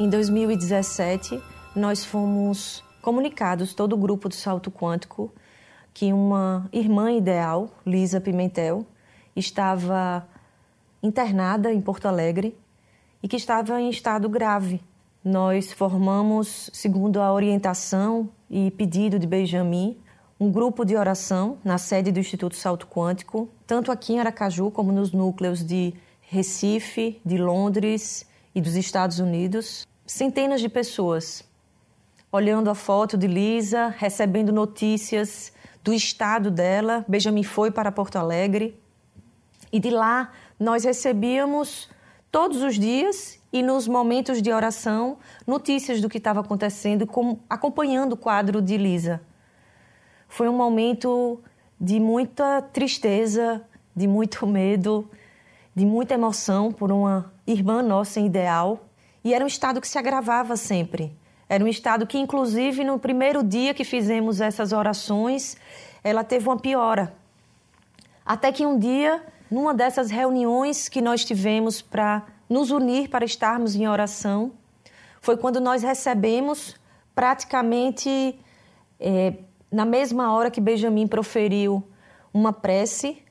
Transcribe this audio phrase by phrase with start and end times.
[0.00, 1.42] Em 2017,
[1.74, 5.32] nós fomos comunicados, todo o grupo do Salto Quântico,
[5.92, 8.86] que uma irmã ideal, Lisa Pimentel,
[9.34, 10.24] estava
[11.02, 12.56] internada em Porto Alegre
[13.20, 14.80] e que estava em estado grave.
[15.24, 19.98] Nós formamos, segundo a orientação e pedido de Benjamin,
[20.38, 24.92] um grupo de oração na sede do Instituto Salto Quântico, tanto aqui em Aracaju como
[24.92, 29.86] nos núcleos de Recife, de Londres e dos Estados Unidos.
[30.06, 31.48] Centenas de pessoas
[32.30, 35.52] olhando a foto de Lisa, recebendo notícias
[35.82, 37.04] do estado dela.
[37.08, 38.78] Benjamin foi para Porto Alegre
[39.72, 41.88] e de lá nós recebíamos
[42.30, 47.08] todos os dias e nos momentos de oração notícias do que estava acontecendo,
[47.48, 49.22] acompanhando o quadro de Lisa.
[50.28, 51.40] Foi um momento
[51.80, 53.62] de muita tristeza,
[53.96, 55.08] de muito medo,
[55.74, 58.80] de muita emoção por uma irmã nossa ideal.
[59.24, 61.16] E era um estado que se agravava sempre.
[61.48, 65.56] Era um estado que, inclusive, no primeiro dia que fizemos essas orações,
[66.04, 67.14] ela teve uma piora.
[68.24, 73.74] Até que um dia, numa dessas reuniões que nós tivemos para nos unir para estarmos
[73.74, 74.52] em oração,
[75.20, 76.76] foi quando nós recebemos
[77.14, 78.38] praticamente
[79.00, 79.34] é,
[79.72, 81.82] na mesma hora que Benjamin proferiu
[82.32, 83.22] uma prece,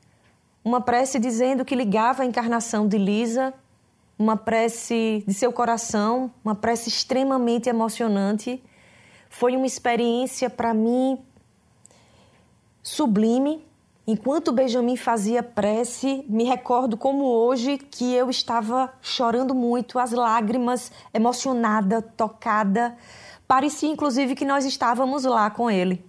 [0.64, 3.54] uma prece dizendo que ligava a encarnação de Lisa,
[4.18, 8.64] uma prece de seu coração, uma prece extremamente emocionante.
[9.30, 11.20] Foi uma experiência para mim
[12.82, 13.66] sublime.
[14.06, 20.92] Enquanto Benjamin fazia prece, me recordo como hoje que eu estava chorando muito, as lágrimas,
[21.14, 22.98] emocionada, tocada.
[23.46, 26.06] Parecia inclusive que nós estávamos lá com ele.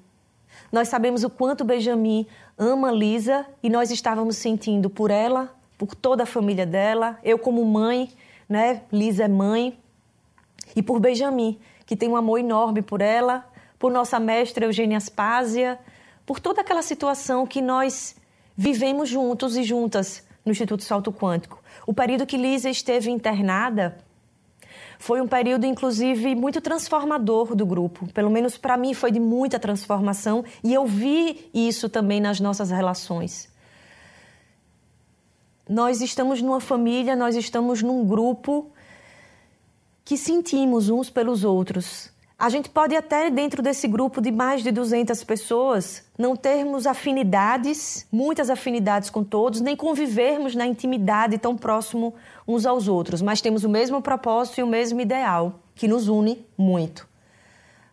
[0.70, 6.24] Nós sabemos o quanto Benjamin ama Lisa e nós estávamos sentindo por ela, por toda
[6.24, 8.10] a família dela, eu como mãe,
[8.48, 8.82] né?
[8.92, 9.78] Lisa é mãe,
[10.74, 13.48] e por Benjamin, que tem um amor enorme por ela,
[13.78, 15.78] por nossa mestra Eugênia Aspásia,
[16.26, 18.16] por toda aquela situação que nós
[18.56, 21.62] vivemos juntos e juntas no Instituto Salto Quântico.
[21.86, 23.96] O período que Lisa esteve internada,
[24.98, 28.12] foi um período, inclusive, muito transformador do grupo.
[28.12, 32.70] Pelo menos para mim foi de muita transformação e eu vi isso também nas nossas
[32.70, 33.48] relações.
[35.68, 38.70] Nós estamos numa família, nós estamos num grupo
[40.02, 42.10] que sentimos uns pelos outros.
[42.38, 48.06] A gente pode até, dentro desse grupo de mais de 200 pessoas, não termos afinidades,
[48.10, 52.14] muitas afinidades com todos, nem convivermos na intimidade tão próximo
[52.46, 56.46] uns aos outros, mas temos o mesmo propósito e o mesmo ideal, que nos une
[56.56, 57.06] muito.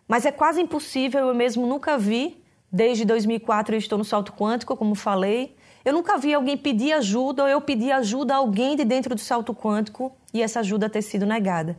[0.06, 2.40] Mas é quase impossível, eu mesmo nunca vi,
[2.72, 7.44] desde 2004 eu estou no salto quântico, como falei, eu nunca vi alguém pedir ajuda
[7.44, 11.00] ou eu pedir ajuda a alguém de dentro do salto quântico e essa ajuda ter
[11.00, 11.78] sido negada.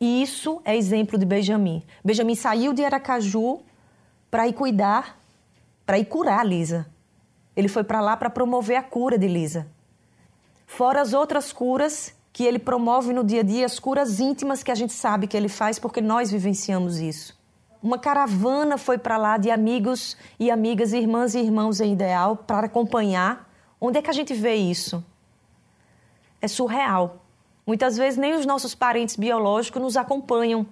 [0.00, 1.82] E isso é exemplo de Benjamin.
[2.02, 3.60] Benjamin saiu de Aracaju
[4.30, 5.20] para ir cuidar,
[5.84, 6.86] para ir curar Lisa.
[7.54, 9.66] Ele foi para lá para promover a cura de Lisa.
[10.66, 14.70] Fora as outras curas que ele promove no dia a dia, as curas íntimas que
[14.70, 17.33] a gente sabe que ele faz porque nós vivenciamos isso.
[17.84, 22.64] Uma caravana foi para lá de amigos e amigas, irmãs e irmãos em ideal para
[22.64, 23.46] acompanhar.
[23.78, 25.04] Onde é que a gente vê isso?
[26.40, 27.22] É surreal.
[27.66, 30.66] Muitas vezes nem os nossos parentes biológicos nos acompanham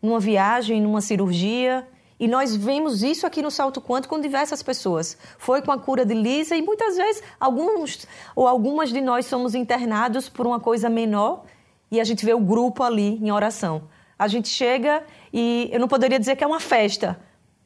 [0.00, 1.84] numa viagem, numa cirurgia.
[2.20, 5.18] E nós vemos isso aqui no Salto Quântico com diversas pessoas.
[5.38, 8.06] Foi com a cura de Lisa e muitas vezes alguns
[8.36, 11.42] ou algumas de nós somos internados por uma coisa menor
[11.90, 13.88] e a gente vê o grupo ali em oração.
[14.16, 17.18] A gente chega e eu não poderia dizer que é uma festa,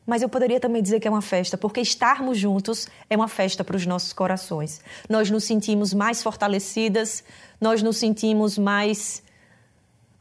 [0.06, 3.62] mas eu poderia também dizer que é uma festa, porque estarmos juntos é uma festa
[3.62, 4.80] para os nossos corações.
[5.08, 7.22] Nós nos sentimos mais fortalecidas,
[7.60, 9.22] nós nos sentimos mais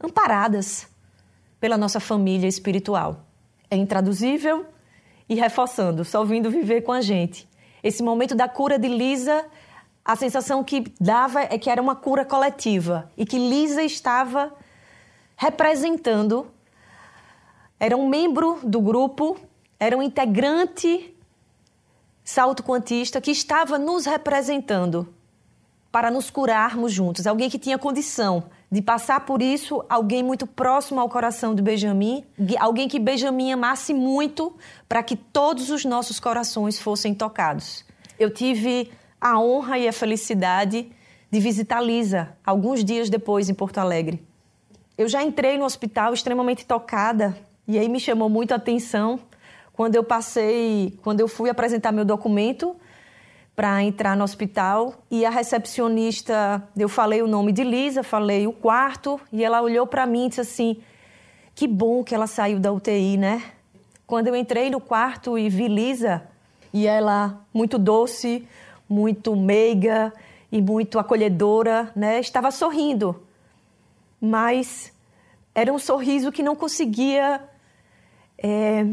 [0.00, 0.86] amparadas
[1.58, 3.24] pela nossa família espiritual.
[3.70, 4.66] É intraduzível
[5.28, 7.48] e reforçando, só vindo viver com a gente.
[7.82, 9.44] Esse momento da cura de Lisa,
[10.04, 14.52] a sensação que dava é que era uma cura coletiva e que Lisa estava
[15.36, 16.46] representando,
[17.82, 19.36] era um membro do grupo,
[19.76, 21.12] era um integrante
[22.22, 25.12] salto quantista que estava nos representando
[25.90, 27.26] para nos curarmos juntos.
[27.26, 32.24] Alguém que tinha condição de passar por isso, alguém muito próximo ao coração de Benjamin,
[32.60, 34.54] alguém que Benjamin amasse muito
[34.88, 37.84] para que todos os nossos corações fossem tocados.
[38.16, 40.88] Eu tive a honra e a felicidade
[41.28, 44.24] de visitar Lisa alguns dias depois em Porto Alegre.
[44.96, 47.36] Eu já entrei no hospital extremamente tocada
[47.72, 49.18] e aí me chamou muito a atenção
[49.72, 52.76] quando eu passei, quando eu fui apresentar meu documento
[53.56, 58.52] para entrar no hospital e a recepcionista, eu falei o nome de Lisa, falei o
[58.52, 60.82] quarto e ela olhou para mim e disse assim:
[61.54, 63.42] "Que bom que ela saiu da UTI, né?"
[64.06, 66.22] Quando eu entrei no quarto e vi Lisa,
[66.74, 68.46] e ela muito doce,
[68.86, 70.12] muito meiga
[70.50, 72.20] e muito acolhedora, né?
[72.20, 73.22] Estava sorrindo.
[74.20, 74.92] Mas
[75.54, 77.40] era um sorriso que não conseguia
[78.42, 78.86] é,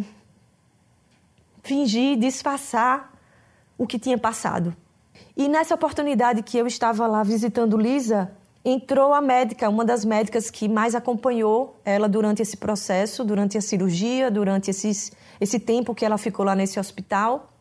[1.64, 3.12] fingir, disfarçar
[3.78, 4.76] o que tinha passado.
[5.36, 8.32] E nessa oportunidade que eu estava lá visitando Lisa,
[8.64, 13.62] entrou a médica, uma das médicas que mais acompanhou ela durante esse processo, durante a
[13.62, 17.52] cirurgia, durante esses, esse tempo que ela ficou lá nesse hospital.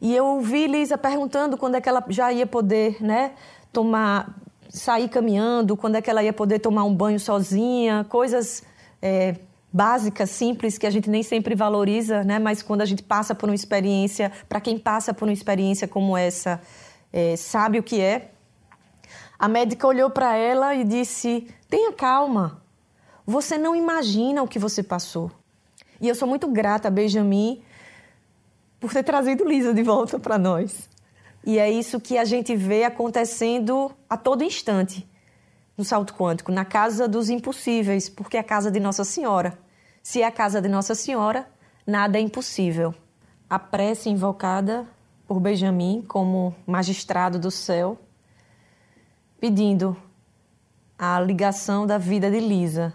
[0.00, 3.32] E eu ouvi Lisa perguntando quando é que ela já ia poder, né,
[3.72, 4.34] tomar,
[4.68, 8.62] sair caminhando, quando é que ela ia poder tomar um banho sozinha, coisas
[9.00, 9.36] é,
[9.76, 12.38] básicas, simples, que a gente nem sempre valoriza, né?
[12.38, 16.16] Mas quando a gente passa por uma experiência, para quem passa por uma experiência como
[16.16, 16.62] essa,
[17.12, 18.30] é, sabe o que é.
[19.38, 22.62] A médica olhou para ela e disse: Tenha calma,
[23.26, 25.30] você não imagina o que você passou.
[26.00, 27.60] E eu sou muito grata a Benjamin
[28.80, 30.88] por ter trazido Lisa de volta para nós.
[31.44, 35.06] E é isso que a gente vê acontecendo a todo instante
[35.76, 39.65] no salto quântico, na casa dos impossíveis, porque é a casa de Nossa Senhora.
[40.06, 41.50] Se é a casa de Nossa Senhora,
[41.84, 42.94] nada é impossível.
[43.50, 44.86] A prece invocada
[45.26, 47.98] por Benjamin como magistrado do céu,
[49.40, 50.00] pedindo
[50.96, 52.94] a ligação da vida de Lisa.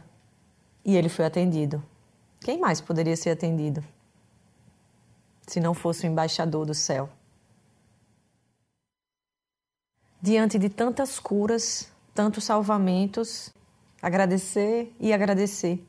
[0.85, 1.83] E ele foi atendido.
[2.39, 3.83] Quem mais poderia ser atendido?
[5.45, 7.09] Se não fosse o embaixador do céu.
[10.21, 13.53] Diante de tantas curas, tantos salvamentos,
[14.01, 15.85] agradecer e agradecer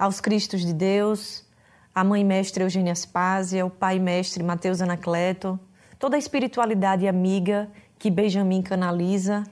[0.00, 1.44] aos Cristos de Deus,
[1.94, 5.60] à Mãe Mestre Eugênia Aspásia, ao Pai Mestre Mateus Anacleto,
[5.98, 9.44] toda a espiritualidade amiga que Benjamin canaliza.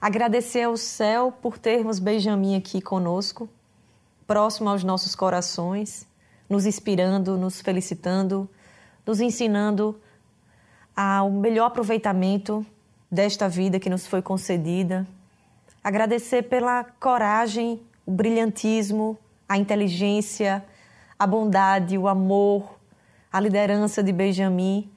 [0.00, 3.48] Agradecer ao céu por termos Benjamin aqui conosco,
[4.28, 6.06] próximo aos nossos corações,
[6.48, 8.48] nos inspirando, nos felicitando,
[9.04, 10.00] nos ensinando
[10.94, 12.64] ao melhor aproveitamento
[13.10, 15.04] desta vida que nos foi concedida.
[15.82, 19.18] Agradecer pela coragem, o brilhantismo,
[19.48, 20.64] a inteligência,
[21.18, 22.78] a bondade, o amor,
[23.32, 24.90] a liderança de Benjamin,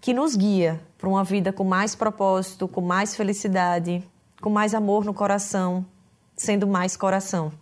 [0.00, 4.02] que nos guia para uma vida com mais propósito, com mais felicidade,
[4.40, 5.84] com mais amor no coração,
[6.36, 7.52] sendo mais coração.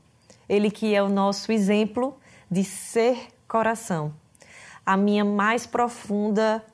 [0.48, 2.16] Ele que é o nosso exemplo
[2.50, 4.14] de ser coração.
[4.84, 6.64] A minha mais profunda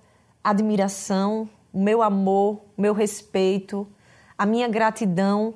[0.42, 3.86] admiração, o meu amor, meu respeito,
[4.36, 5.54] a minha gratidão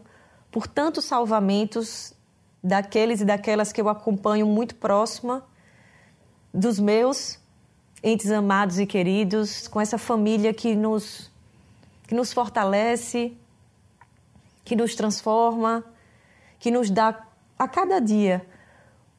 [0.51, 2.14] por tantos salvamentos
[2.65, 5.45] daqueles e daquelas que eu acompanho muito próxima,
[6.53, 7.39] dos meus
[8.03, 11.31] entes amados e queridos, com essa família que nos,
[12.07, 13.37] que nos fortalece,
[14.65, 15.85] que nos transforma,
[16.59, 17.27] que nos dá
[17.59, 18.47] a cada dia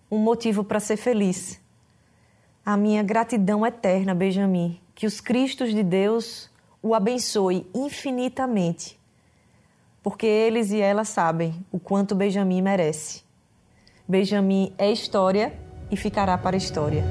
[0.09, 1.61] um motivo para ser feliz.
[2.65, 6.49] A minha gratidão eterna, Benjamin, que os Cristos de Deus
[6.81, 8.99] o abençoe infinitamente,
[10.01, 13.24] porque eles e elas sabem o quanto Benjamin merece.
[14.07, 15.53] Benjamin é história
[15.89, 17.03] e ficará para a história.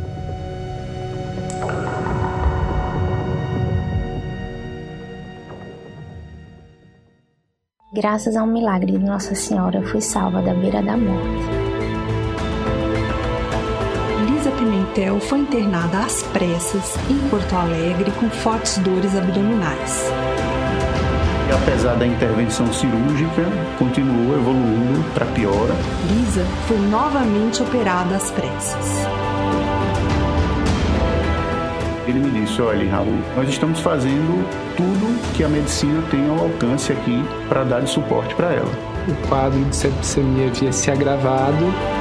[7.93, 11.45] Graças a um milagre de Nossa Senhora, fui salva da beira da morte.
[14.29, 20.24] Lisa Pimentel foi internada às pressas em Porto Alegre com fortes dores abdominais
[21.55, 23.45] apesar da intervenção cirúrgica,
[23.79, 25.75] continuou evoluindo para piora.
[26.11, 29.07] Lisa foi novamente operada às pressas.
[32.07, 34.47] Ele me disse: Olha, Raul, nós estamos fazendo
[34.77, 38.71] tudo que a medicina tem ao alcance aqui para dar de suporte para ela.
[39.09, 41.94] O quadro de septicemia havia se agravado.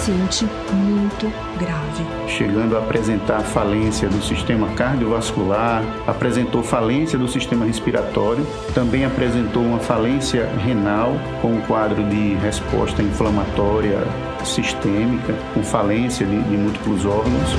[0.00, 2.06] Paciente muito grave.
[2.26, 9.78] Chegando a apresentar falência do sistema cardiovascular, apresentou falência do sistema respiratório, também apresentou uma
[9.78, 13.98] falência renal com um quadro de resposta inflamatória
[14.42, 17.50] sistêmica, com falência de, de múltiplos órgãos.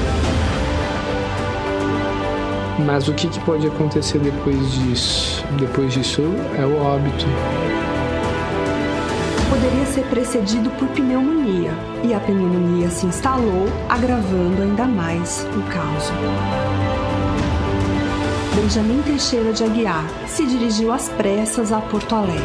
[2.83, 5.45] Mas o que, que pode acontecer depois disso?
[5.59, 6.23] Depois disso
[6.57, 7.27] é o óbito
[9.61, 11.71] poderia ser precedido por pneumonia,
[12.03, 16.11] e a pneumonia se instalou, agravando ainda mais o caso.
[18.55, 22.41] Benjamin Teixeira de Aguiar se dirigiu às pressas a Porto Alegre.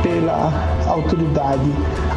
[0.00, 0.52] Pela
[0.86, 1.72] autoridade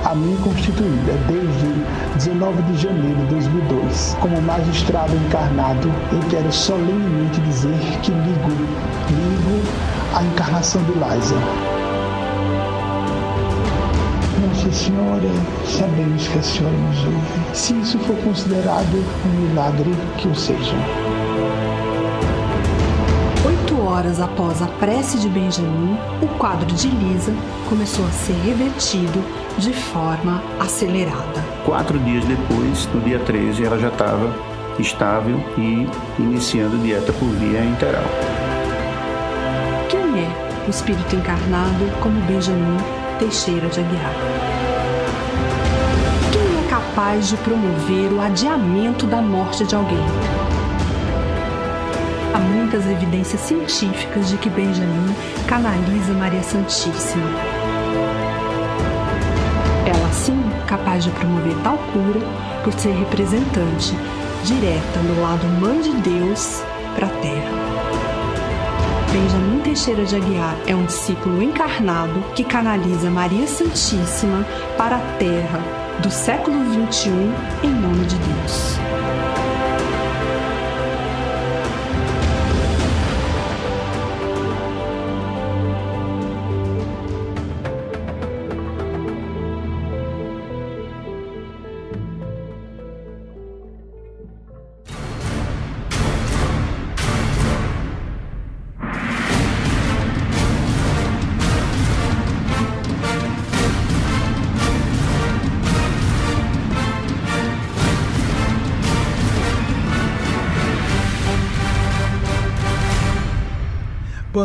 [0.05, 4.17] a mim constituída desde 19 de janeiro de 2002.
[4.21, 8.49] Como magistrado encarnado, eu quero solenemente dizer que ligo,
[9.09, 9.63] ligo
[10.15, 11.74] a encarnação de Liza.
[14.65, 15.29] Nossa Senhora,
[15.67, 17.55] sabemos que a Senhora nos ouve.
[17.55, 20.75] Se isso for considerado um milagre, que o seja
[23.95, 27.33] horas após a prece de Benjamin, o quadro de Lisa
[27.69, 29.23] começou a ser revertido
[29.57, 31.41] de forma acelerada.
[31.63, 34.33] Quatro dias depois, no dia 13, ela já estava
[34.79, 35.87] estável e
[36.19, 38.03] iniciando dieta por via enteral.
[39.89, 42.77] Quem é o espírito encarnado como Benjamin
[43.19, 44.54] Teixeira de Aguiar?
[46.95, 49.99] Capaz de promover o adiamento da morte de alguém?
[52.33, 55.13] Há muitas evidências científicas de que Benjamin
[55.45, 57.29] canaliza Maria Santíssima.
[59.85, 62.25] Ela, sim, capaz de promover tal cura
[62.63, 63.93] por ser representante
[64.45, 66.63] direta do lado Mãe de Deus
[66.95, 67.51] para a Terra.
[69.11, 74.45] Benjamin Teixeira de Aguiar é um discípulo encarnado que canaliza Maria Santíssima
[74.77, 76.57] para a Terra do século
[76.91, 77.09] XXI
[77.63, 78.74] em nome de Deus.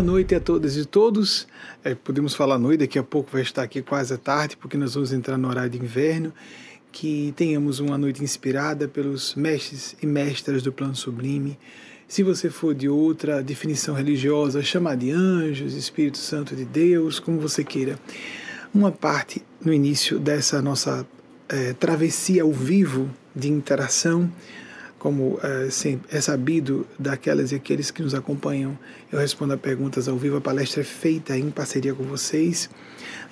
[0.01, 1.47] Boa noite a todas e todos.
[1.85, 4.95] É, podemos falar noite, daqui a pouco vai estar aqui quase a tarde, porque nós
[4.95, 6.33] vamos entrar no horário de inverno.
[6.91, 11.59] Que tenhamos uma noite inspirada pelos mestres e mestras do plano sublime.
[12.09, 17.39] Se você for de outra definição religiosa, chamar de anjos, Espírito Santo de Deus, como
[17.39, 17.99] você queira.
[18.73, 21.07] Uma parte no início dessa nossa
[21.47, 24.33] é, travessia ao vivo de interação
[25.01, 25.67] como é,
[26.11, 28.79] é sabido daquelas e aqueles que nos acompanham,
[29.11, 30.37] eu respondo a perguntas ao vivo.
[30.37, 32.69] A palestra é feita em parceria com vocês.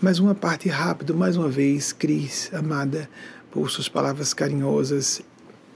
[0.00, 3.08] Mas uma parte rápida, mais uma vez, Cris, amada,
[3.50, 5.20] por suas palavras carinhosas,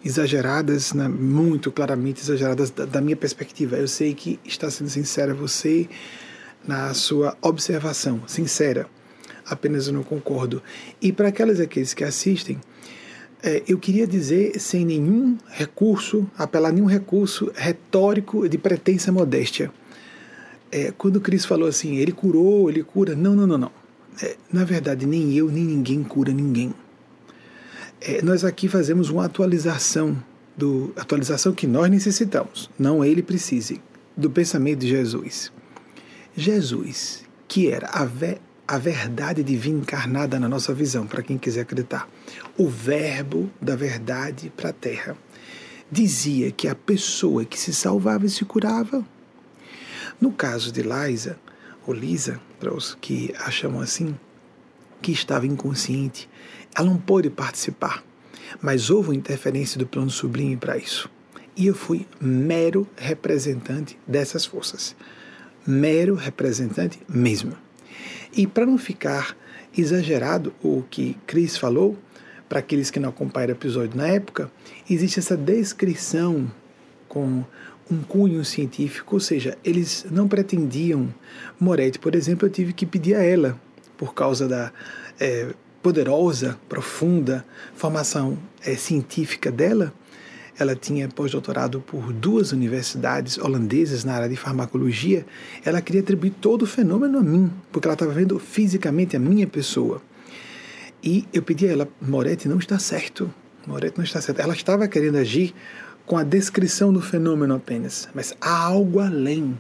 [0.02, 3.76] exageradas, né, muito claramente exageradas da, da minha perspectiva.
[3.76, 5.86] Eu sei que está sendo sincera você
[6.66, 8.86] na sua observação, sincera.
[9.44, 10.62] Apenas eu não concordo.
[11.02, 12.58] E para aquelas e aqueles que assistem,
[13.42, 19.72] é, eu queria dizer, sem nenhum recurso, apelar nenhum recurso retórico de pretensa modéstia.
[20.70, 23.16] É, quando Cristo falou assim, ele curou, ele cura.
[23.16, 23.72] Não, não, não, não.
[24.22, 26.72] É, na verdade, nem eu, nem ninguém cura ninguém.
[28.00, 30.16] É, nós aqui fazemos uma atualização,
[30.56, 33.80] do, atualização que nós necessitamos, não ele precise,
[34.16, 35.52] do pensamento de Jesus.
[36.36, 38.08] Jesus, que era a,
[38.66, 42.08] a verdade divina encarnada na nossa visão, para quem quiser acreditar
[42.56, 45.16] o Verbo da verdade para a terra.
[45.90, 49.04] Dizia que a pessoa que se salvava e se curava.
[50.20, 51.38] No caso de Liza,
[51.86, 54.16] ou Lisa, para os que a chamam assim,
[55.00, 56.28] que estava inconsciente,
[56.74, 58.02] ela não pôde participar,
[58.60, 61.10] mas houve uma interferência do plano sublime para isso.
[61.56, 64.96] E eu fui mero representante dessas forças.
[65.66, 67.54] Mero representante mesmo.
[68.34, 69.36] E para não ficar
[69.76, 71.96] exagerado o que Cris falou,
[72.48, 74.50] para aqueles que não acompanharam o episódio na época,
[74.88, 76.50] existe essa descrição
[77.08, 77.44] com
[77.90, 81.12] um cunho científico, ou seja, eles não pretendiam.
[81.58, 83.58] Moretti, por exemplo, eu tive que pedir a ela,
[83.96, 84.72] por causa da
[85.20, 89.92] é, poderosa, profunda formação é, científica dela.
[90.58, 95.24] Ela tinha pós-doutorado por duas universidades holandesas na área de farmacologia.
[95.64, 99.46] Ela queria atribuir todo o fenômeno a mim, porque ela estava vendo fisicamente a minha
[99.46, 100.02] pessoa.
[101.02, 103.32] E eu pedi a ela, Moretti não está certo.
[103.66, 104.40] Moretti não está certo.
[104.40, 105.54] Ela estava querendo agir
[106.04, 109.58] com a descrição do fenômeno apenas, mas há algo além.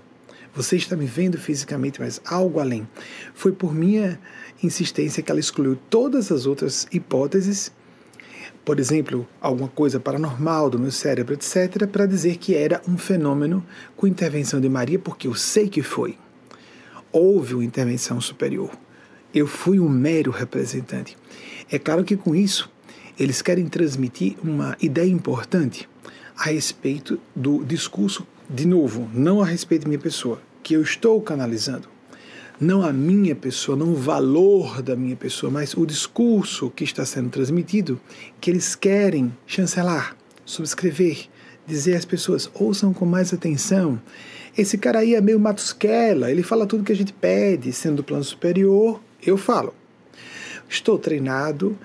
[0.54, 2.86] Você está me vendo fisicamente, mas algo além.
[3.34, 4.20] Foi por minha
[4.62, 7.72] insistência que ela excluiu todas as outras hipóteses,
[8.64, 13.64] por exemplo, alguma coisa paranormal do meu cérebro, etc., para dizer que era um fenômeno
[13.96, 16.16] com intervenção de Maria, porque eu sei que foi.
[17.10, 18.70] Houve uma intervenção superior.
[19.34, 21.16] Eu fui um mero representante.
[21.70, 22.70] É claro que com isso
[23.18, 25.88] eles querem transmitir uma ideia importante
[26.36, 31.20] a respeito do discurso, de novo, não a respeito da minha pessoa, que eu estou
[31.20, 31.91] canalizando.
[32.62, 37.04] Não a minha pessoa, não o valor da minha pessoa, mas o discurso que está
[37.04, 38.00] sendo transmitido,
[38.40, 41.26] que eles querem chancelar, subscrever,
[41.66, 44.00] dizer às pessoas: ouçam com mais atenção.
[44.56, 48.04] Esse cara aí é meio matusquela, ele fala tudo que a gente pede, sendo do
[48.04, 49.74] plano superior, eu falo.
[50.68, 51.76] Estou treinado,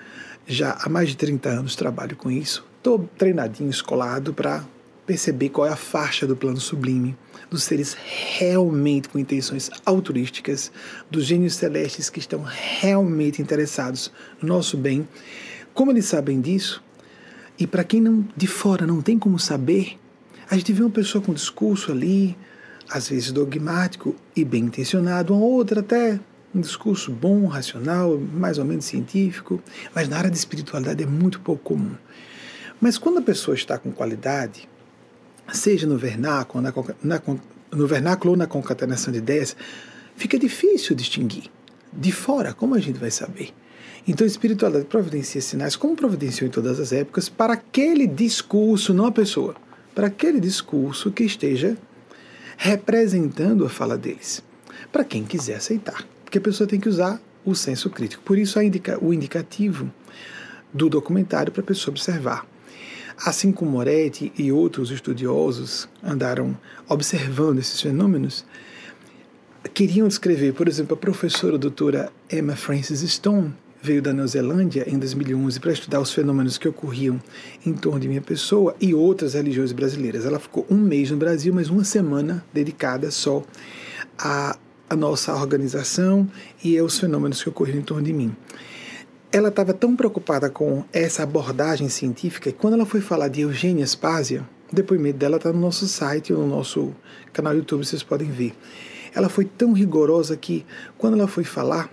[0.46, 4.64] já há mais de 30 anos trabalho com isso, estou treinadinho, escolado para
[5.08, 7.16] perceber qual é a faixa do plano sublime,
[7.48, 7.96] dos seres
[8.36, 10.70] realmente com intenções altruísticas,
[11.10, 15.08] dos gênios celestes que estão realmente interessados no nosso bem.
[15.72, 16.84] Como eles sabem disso?
[17.58, 19.98] E para quem não de fora não tem como saber,
[20.50, 22.36] a gente vê uma pessoa com discurso ali,
[22.90, 26.20] às vezes dogmático e bem intencionado, uma outra até
[26.54, 29.62] um discurso bom, racional, mais ou menos científico,
[29.94, 31.94] mas na área de espiritualidade é muito pouco comum.
[32.78, 34.68] Mas quando a pessoa está com qualidade,
[35.52, 37.22] seja no vernáculo, na, na,
[37.72, 39.56] no vernáculo ou na concatenação de ideias,
[40.16, 41.50] fica difícil distinguir.
[41.92, 43.52] De fora, como a gente vai saber?
[44.06, 49.04] Então, a espiritualidade providencia sinais, como providenciou em todas as épocas, para aquele discurso, não
[49.04, 49.54] a pessoa,
[49.94, 51.76] para aquele discurso que esteja
[52.56, 54.42] representando a fala deles,
[54.90, 56.06] para quem quiser aceitar.
[56.24, 58.22] Porque a pessoa tem que usar o senso crítico.
[58.22, 59.92] Por isso, indica, o indicativo
[60.72, 62.46] do documentário para a pessoa observar.
[63.24, 66.56] Assim como Moretti e outros estudiosos andaram
[66.88, 68.44] observando esses fenômenos,
[69.74, 75.58] queriam descrever, por exemplo, a professora doutora Emma Frances Stone veio da Neozelândia em 2011
[75.58, 77.20] para estudar os fenômenos que ocorriam
[77.66, 80.24] em torno de minha pessoa e outras religiões brasileiras.
[80.24, 83.42] Ela ficou um mês no Brasil, mas uma semana dedicada só
[84.16, 84.56] a,
[84.88, 86.28] a nossa organização
[86.62, 88.34] e aos fenômenos que ocorriam em torno de mim
[89.30, 93.86] ela estava tão preocupada com essa abordagem científica que quando ela foi falar de Eugênia
[93.86, 94.42] Spazia,
[94.72, 96.94] o depoimento dela está no nosso site no nosso
[97.32, 98.54] canal YouTube, vocês podem ver.
[99.14, 100.64] Ela foi tão rigorosa que
[100.96, 101.90] quando ela foi falar,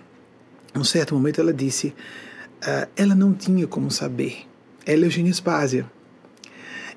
[0.74, 4.40] em um certo momento ela disse, uh, ela não tinha como saber.
[4.86, 5.86] Ela é Eugênia Spazia.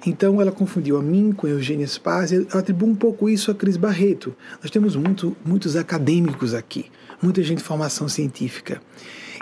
[0.06, 3.76] Então ela confundiu a mim com a Eugênia Spazia, atribui um pouco isso a Cris
[3.76, 4.36] Barreto.
[4.62, 6.86] Nós temos muito, muitos acadêmicos aqui,
[7.20, 8.80] muita gente de formação científica.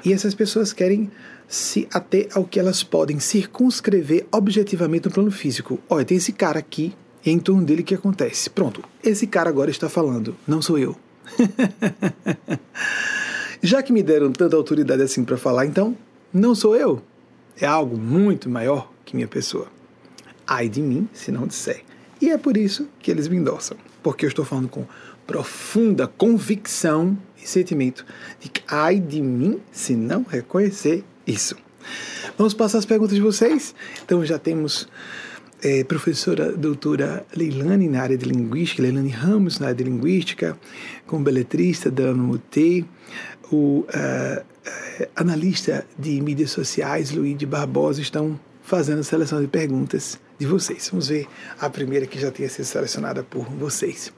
[0.06, 1.10] E essas pessoas querem
[1.48, 5.80] se ater ao que elas podem circunscrever objetivamente no plano físico.
[5.90, 8.48] Olha, tem esse cara aqui, e é em torno dele que acontece.
[8.48, 10.94] Pronto, esse cara agora está falando, não sou eu.
[13.60, 15.96] Já que me deram tanta autoridade assim para falar, então,
[16.32, 17.02] não sou eu.
[17.60, 19.66] É algo muito maior que minha pessoa.
[20.46, 21.82] Ai de mim se não disser.
[22.22, 23.76] E é por isso que eles me endossam.
[24.04, 24.86] Porque eu estou falando com
[25.26, 28.04] profunda convicção e sentimento
[28.40, 31.56] de que ai de mim se não reconhecer isso.
[32.36, 33.74] Vamos passar as perguntas de vocês?
[34.04, 34.88] Então já temos
[35.62, 40.58] é, professora doutora Leilane na área de linguística, Leilane Ramos na área de linguística,
[41.06, 42.84] com beletrista Dano Mutê,
[43.50, 44.44] o uh,
[45.14, 50.88] analista de mídias sociais Luiz Barbosa estão fazendo a seleção de perguntas de vocês.
[50.90, 51.26] Vamos ver
[51.58, 54.12] a primeira que já tinha sido selecionada por vocês.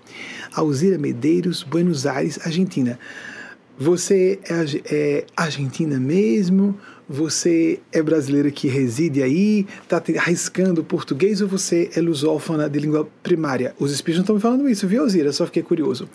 [0.54, 2.98] Alzira Medeiros, Buenos Aires, Argentina.
[3.78, 6.76] Você é, é argentina mesmo?
[7.08, 9.66] Você é brasileira que reside aí?
[9.82, 13.74] Está arriscando português ou você é lusófona de língua primária?
[13.78, 15.32] Os espíritos não estão me falando isso, viu, Alzira?
[15.32, 16.08] Só fiquei curioso.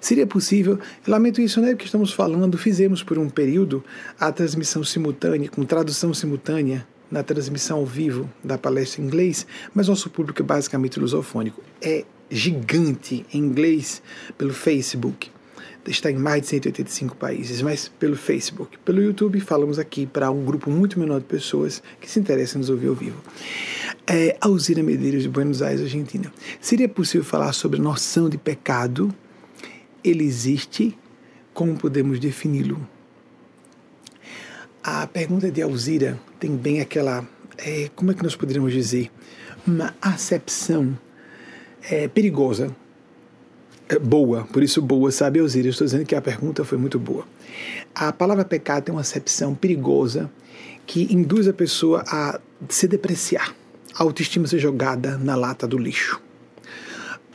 [0.00, 1.70] Seria possível, lamento isso, né?
[1.70, 3.84] Porque estamos falando, fizemos por um período
[4.18, 9.86] a transmissão simultânea, com tradução simultânea na transmissão ao vivo da palestra em inglês, mas
[9.86, 11.62] nosso público é basicamente lusofônico.
[11.80, 14.02] É gigante em inglês
[14.38, 15.30] pelo Facebook.
[15.86, 18.78] Está em mais de 185 países, mas pelo Facebook.
[18.78, 22.62] Pelo YouTube, falamos aqui para um grupo muito menor de pessoas que se interessam em
[22.62, 23.20] nos ouvir ao vivo.
[24.06, 26.32] É, Alzira Medeiros, de Buenos Aires, Argentina.
[26.60, 29.12] Seria possível falar sobre a noção de pecado?
[30.04, 30.96] Ele existe?
[31.52, 32.88] Como podemos defini-lo?
[34.84, 37.26] A pergunta de Alzira tem bem aquela,
[37.58, 39.10] é, como é que nós poderíamos dizer,
[39.66, 40.96] uma acepção
[41.90, 42.74] é, perigosa,
[43.88, 45.68] é, boa, por isso boa, sabe, Alzira?
[45.68, 47.26] estou dizendo que a pergunta foi muito boa.
[47.94, 50.30] A palavra pecado tem uma acepção perigosa
[50.86, 53.54] que induz a pessoa a se depreciar,
[53.94, 56.20] a autoestima ser jogada na lata do lixo.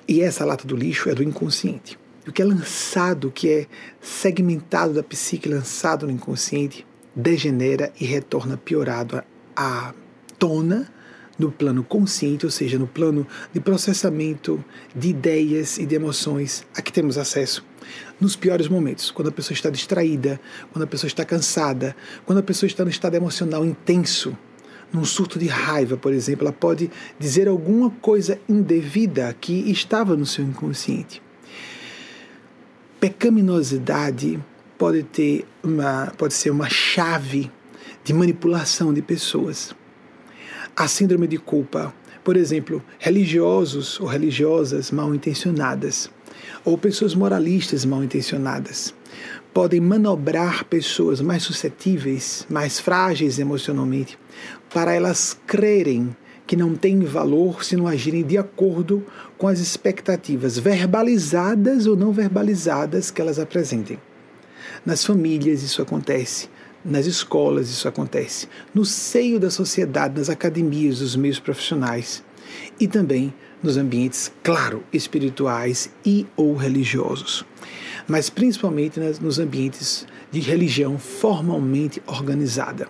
[0.07, 1.99] E essa lata do lixo é do inconsciente.
[2.27, 3.67] O que é lançado, o que é
[4.01, 9.23] segmentado da psique, lançado no inconsciente, degenera e retorna piorado
[9.55, 9.93] à
[10.37, 10.91] tona
[11.37, 14.63] no plano consciente, ou seja, no plano de processamento
[14.95, 17.63] de ideias e de emoções a que temos acesso
[18.19, 20.39] nos piores momentos, quando a pessoa está distraída,
[20.71, 21.95] quando a pessoa está cansada,
[22.25, 24.37] quando a pessoa está no estado emocional intenso,
[24.91, 30.25] num surto de raiva, por exemplo, ela pode dizer alguma coisa indevida que estava no
[30.25, 31.21] seu inconsciente.
[32.99, 34.39] pecaminosidade
[34.77, 37.51] pode ter uma pode ser uma chave
[38.03, 39.75] de manipulação de pessoas.
[40.79, 41.91] A síndrome de culpa,
[42.23, 46.07] por exemplo, religiosos ou religiosas mal intencionadas
[46.63, 48.93] ou pessoas moralistas mal intencionadas
[49.51, 54.19] podem manobrar pessoas mais suscetíveis, mais frágeis emocionalmente,
[54.71, 59.03] para elas crerem que não têm valor se não agirem de acordo
[59.35, 63.97] com as expectativas verbalizadas ou não verbalizadas que elas apresentem.
[64.85, 66.47] Nas famílias isso acontece,
[66.87, 72.23] nas escolas isso acontece, no seio da sociedade, nas academias, dos meios profissionais
[72.79, 77.45] e também nos ambientes, claro, espirituais e ou religiosos
[78.07, 82.87] mas principalmente nos ambientes de religião formalmente organizada.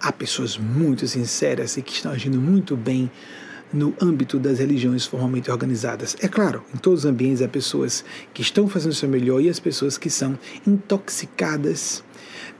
[0.00, 3.10] Há pessoas muito sinceras e que estão agindo muito bem
[3.72, 6.16] no âmbito das religiões formalmente organizadas.
[6.20, 9.48] É claro, em todos os ambientes há pessoas que estão fazendo o seu melhor e
[9.48, 12.04] as pessoas que são intoxicadas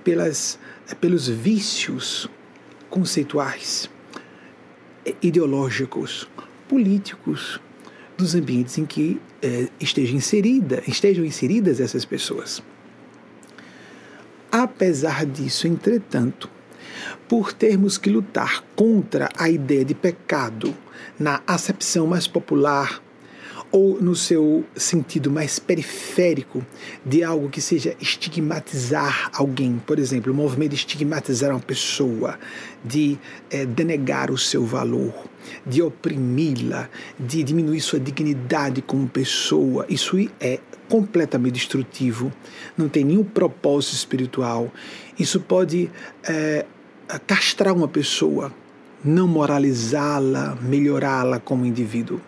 [0.06, 0.56] pelas,
[1.00, 2.30] pelos vícios
[2.88, 3.90] conceituais,
[5.20, 6.28] ideológicos,
[6.68, 7.60] políticos
[8.16, 12.62] dos ambientes em que é, esteja inserida, estejam inseridas essas pessoas.
[14.52, 16.48] Apesar disso, entretanto,
[17.28, 20.72] por termos que lutar contra a ideia de pecado
[21.18, 23.02] na acepção mais popular
[23.76, 26.64] ou no seu sentido mais periférico
[27.04, 32.38] de algo que seja estigmatizar alguém, por exemplo, o movimento de estigmatizar uma pessoa,
[32.82, 33.18] de
[33.50, 35.12] é, denegar o seu valor,
[35.66, 36.88] de oprimi-la,
[37.20, 40.58] de diminuir sua dignidade como pessoa, isso é
[40.88, 42.32] completamente destrutivo,
[42.78, 44.72] não tem nenhum propósito espiritual.
[45.18, 45.90] Isso pode
[46.26, 46.64] é,
[47.26, 48.50] castrar uma pessoa,
[49.04, 52.22] não moralizá-la, melhorá-la como indivíduo.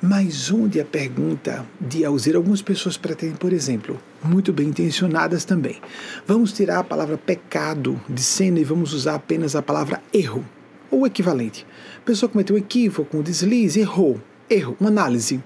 [0.00, 5.80] Mas onde a pergunta de Alzira, algumas pessoas pretendem, por exemplo, muito bem intencionadas também.
[6.24, 10.44] Vamos tirar a palavra pecado de cena e vamos usar apenas a palavra erro,
[10.88, 11.66] ou equivalente.
[11.98, 14.20] A pessoa cometeu um equívoco, um deslize, errou.
[14.48, 15.42] Erro, uma análise.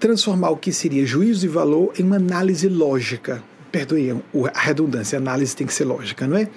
[0.00, 3.42] Transformar o que seria juízo de valor em uma análise lógica.
[3.70, 4.20] Perdoe
[4.52, 6.48] a redundância, a análise tem que ser lógica, não é?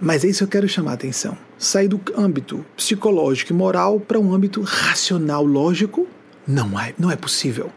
[0.00, 1.36] Mas é isso que eu quero chamar a atenção.
[1.58, 6.06] Sair do âmbito psicológico e moral para um âmbito racional, lógico,
[6.46, 7.70] não é, não é possível.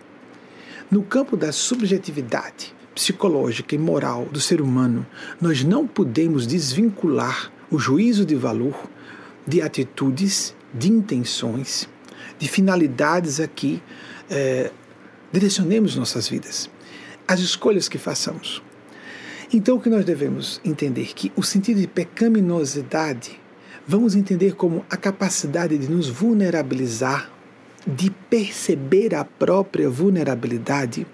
[0.90, 5.06] No campo da subjetividade psicológica e moral do ser humano,
[5.40, 8.76] nós não podemos desvincular o juízo de valor
[9.46, 11.88] de atitudes, de intenções,
[12.40, 13.82] de finalidades a que
[14.30, 14.72] é,
[15.32, 16.70] direcionemos nossas vidas,
[17.28, 18.62] as escolhas que façamos.
[19.54, 23.40] Então, o que nós devemos entender que o sentido de pecaminosidade,
[23.88, 27.32] vamos entender como a capacidade de nos vulnerabilizar,
[27.86, 31.08] de perceber a própria vulnerabilidade,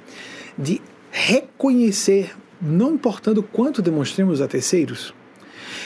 [0.57, 0.81] de
[1.11, 5.13] reconhecer, não importando quanto demonstremos a terceiros,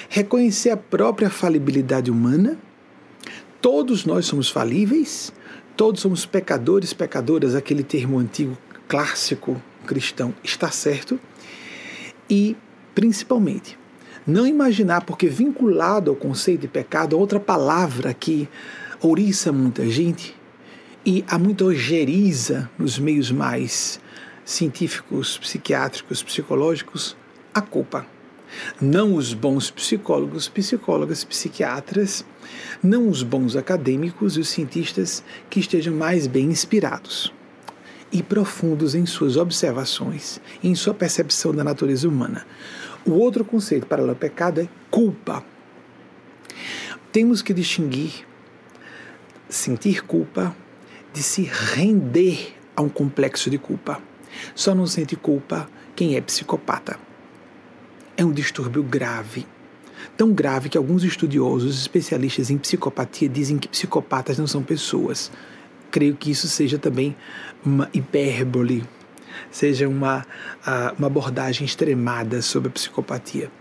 [0.09, 2.57] reconhecer a própria falibilidade humana.
[3.61, 5.33] Todos nós somos falíveis,
[5.75, 11.19] todos somos pecadores, pecadoras, aquele termo antigo clássico cristão está certo
[12.29, 12.55] e,
[12.95, 13.77] principalmente,
[14.27, 18.49] não imaginar, porque vinculado ao conceito de pecado, outra palavra que
[19.01, 20.35] ouriça muita gente
[21.05, 24.01] e há muita ojeriza nos meios mais
[24.43, 27.15] científicos, psiquiátricos, psicológicos,
[27.53, 28.05] a culpa.
[28.81, 32.25] Não os bons psicólogos, psicólogas, psiquiatras,
[32.83, 37.33] não os bons acadêmicos e os cientistas que estejam mais bem inspirados
[38.11, 42.45] e profundos em suas observações em sua percepção da natureza humana.
[43.07, 45.41] O outro conceito paralelo ao pecado é culpa.
[47.09, 48.27] Temos que distinguir
[49.49, 50.53] sentir culpa
[51.13, 54.01] de se render a um complexo de culpa.
[54.53, 56.99] Só não sente culpa quem é psicopata.
[58.17, 59.47] É um distúrbio grave.
[60.17, 65.31] Tão grave que alguns estudiosos, especialistas em psicopatia, dizem que psicopatas não são pessoas,
[65.89, 67.15] creio que isso seja também
[67.65, 68.83] uma hipérbole,
[69.51, 70.25] seja uma,
[70.97, 73.51] uma abordagem extremada sobre a psicopatia.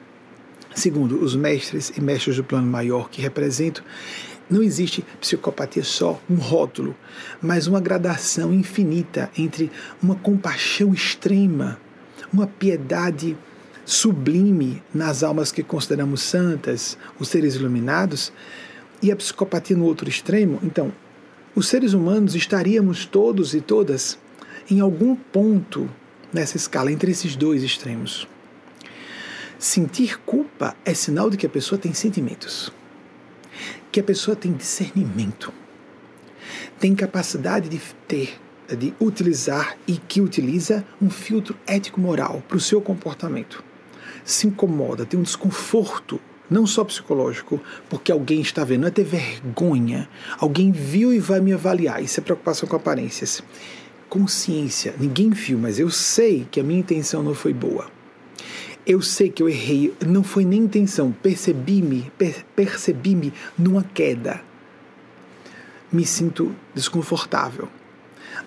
[0.75, 3.83] Segundo os mestres e mestres do plano maior que representam,
[4.49, 6.95] não existe psicopatia só um rótulo,
[7.43, 9.71] mas uma gradação infinita entre
[10.03, 11.79] uma compaixão extrema,
[12.33, 13.37] uma piedade
[13.85, 18.33] sublime nas almas que consideramos santas, os seres iluminados,
[19.03, 20.59] e a psicopatia no outro extremo.
[20.63, 20.93] Então,
[21.55, 24.19] os seres humanos estaríamos todos e todas
[24.71, 25.89] em algum ponto
[26.33, 28.27] nessa escala entre esses dois extremos.
[29.59, 32.71] Sentir culpa é sinal de que a pessoa tem sentimentos,
[33.91, 35.53] que a pessoa tem discernimento,
[36.79, 38.39] tem capacidade de ter
[38.75, 43.63] de utilizar e que utiliza um filtro ético-moral para o seu comportamento.
[44.25, 49.05] Se incomoda, tem um desconforto, não só psicológico, porque alguém está vendo, não é ter
[49.05, 50.09] vergonha.
[50.39, 52.03] Alguém viu e vai me avaliar.
[52.03, 53.43] Isso é preocupação com aparências.
[54.09, 57.91] Consciência, ninguém viu, mas eu sei que a minha intenção não foi boa.
[58.87, 64.41] Eu sei que eu errei, não foi nem intenção, percebi-me, per percebi-me numa queda.
[65.93, 67.69] Me sinto desconfortável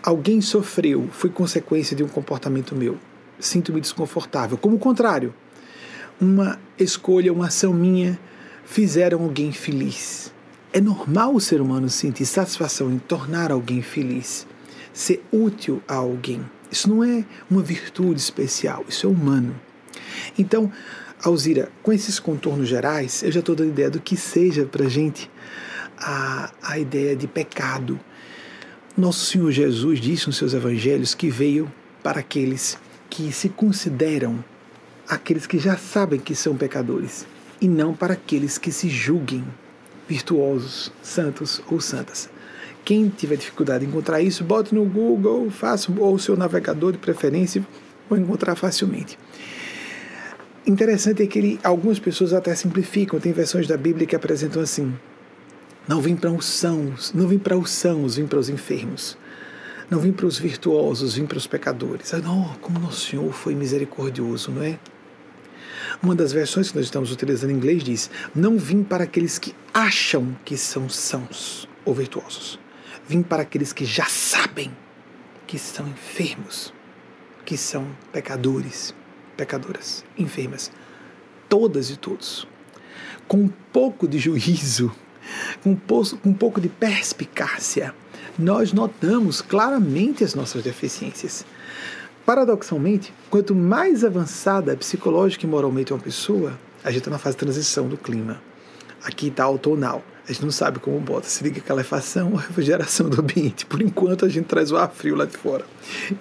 [0.03, 2.97] alguém sofreu, foi consequência de um comportamento meu.
[3.39, 4.57] Sinto-me desconfortável.
[4.57, 5.33] Como o contrário,
[6.19, 8.19] uma escolha, uma ação minha
[8.65, 10.33] fizeram alguém feliz.
[10.71, 14.45] É normal o ser humano sentir satisfação em tornar alguém feliz,
[14.99, 16.43] ser útil a alguém.
[16.69, 19.55] Isso não é uma virtude especial, isso é humano.
[20.38, 20.69] Então,
[21.23, 24.89] Alzira, com esses contornos gerais, eu já estou dando ideia do que seja para a
[24.89, 25.31] gente
[25.97, 27.97] a, ideia de pecado,
[28.97, 31.71] nosso Senhor Jesus disse nos seus evangelhos que veio
[32.03, 32.77] para aqueles
[33.09, 34.43] que se consideram
[35.07, 37.25] aqueles que já sabem que são pecadores
[37.62, 39.45] e não para aqueles que se julguem
[40.07, 42.29] virtuosos, santos ou santas.
[42.83, 46.97] Quem tiver dificuldade em encontrar isso, bote no Google, faça ou o seu navegador de
[46.97, 47.65] preferência,
[48.09, 49.17] vai encontrar facilmente.
[50.65, 54.93] Interessante é que ele, algumas pessoas até simplificam, tem versões da Bíblia que apresentam assim:
[55.87, 59.17] não vim para os sãos, não vim para os sãos, vim para os enfermos.
[59.89, 62.13] Não vim para os virtuosos, vim para os pecadores.
[62.13, 64.77] Ah, não, como nosso Senhor foi misericordioso, não é?
[66.03, 69.55] Uma das versões que nós estamos utilizando em inglês diz: Não vim para aqueles que
[69.73, 72.59] acham que são sãos ou virtuosos.
[73.09, 74.71] Vim para aqueles que já sabem
[75.47, 76.71] que são enfermos,
[77.43, 78.93] que são pecadores,
[79.35, 80.71] pecadoras, enfermas.
[81.49, 82.47] Todas e todos.
[83.27, 84.91] Com um pouco de juízo,
[85.63, 85.75] com
[86.23, 87.95] um pouco de perspicácia,
[88.37, 91.43] nós notamos claramente as nossas deficiências.
[92.27, 97.39] Paradoxalmente, quanto mais avançada psicológica e moralmente uma pessoa, a gente está na fase de
[97.39, 98.39] transição do clima.
[99.03, 100.03] Aqui está outonal.
[100.29, 103.65] A gente não sabe como bota, se liga calefação ou refrigeração do ambiente.
[103.65, 105.65] Por enquanto a gente traz o ar frio lá de fora.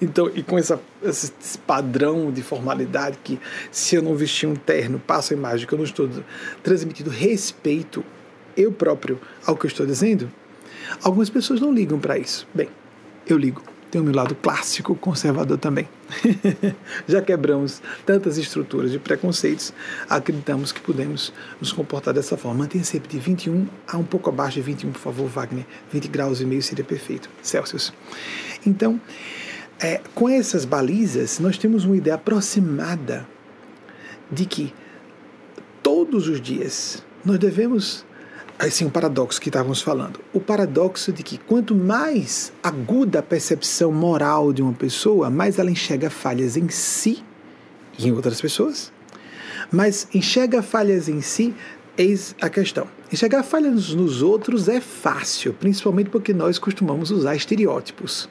[0.00, 1.30] Então, e com essa, esse
[1.66, 3.38] padrão de formalidade que
[3.70, 6.08] se eu não vestir um terno, passo a imagem que eu não estou
[6.62, 8.02] transmitindo respeito
[8.56, 10.32] eu próprio ao que eu estou dizendo?
[11.02, 12.48] Algumas pessoas não ligam para isso.
[12.54, 12.70] Bem,
[13.26, 13.62] eu ligo.
[13.90, 15.88] Tem o meu lado clássico, conservador também.
[17.08, 19.72] Já quebramos tantas estruturas de preconceitos,
[20.08, 22.64] acreditamos que podemos nos comportar dessa forma.
[22.64, 25.64] Mantenha sempre de 21 a um pouco abaixo de 21, por favor, Wagner.
[25.90, 27.92] 20 graus e meio seria perfeito, Celsius.
[28.66, 29.00] Então,
[29.80, 33.26] é, com essas balizas, nós temos uma ideia aproximada
[34.30, 34.74] de que
[35.82, 38.04] todos os dias nós devemos
[38.66, 40.20] assim, um paradoxo que estávamos falando.
[40.32, 45.70] O paradoxo de que quanto mais aguda a percepção moral de uma pessoa, mais ela
[45.70, 47.22] enxerga falhas em si
[47.98, 48.92] e em outras pessoas.
[49.70, 51.54] Mas enxerga falhas em si,
[51.96, 52.86] eis a questão.
[53.12, 58.28] Enxergar falhas nos outros é fácil, principalmente porque nós costumamos usar estereótipos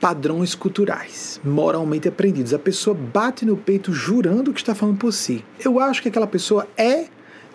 [0.00, 2.52] padrões culturais, moralmente aprendidos.
[2.52, 5.44] A pessoa bate no peito jurando que está falando por si.
[5.58, 7.06] Eu acho que aquela pessoa é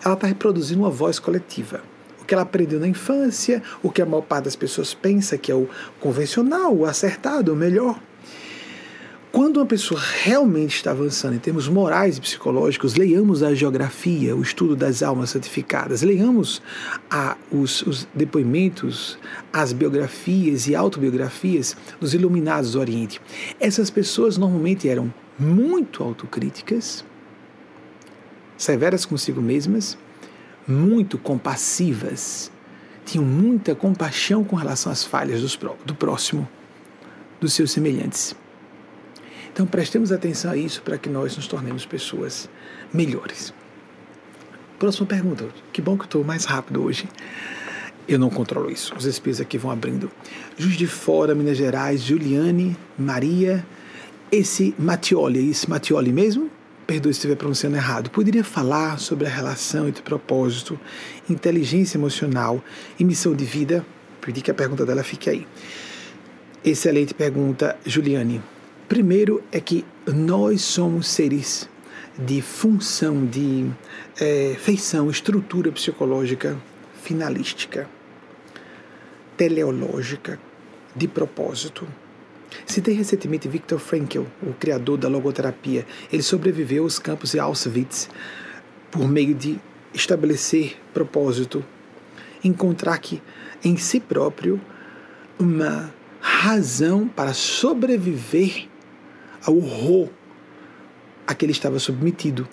[0.04, 1.82] ela está reproduzindo uma voz coletiva.
[2.20, 5.50] O que ela aprendeu na infância, o que a maior parte das pessoas pensa que
[5.50, 5.68] é o
[6.00, 8.00] convencional, o acertado, o melhor.
[9.32, 14.42] Quando uma pessoa realmente está avançando em termos morais e psicológicos, leiamos a geografia, o
[14.42, 16.60] estudo das almas santificadas, leiamos
[17.10, 19.18] a, os, os depoimentos,
[19.50, 23.22] as biografias e autobiografias dos iluminados do Oriente.
[23.58, 27.02] Essas pessoas normalmente eram muito autocríticas,
[28.62, 29.98] severas consigo mesmas,
[30.66, 32.50] muito compassivas,
[33.04, 35.40] tinham muita compaixão com relação às falhas
[35.84, 36.48] do próximo,
[37.40, 38.36] dos seus semelhantes.
[39.52, 42.48] Então prestemos atenção a isso para que nós nos tornemos pessoas
[42.94, 43.52] melhores.
[44.78, 45.48] Próxima pergunta.
[45.72, 47.08] Que bom que eu estou mais rápido hoje.
[48.06, 48.94] Eu não controlo isso.
[48.96, 50.10] Os espíritos aqui vão abrindo.
[50.56, 53.66] Juiz de Fora, Minas Gerais, Juliane, Maria,
[54.30, 56.48] esse Matioli, isso Matioli mesmo?
[56.92, 60.78] Perdoe se estiver pronunciando errado, poderia falar sobre a relação entre propósito,
[61.28, 62.62] inteligência emocional
[62.98, 63.84] e missão de vida?
[64.20, 65.46] Pedi que a pergunta dela fique aí.
[66.62, 68.42] Excelente pergunta, Juliane.
[68.90, 71.66] Primeiro é que nós somos seres
[72.18, 73.70] de função, de
[74.20, 76.58] é, feição, estrutura psicológica
[77.00, 77.88] finalística,
[79.34, 80.38] teleológica,
[80.94, 81.88] de propósito.
[82.66, 85.86] Citei recentemente Viktor Frankl, o criador da logoterapia.
[86.12, 88.08] Ele sobreviveu aos campos de Auschwitz
[88.90, 89.58] por meio de
[89.94, 91.64] estabelecer propósito,
[92.42, 93.22] encontrar que
[93.64, 94.60] em si próprio
[95.38, 98.68] uma razão para sobreviver
[99.44, 100.08] ao horror
[101.26, 102.48] a que ele estava submetido.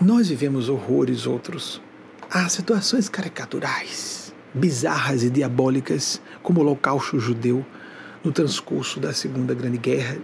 [0.00, 1.80] Nós vivemos horrores outros.
[2.30, 7.64] Há situações caricaturais, bizarras e diabólicas, como o Holocausto judeu
[8.24, 10.16] no transcurso da Segunda Grande Guerra,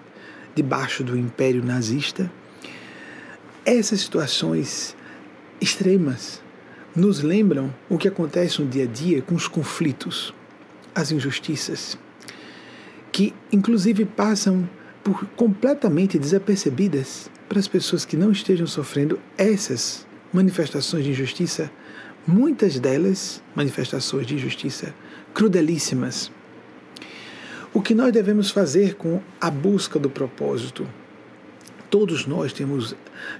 [0.54, 2.32] debaixo do Império Nazista.
[3.64, 4.96] Essas situações
[5.60, 6.42] extremas
[6.96, 10.34] nos lembram o que acontece no dia a dia com os conflitos,
[10.94, 11.98] as injustiças,
[13.12, 14.68] que inclusive passam
[15.04, 21.70] por completamente desapercebidas para as pessoas que não estejam sofrendo essas manifestações de injustiça,
[22.26, 24.94] muitas delas manifestações de injustiça
[25.34, 26.30] crudelíssimas.
[27.72, 30.84] O que nós devemos fazer com a busca do propósito?
[31.88, 32.96] Todos nós temos,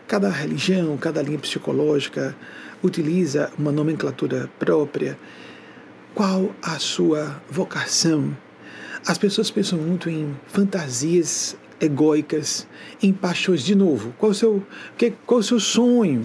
[0.07, 2.37] cada religião, cada linha psicológica
[2.81, 5.19] utiliza uma nomenclatura própria.
[6.15, 8.37] Qual a sua vocação?
[9.05, 12.69] As pessoas pensam muito em fantasias egóicas,
[13.03, 13.65] em paixões.
[13.65, 14.63] De novo, qual o seu,
[15.27, 16.25] qual o seu sonho?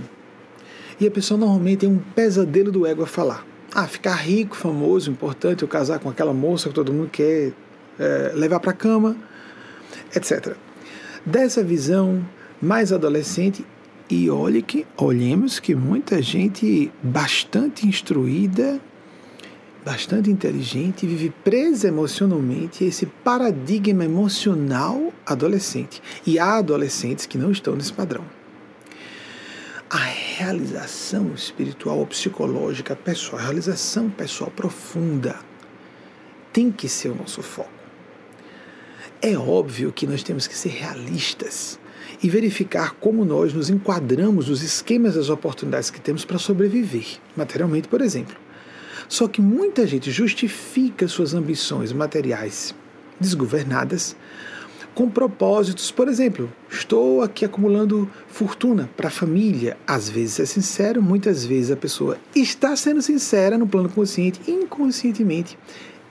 [0.99, 3.43] E a pessoa normalmente tem um pesadelo do ego a falar.
[3.73, 7.51] Ah, ficar rico, famoso, importante, eu casar com aquela moça que todo mundo quer
[7.99, 9.15] é, levar para a cama,
[10.15, 10.55] etc.
[11.25, 12.23] Dessa visão
[12.61, 13.65] mais adolescente,
[14.09, 18.79] e olhe que, olhemos que muita gente bastante instruída
[19.85, 26.01] bastante inteligente vive presa emocionalmente esse paradigma emocional adolescente.
[26.25, 28.25] E há adolescentes que não estão nesse padrão.
[29.87, 35.35] A realização espiritual ou psicológica pessoal, a realização pessoal profunda,
[36.51, 37.74] tem que ser o nosso foco.
[39.27, 41.79] É óbvio que nós temos que ser realistas
[42.21, 47.87] e verificar como nós nos enquadramos nos esquemas das oportunidades que temos para sobreviver, materialmente,
[47.87, 48.35] por exemplo.
[49.09, 52.75] Só que muita gente justifica suas ambições materiais
[53.19, 54.15] desgovernadas
[54.93, 59.75] com propósitos, por exemplo, estou aqui acumulando fortuna para a família.
[59.87, 65.57] Às vezes é sincero, muitas vezes a pessoa está sendo sincera no plano consciente, inconscientemente.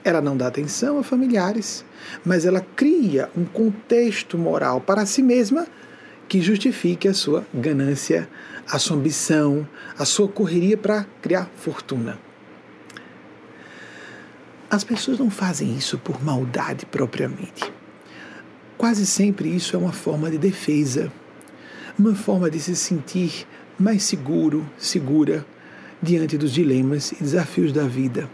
[0.05, 1.83] Ela não dá atenção a familiares,
[2.23, 5.65] mas ela cria um contexto moral para si mesma
[6.29, 8.29] que justifique a sua ganância,
[8.69, 12.19] a sua ambição, a sua correria para criar fortuna.
[14.69, 17.73] As pessoas não fazem isso por maldade propriamente.
[18.77, 21.11] Quase sempre isso é uma forma de defesa,
[21.97, 23.47] uma forma de se sentir
[23.79, 25.43] mais seguro, segura
[25.99, 28.29] diante dos dilemas e desafios da vida.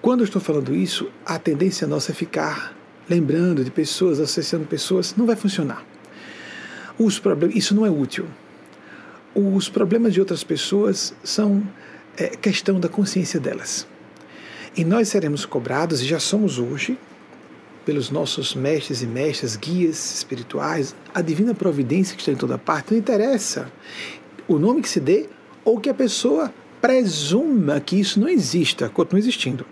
[0.00, 2.74] Quando eu estou falando isso, a tendência nossa é ficar
[3.08, 5.84] lembrando de pessoas, associando pessoas, não vai funcionar.
[6.98, 8.26] Os problemas, isso não é útil.
[9.34, 11.62] Os problemas de outras pessoas são
[12.16, 13.86] é, questão da consciência delas.
[14.76, 16.96] E nós seremos cobrados, e já somos hoje,
[17.84, 22.92] pelos nossos mestres e mestras, guias espirituais, a divina providência que está em toda parte.
[22.92, 23.72] Não interessa
[24.46, 25.26] o nome que se dê
[25.64, 29.64] ou que a pessoa presuma que isso não exista, continua existindo.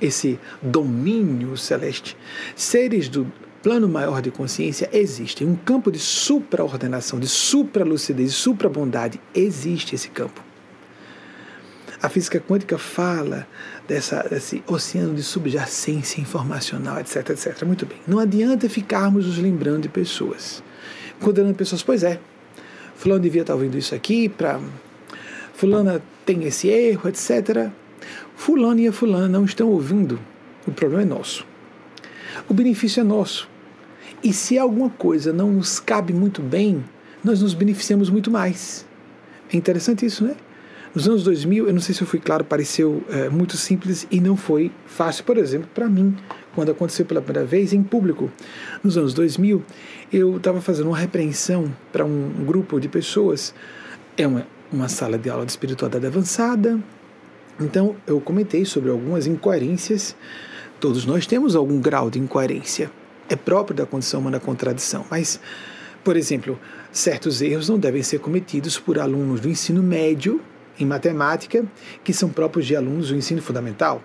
[0.00, 2.16] Esse domínio celeste.
[2.56, 3.30] Seres do
[3.62, 5.46] plano maior de consciência existem.
[5.46, 9.20] Um campo de supraordenação, de supralucidez, de suprabondade.
[9.34, 10.42] Existe esse campo.
[12.02, 13.46] A física quântica fala
[13.86, 17.62] dessa, desse oceano de subjacência informacional, etc, etc.
[17.64, 17.98] Muito bem.
[18.06, 20.62] Não adianta ficarmos nos lembrando de pessoas.
[21.20, 22.18] Condenando pessoas, pois é,
[22.96, 24.58] fulano devia estar ouvindo isso aqui, para
[25.52, 27.70] fulana tem esse erro, etc.
[28.40, 30.18] Fulano e a fulana não estão ouvindo.
[30.66, 31.46] O problema é nosso.
[32.48, 33.46] O benefício é nosso.
[34.24, 36.82] E se alguma coisa não nos cabe muito bem,
[37.22, 38.86] nós nos beneficiamos muito mais.
[39.52, 40.36] É interessante isso, né?
[40.94, 44.22] Nos anos 2000, eu não sei se eu fui claro, pareceu é, muito simples e
[44.22, 46.16] não foi fácil, por exemplo, para mim,
[46.54, 48.32] quando aconteceu pela primeira vez em público.
[48.82, 49.62] Nos anos 2000,
[50.10, 53.52] eu estava fazendo uma repreensão para um grupo de pessoas.
[54.16, 56.80] É uma, uma sala de aula de espiritualidade avançada.
[57.60, 60.16] Então, eu comentei sobre algumas incoerências.
[60.80, 62.90] Todos nós temos algum grau de incoerência.
[63.28, 65.04] É próprio da condição humana contradição.
[65.10, 65.38] Mas,
[66.02, 66.58] por exemplo,
[66.90, 70.40] certos erros não devem ser cometidos por alunos do ensino médio
[70.78, 71.64] em matemática
[72.02, 74.02] que são próprios de alunos do ensino fundamental,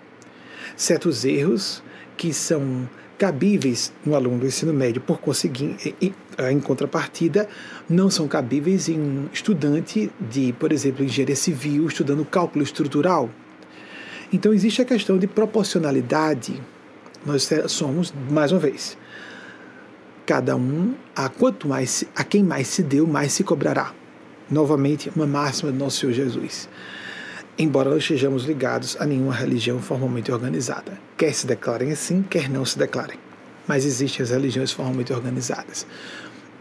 [0.76, 1.82] certos erros
[2.18, 7.47] que são cabíveis no aluno do ensino médio, por conseguinte, em contrapartida,
[7.89, 13.30] não são cabíveis em estudante de, por exemplo, engenharia civil estudando cálculo estrutural.
[14.36, 16.62] Então existe a questão de proporcionalidade.
[17.26, 18.98] Nós somos, mais uma vez,
[20.26, 23.94] cada um, a quanto mais a quem mais se deu, mais se cobrará
[24.52, 26.68] novamente uma máxima do nosso Senhor Jesus.
[27.58, 31.00] embora não estejamos ligados a nenhuma religião formalmente organizada.
[31.18, 33.18] Quer se declarem assim, quer não se declarem.
[33.68, 35.88] Mas existem as religiões formalmente organizadas.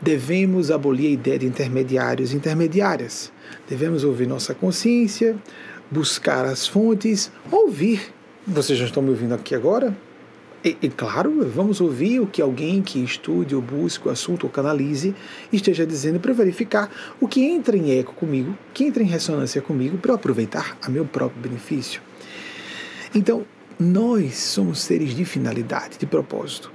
[0.01, 3.33] Devemos abolir a ideia de intermediários e intermediárias.
[3.69, 5.37] Devemos ouvir nossa consciência,
[5.95, 8.13] buscar as fontes, ouvir.
[8.45, 9.97] Vocês já estão me ouvindo aqui agora?
[10.65, 14.51] E, e, claro, vamos ouvir o que alguém que estude ou busque o assunto ou
[14.51, 15.15] canalize
[15.53, 16.91] esteja dizendo para verificar
[17.21, 20.89] o que entra em eco comigo, que entra em ressonância comigo, para eu aproveitar a
[20.89, 22.03] meu próprio benefício.
[23.15, 23.45] Então,
[23.79, 26.73] nós somos seres de finalidade, de propósito.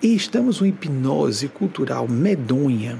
[0.00, 2.98] E estamos uma hipnose cultural medonha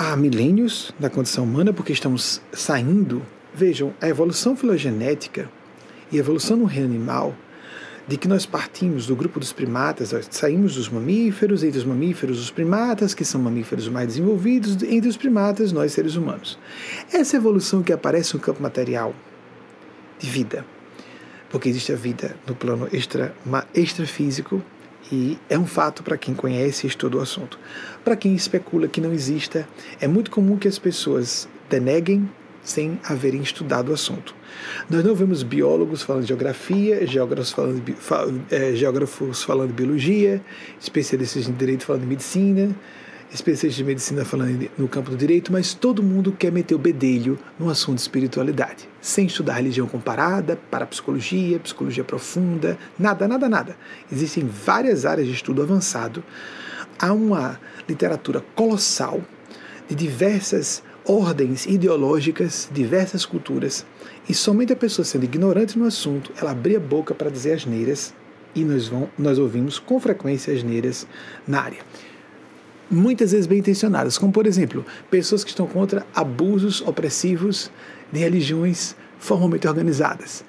[0.00, 3.22] há milênios da condição humana, porque estamos saindo.
[3.52, 5.50] Vejam, a evolução filogenética
[6.10, 7.36] e a evolução no reino animal
[8.08, 12.50] de que nós partimos do grupo dos primatas, saímos dos mamíferos, entre os mamíferos, os
[12.50, 16.58] primatas, que são mamíferos mais desenvolvidos, entre os primatas, nós seres humanos.
[17.12, 19.14] Essa evolução que aparece no campo material
[20.18, 20.64] de vida,
[21.50, 23.34] porque existe a vida no plano extra,
[23.74, 24.62] extrafísico,
[25.10, 27.58] e é um fato para quem conhece e estuda o assunto.
[28.04, 29.68] Para quem especula que não exista,
[30.00, 32.28] é muito comum que as pessoas deneguem
[32.62, 34.34] sem haverem estudado o assunto.
[34.88, 40.42] Nós não vemos biólogos falando de geografia, geógrafos falando é, geógrafos falando de biologia,
[40.80, 42.74] especialistas em direito falando de medicina,
[43.32, 47.38] especialistas de medicina falando no campo do direito, mas todo mundo quer meter o bedelho
[47.58, 53.76] no assunto de espiritualidade, sem estudar religião comparada, parapsicologia, psicologia profunda, nada, nada, nada.
[54.10, 56.24] Existem várias áreas de estudo avançado.
[56.98, 59.20] Há uma literatura colossal
[59.88, 63.86] de diversas ordens ideológicas, diversas culturas,
[64.28, 68.14] e somente a pessoa sendo ignorante no assunto, ela abria a boca para dizer asneiras,
[68.54, 71.06] e nós, vão, nós ouvimos com frequência asneiras
[71.46, 71.78] na área.
[72.90, 77.70] Muitas vezes bem intencionadas, como por exemplo, pessoas que estão contra abusos opressivos
[78.10, 80.44] de religiões formalmente organizadas.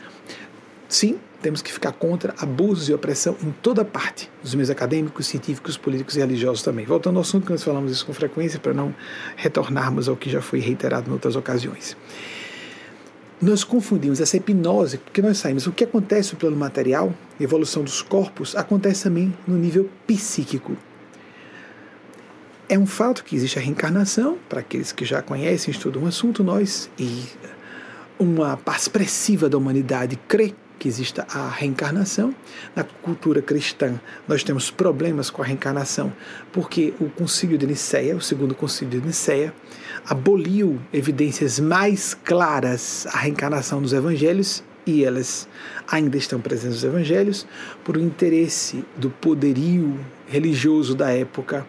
[0.90, 5.78] Sim, temos que ficar contra abusos e opressão em toda parte, dos meios acadêmicos, científicos,
[5.78, 6.86] políticos e religiosos também.
[6.86, 8.94] Voltando ao assunto que nós falamos isso com frequência, para não
[9.36, 11.96] retornarmos ao que já foi reiterado em outras ocasiões.
[13.42, 15.66] Nós confundimos essa hipnose, porque nós saímos.
[15.66, 20.78] O que acontece no plano material, evolução dos corpos, acontece também no nível psíquico.
[22.72, 26.42] É um fato que existe a reencarnação, para aqueles que já conhecem, estudam o assunto,
[26.42, 27.26] nós, e
[28.18, 32.34] uma parte expressiva da humanidade crê que exista a reencarnação.
[32.74, 36.14] Na cultura cristã, nós temos problemas com a reencarnação,
[36.54, 39.54] porque o Concílio de Nicéia, o segundo Concílio de Nicéia,
[40.08, 45.46] aboliu evidências mais claras à reencarnação dos evangelhos e elas
[45.92, 47.46] ainda estão presentes nos evangelhos
[47.84, 51.68] por um interesse do poderio religioso da época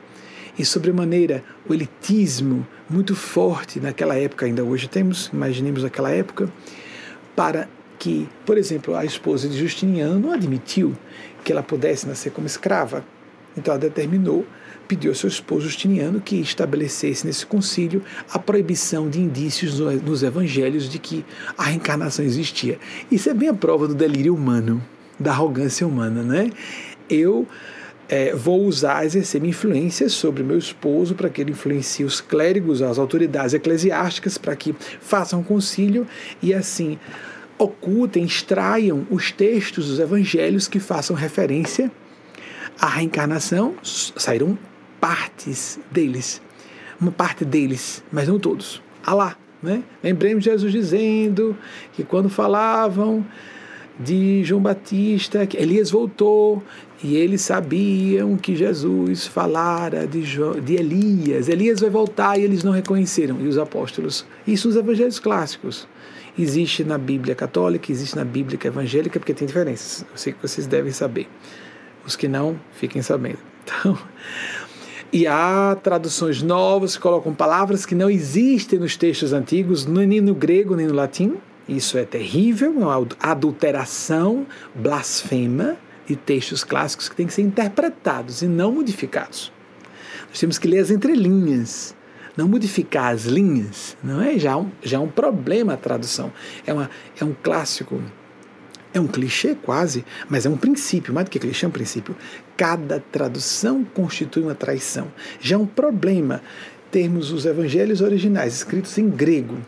[0.58, 6.50] e sobremaneira o elitismo muito forte naquela época ainda hoje temos imaginemos aquela época
[7.34, 7.68] para
[8.02, 10.92] que, por exemplo, a esposa de Justiniano não admitiu
[11.44, 13.04] que ela pudesse nascer como escrava.
[13.56, 14.44] Então ela determinou,
[14.88, 20.88] pediu ao seu esposo Justiniano que estabelecesse nesse concílio a proibição de indícios nos evangelhos
[20.88, 21.24] de que
[21.56, 22.76] a reencarnação existia.
[23.08, 24.82] Isso é bem a prova do delírio humano,
[25.16, 26.50] da arrogância humana, né?
[27.08, 27.46] Eu
[28.12, 32.82] é, vou usar, exercer minha influência sobre meu esposo para que ele influencie os clérigos,
[32.82, 36.06] as autoridades eclesiásticas, para que façam concílio
[36.42, 36.98] e assim
[37.58, 41.90] ocultem, extraiam os textos dos evangelhos que façam referência
[42.78, 44.58] à reencarnação, saíram
[45.00, 46.42] partes deles,
[47.00, 48.82] uma parte deles, mas não todos.
[49.02, 49.82] Alá, né?
[50.04, 51.56] Lembremos Jesus dizendo
[51.94, 53.24] que quando falavam
[53.98, 56.62] de João Batista, que Elias voltou
[57.02, 61.48] e eles sabiam que Jesus falara de, jo, de Elias.
[61.48, 63.40] Elias vai voltar e eles não reconheceram.
[63.40, 65.86] E os apóstolos, isso nos evangelhos clássicos
[66.38, 70.02] existe na Bíblia católica, existe na Bíblia evangélica, porque tem diferenças.
[70.10, 71.28] Eu sei que vocês devem saber.
[72.06, 73.38] Os que não, fiquem sabendo.
[73.64, 73.96] Então,
[75.12, 80.34] e há traduções novas que colocam palavras que não existem nos textos antigos, nem no
[80.34, 81.36] grego nem no latim.
[81.76, 88.42] Isso é terrível, é uma adulteração, blasfema de textos clássicos que têm que ser interpretados
[88.42, 89.52] e não modificados.
[90.28, 91.94] Nós temos que ler as entrelinhas
[92.36, 96.32] não modificar as linhas, não é já um, já é um problema a tradução.
[96.66, 96.88] É, uma,
[97.20, 98.02] é um clássico,
[98.94, 102.16] é um clichê quase, mas é um princípio, mais do que clichê, é um princípio.
[102.56, 105.12] Cada tradução constitui uma traição.
[105.40, 106.40] Já é um problema
[106.90, 109.58] termos os evangelhos originais escritos em grego,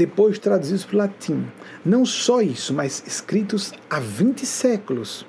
[0.00, 1.44] depois traduzidos para o latim.
[1.84, 5.26] Não só isso, mas escritos há 20 séculos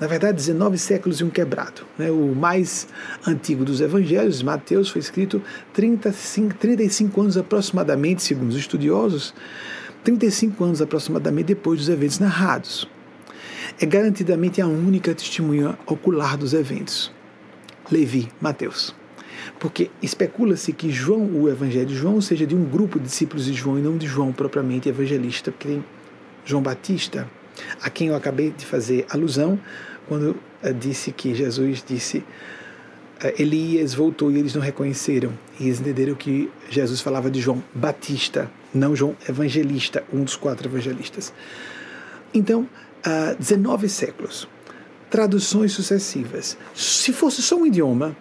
[0.00, 1.86] na verdade, 19 séculos e um quebrado.
[1.96, 2.10] Né?
[2.10, 2.88] O mais
[3.24, 5.40] antigo dos evangelhos, Mateus, foi escrito
[5.72, 9.32] 35, 35 anos aproximadamente, segundo os estudiosos,
[10.02, 12.88] 35 anos aproximadamente depois dos eventos narrados.
[13.80, 17.12] É garantidamente a única testemunha ocular dos eventos.
[17.88, 18.92] Levi, Mateus.
[19.58, 23.52] Porque especula-se que João, o evangelho de João, seja de um grupo de discípulos de
[23.52, 25.84] João e não de João propriamente evangelista, porque tem
[26.44, 27.28] João Batista,
[27.80, 29.58] a quem eu acabei de fazer alusão,
[30.08, 32.24] quando eh, disse que Jesus disse
[33.20, 35.32] eh, Elias voltou e eles não reconheceram.
[35.58, 40.68] E eles entenderam que Jesus falava de João Batista, não João Evangelista, um dos quatro
[40.68, 41.32] evangelistas.
[42.34, 42.68] Então,
[43.06, 44.48] uh, 19 séculos,
[45.10, 46.56] traduções sucessivas.
[46.74, 48.16] Se fosse só um idioma,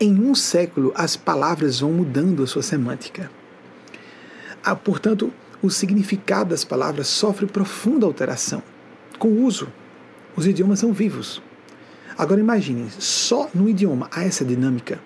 [0.00, 3.30] em um século as palavras vão mudando a sua semântica.
[4.62, 5.32] Ah, portanto,
[5.62, 8.62] o significado das palavras sofre profunda alteração
[9.18, 9.68] com o uso.
[10.36, 11.42] Os idiomas são vivos.
[12.16, 15.00] Agora imaginem, só no idioma há essa dinâmica.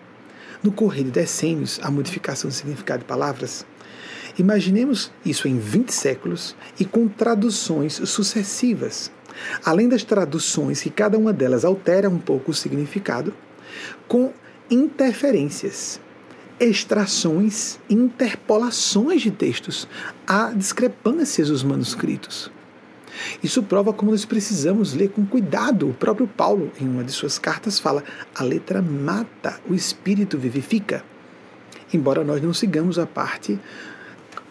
[0.63, 3.65] No correr de decênios, a modificação do significado de palavras.
[4.39, 9.11] Imaginemos isso em 20 séculos e com traduções sucessivas.
[9.65, 13.33] Além das traduções, que cada uma delas altera um pouco o significado,
[14.07, 14.33] com
[14.71, 16.01] interferências,
[16.61, 19.89] extrações, interpolações de textos.
[20.27, 22.51] Há discrepâncias nos manuscritos.
[23.43, 25.89] Isso prova como nós precisamos ler com cuidado.
[25.89, 28.05] O próprio Paulo, em uma de suas cartas, fala:
[28.35, 31.05] a letra mata, o espírito vivifica.
[31.93, 33.59] Embora nós não sigamos a parte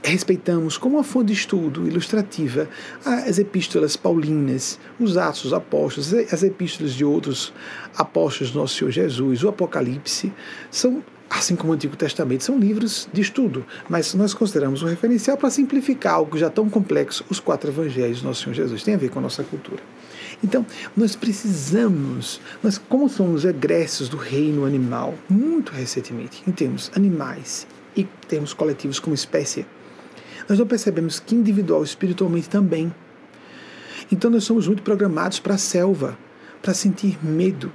[0.03, 2.69] respeitamos como uma fonte de estudo ilustrativa
[3.05, 7.53] as epístolas paulinas, os Atos dos Apóstolos, as epístolas de outros
[7.95, 10.31] apóstolos do nosso Senhor Jesus, o Apocalipse,
[10.71, 15.37] são assim como o Antigo Testamento, são livros de estudo, mas nós consideramos um referencial
[15.37, 18.83] para simplificar algo já tão complexo, os quatro evangelhos do nosso Senhor Jesus.
[18.83, 19.81] Tem a ver com a nossa cultura.
[20.43, 27.67] Então, nós precisamos, nós como somos egressos do reino animal, muito recentemente, em termos animais
[27.95, 29.65] e termos coletivos como espécie,
[30.47, 32.93] nós não percebemos que individual espiritualmente também.
[34.11, 36.17] Então, nós somos muito programados para a selva,
[36.61, 37.71] para sentir medo,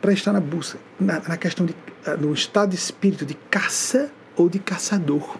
[0.00, 1.74] para estar na busca, na, na questão de
[2.06, 5.36] eh, no estado de espírito de caça ou de caçador.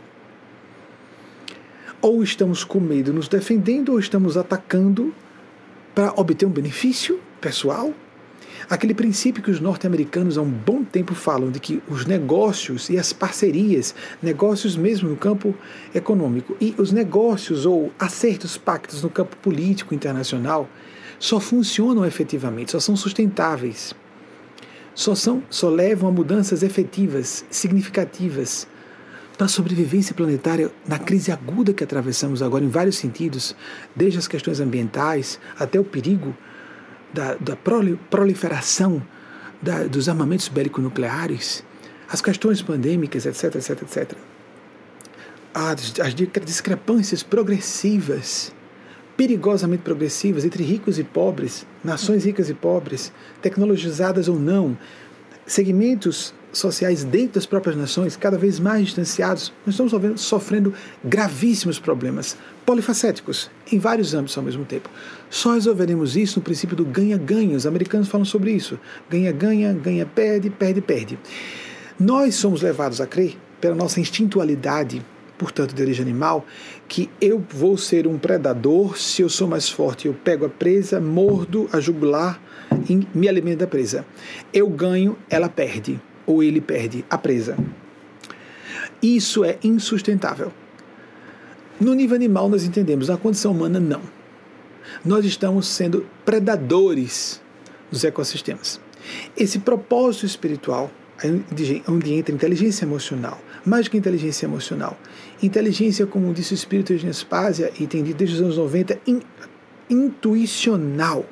[2.00, 5.14] Ou estamos com medo nos defendendo, ou estamos atacando
[5.94, 7.92] para obter um benefício pessoal.
[8.70, 12.98] Aquele princípio que os norte-americanos há um bom tempo falam de que os negócios e
[12.98, 15.54] as parcerias, negócios mesmo no campo
[15.94, 20.68] econômico, e os negócios ou acertos, pactos no campo político internacional,
[21.18, 23.94] só funcionam efetivamente, só são sustentáveis
[24.98, 28.66] só, são, só levam a mudanças efetivas, significativas
[29.36, 33.54] para a sobrevivência planetária na crise aguda que atravessamos agora em vários sentidos,
[33.94, 36.36] desde as questões ambientais até o perigo
[37.12, 39.02] da, da proliferação
[39.60, 41.64] da, dos armamentos bélico-nucleares,
[42.10, 44.12] as questões pandêmicas, etc, etc, etc.
[45.52, 48.52] As, as discrepâncias progressivas
[49.18, 54.78] perigosamente progressivas entre ricos e pobres, nações ricas e pobres, tecnologizadas ou não,
[55.48, 60.72] segmentos sociais dentro das próprias nações cada vez mais distanciados, nós estamos sofrendo,
[61.02, 64.90] gravíssimos problemas polifacéticos em vários âmbitos ao mesmo tempo.
[65.30, 67.56] Só resolveremos isso no princípio do ganha-ganha.
[67.56, 68.78] Os americanos falam sobre isso.
[69.10, 71.18] Ganha-ganha, ganha-perde, perde-perde.
[71.98, 75.04] Nós somos levados a crer, pela nossa instintualidade
[75.38, 76.44] portanto, de origem animal,
[76.88, 81.00] que eu vou ser um predador, se eu sou mais forte, eu pego a presa,
[81.00, 82.40] mordo a jugular
[83.14, 84.04] me alimento da presa.
[84.52, 87.56] Eu ganho, ela perde, ou ele perde a presa.
[89.02, 90.52] Isso é insustentável.
[91.80, 94.02] No nível animal, nós entendemos, na condição humana, não.
[95.04, 97.40] Nós estamos sendo predadores
[97.90, 98.80] dos ecossistemas.
[99.36, 100.90] Esse propósito espiritual,
[101.86, 104.98] onde entra inteligência emocional, mais que inteligência emocional.
[105.42, 109.20] Inteligência, como disse o espírito de Nespásia, e entendido desde os anos 90, in,
[109.88, 111.24] intuicional.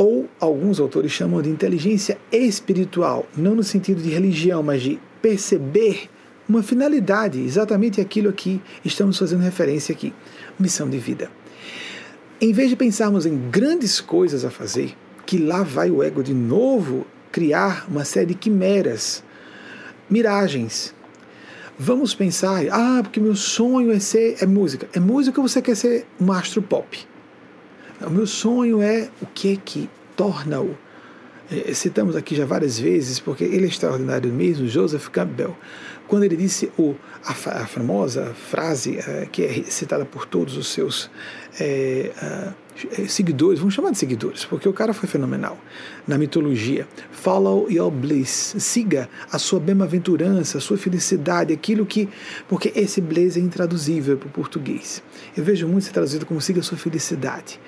[0.00, 6.08] Ou alguns autores chamam de inteligência espiritual, não no sentido de religião, mas de perceber
[6.48, 10.14] uma finalidade, exatamente aquilo a que estamos fazendo referência aqui,
[10.58, 11.30] missão de vida.
[12.40, 14.96] Em vez de pensarmos em grandes coisas a fazer,
[15.26, 19.22] que lá vai o ego de novo criar uma série de quimeras,
[20.08, 20.94] miragens,
[21.82, 24.86] Vamos pensar, ah, porque meu sonho é ser é música.
[24.92, 27.06] É música ou você quer ser um astro pop?
[28.06, 30.76] O meu sonho é o que é que torna-o.
[31.50, 35.56] É, citamos aqui já várias vezes, porque ele é extraordinário mesmo, Joseph Campbell,
[36.06, 36.94] quando ele disse o,
[37.24, 41.10] a, a famosa frase é, que é citada por todos os seus
[41.58, 42.10] é,
[42.92, 45.58] eh, seguidores, vamos chamar de seguidores, porque o cara foi fenomenal
[46.06, 46.86] na mitologia.
[47.10, 52.08] Follow your bliss, siga a sua bem-aventurança, a sua felicidade, aquilo que.
[52.48, 55.02] Porque esse bliss é intraduzível para o português.
[55.36, 57.60] Eu vejo muito ser traduzido como siga a sua felicidade.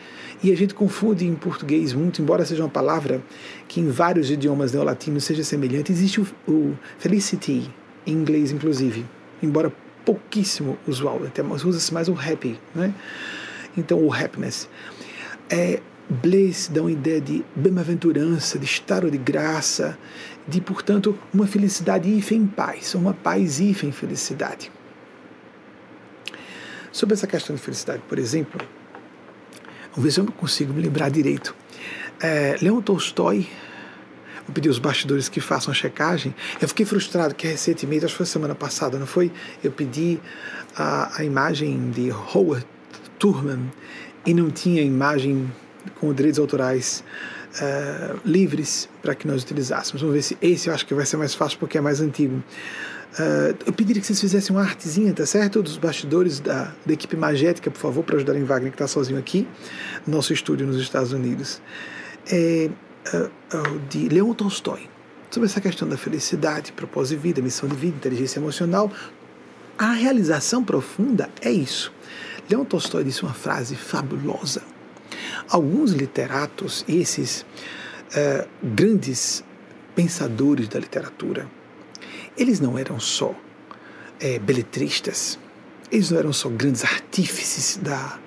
[0.43, 3.23] E a gente confunde em português muito, embora seja uma palavra
[3.69, 7.71] que em vários idiomas neolatinos seja semelhante, existe o, o felicity,
[8.05, 9.07] em inglês inclusive,
[9.41, 9.73] embora
[10.05, 12.93] pouquíssimo usual, até usa-se mais o happy, né?
[13.77, 14.69] Então, o happiness.
[15.49, 19.97] É, bliss dá uma ideia de bem-aventurança, de estado de graça,
[20.47, 24.71] de, portanto, uma felicidade em paz, uma paz em felicidade.
[26.91, 28.61] Sobre essa questão de felicidade, por exemplo,
[29.93, 31.55] vamos ver se eu consigo me lembrar direito.
[32.21, 33.49] É, Leon Tolstói,
[34.47, 36.35] eu pedi aos bastidores que façam a checagem.
[36.61, 39.31] Eu fiquei frustrado que recentemente, acho que foi semana passada, não foi?
[39.63, 40.19] Eu pedi
[40.77, 42.67] a, a imagem de Howard
[43.19, 43.71] Turman
[44.27, 45.51] e não tinha imagem
[46.01, 47.05] com direitos autorais
[47.61, 50.01] uh, livres para que nós utilizássemos.
[50.01, 52.43] Vamos ver se esse eu acho que vai ser mais fácil porque é mais antigo.
[53.13, 55.63] Uh, eu pediria que vocês fizessem uma artezinha, tá certo?
[55.63, 59.19] Dos bastidores da, da equipe magética, por favor, para ajudar em Wagner, que está sozinho
[59.19, 59.47] aqui,
[60.07, 61.61] no nosso estúdio nos Estados Unidos.
[62.31, 62.71] É,
[63.13, 64.89] uh, de Leon Tolstói,
[65.31, 68.91] sobre essa questão da felicidade, propósito de vida, missão de vida, inteligência emocional.
[69.77, 71.93] A realização profunda é isso.
[72.49, 74.63] Leon Tolstói disse uma frase fabulosa.
[75.49, 79.45] Alguns literatos, esses uh, grandes
[79.95, 81.47] pensadores da literatura,
[82.37, 83.35] eles não eram só
[84.21, 85.39] é, beletristas,
[85.91, 88.19] eles não eram só grandes artífices da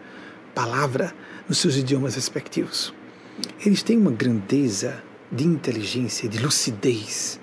[0.53, 1.14] palavra
[1.47, 2.93] nos seus idiomas respectivos.
[3.66, 7.39] Eles têm uma grandeza de inteligência, de lucidez,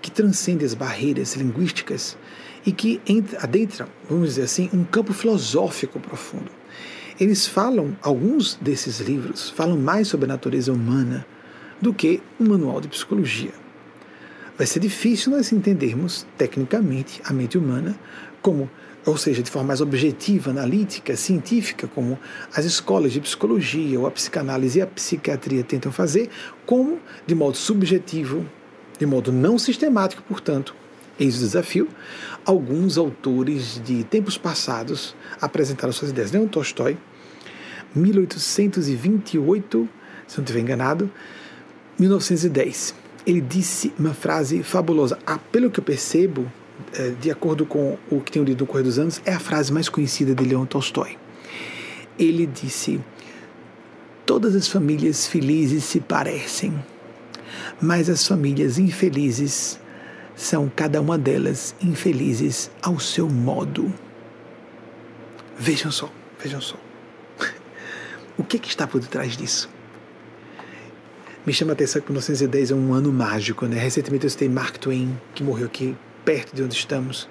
[0.00, 2.16] que transcende as barreiras linguísticas
[2.66, 3.00] e que
[3.40, 6.50] adentram, vamos dizer assim, um campo filosófico profundo.
[7.18, 11.26] Eles falam, alguns desses livros falam mais sobre a natureza humana
[11.80, 13.61] do que um manual de psicologia.
[14.56, 17.98] Vai ser difícil nós entendermos tecnicamente a mente humana
[18.40, 18.70] como
[19.04, 22.16] ou seja, de forma mais objetiva, analítica, científica, como
[22.54, 26.30] as escolas de psicologia ou a psicanálise e a psiquiatria tentam fazer,
[26.64, 28.46] como de modo subjetivo,
[29.00, 30.72] de modo não sistemático, portanto,
[31.18, 31.88] Eis o desafio.
[32.44, 36.32] Alguns autores de tempos passados apresentaram suas ideias.
[36.32, 36.96] Leon Tolstói,
[37.94, 39.88] 1828,
[40.26, 41.10] se não estiver enganado,
[41.98, 43.01] 1910.
[43.26, 45.18] Ele disse uma frase fabulosa.
[45.26, 46.50] Ah, pelo que eu percebo,
[46.94, 49.72] é, de acordo com o que tenho lido no correr dos anos, é a frase
[49.72, 51.16] mais conhecida de Leon Tolstói.
[52.18, 53.00] Ele disse:
[54.26, 56.74] Todas as famílias felizes se parecem,
[57.80, 59.78] mas as famílias infelizes
[60.34, 63.92] são cada uma delas infelizes ao seu modo.
[65.58, 66.76] Vejam só, vejam só.
[68.38, 69.68] O que, que está por detrás disso?
[71.44, 73.76] Me chama a atenção que 1910 é um ano mágico, né?
[73.76, 77.28] Recentemente eu citei Mark Twain, que morreu aqui perto de onde estamos,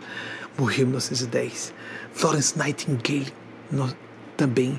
[0.58, 1.74] morreu em 1910.
[2.12, 3.32] Florence Nightingale
[3.72, 3.90] no,
[4.36, 4.78] também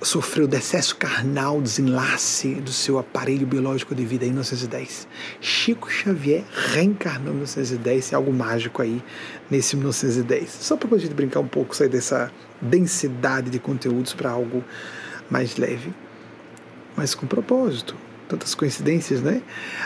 [0.00, 5.06] sofreu decesso carnal, desenlace do seu aparelho biológico de vida em 1910.
[5.38, 6.42] Chico Xavier
[6.72, 9.04] reencarnou em 1910, é algo mágico aí
[9.50, 10.48] nesse 1910.
[10.48, 14.64] Só para a gente brincar um pouco, sair dessa densidade de conteúdos para algo
[15.28, 15.92] mais leve,
[16.96, 17.94] mas com propósito.
[18.28, 19.42] Tantas coincidências, né?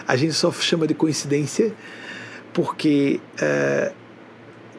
[0.06, 1.74] A gente só chama de coincidência
[2.52, 3.92] porque uh,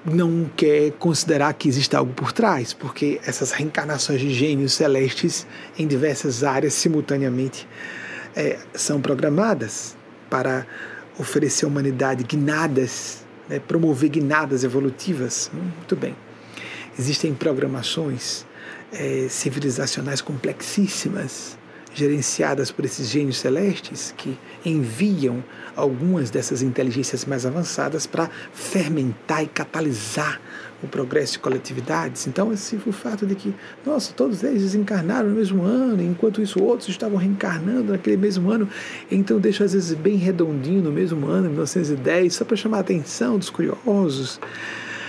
[0.06, 5.46] não quer considerar que existe algo por trás, porque essas reencarnações de gênios celestes
[5.78, 7.68] em diversas áreas simultaneamente
[8.36, 9.96] é, são programadas
[10.30, 10.66] para
[11.20, 15.52] oferecer à humanidade guinadas, né, promover guinadas evolutivas.
[15.54, 16.16] Hum, muito bem.
[16.98, 18.46] Existem programações
[18.92, 21.58] é, civilizacionais complexíssimas
[21.94, 25.44] gerenciadas por esses gênios celestes que enviam
[25.76, 30.40] algumas dessas inteligências mais avançadas para fermentar e catalisar
[30.84, 32.26] o progresso de coletividades.
[32.28, 33.54] Então, esse o fato de que,
[33.86, 38.68] nossa, todos eles desencarnaram no mesmo ano, enquanto isso outros estavam reencarnando naquele mesmo ano,
[39.10, 43.38] então deixa às vezes bem redondinho no mesmo ano, 1910, só para chamar a atenção
[43.38, 44.40] dos curiosos.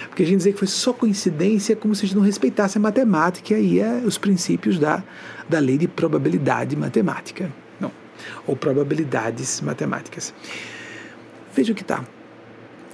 [0.09, 2.80] Porque a gente dizer que foi só coincidência como se a gente não respeitasse a
[2.80, 5.03] matemática e é os princípios da,
[5.49, 7.51] da lei de probabilidade matemática.
[7.80, 7.90] Não,
[8.47, 10.32] ou probabilidades matemáticas.
[11.55, 12.05] Veja o que está.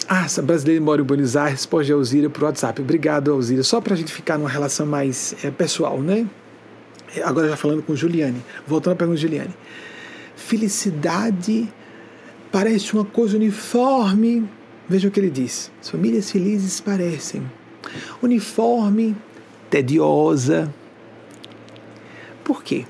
[0.09, 2.80] Ah, essa brasileira mora em Buenos Aires, a Alzira por WhatsApp.
[2.80, 3.62] Obrigado, Alzira.
[3.62, 6.26] Só para a gente ficar numa relação mais é, pessoal, né?
[7.22, 8.42] Agora já falando com Juliane.
[8.66, 9.55] Voltando à pergunta Juliane.
[10.34, 11.68] Felicidade
[12.51, 14.49] parece uma coisa uniforme
[14.88, 17.42] Veja o que ele diz: as famílias felizes parecem
[18.22, 19.14] uniforme,
[19.68, 20.72] tediosa.
[22.49, 22.86] Por quê?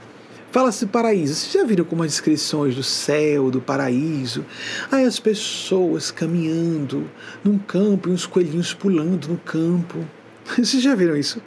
[0.52, 1.34] Fala-se paraíso.
[1.34, 4.46] Vocês já viram como as descrições do céu, do paraíso?
[4.88, 7.11] Aí as pessoas caminhando
[7.42, 9.98] num campo e uns coelhinhos pulando no campo.
[10.56, 11.42] Vocês já viram isso?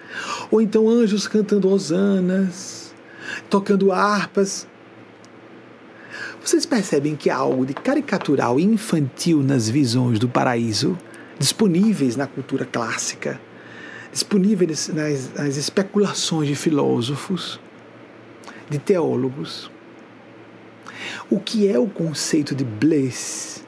[0.52, 2.94] Ou então anjos cantando hosanas,
[3.50, 4.68] tocando harpas.
[6.44, 10.98] Vocês percebem que há algo de caricatural e infantil nas visões do paraíso,
[11.40, 13.40] disponíveis na cultura clássica,
[14.12, 17.60] disponíveis nas, nas especulações de filósofos,
[18.72, 19.70] de teólogos.
[21.30, 23.64] O que é o conceito de bliss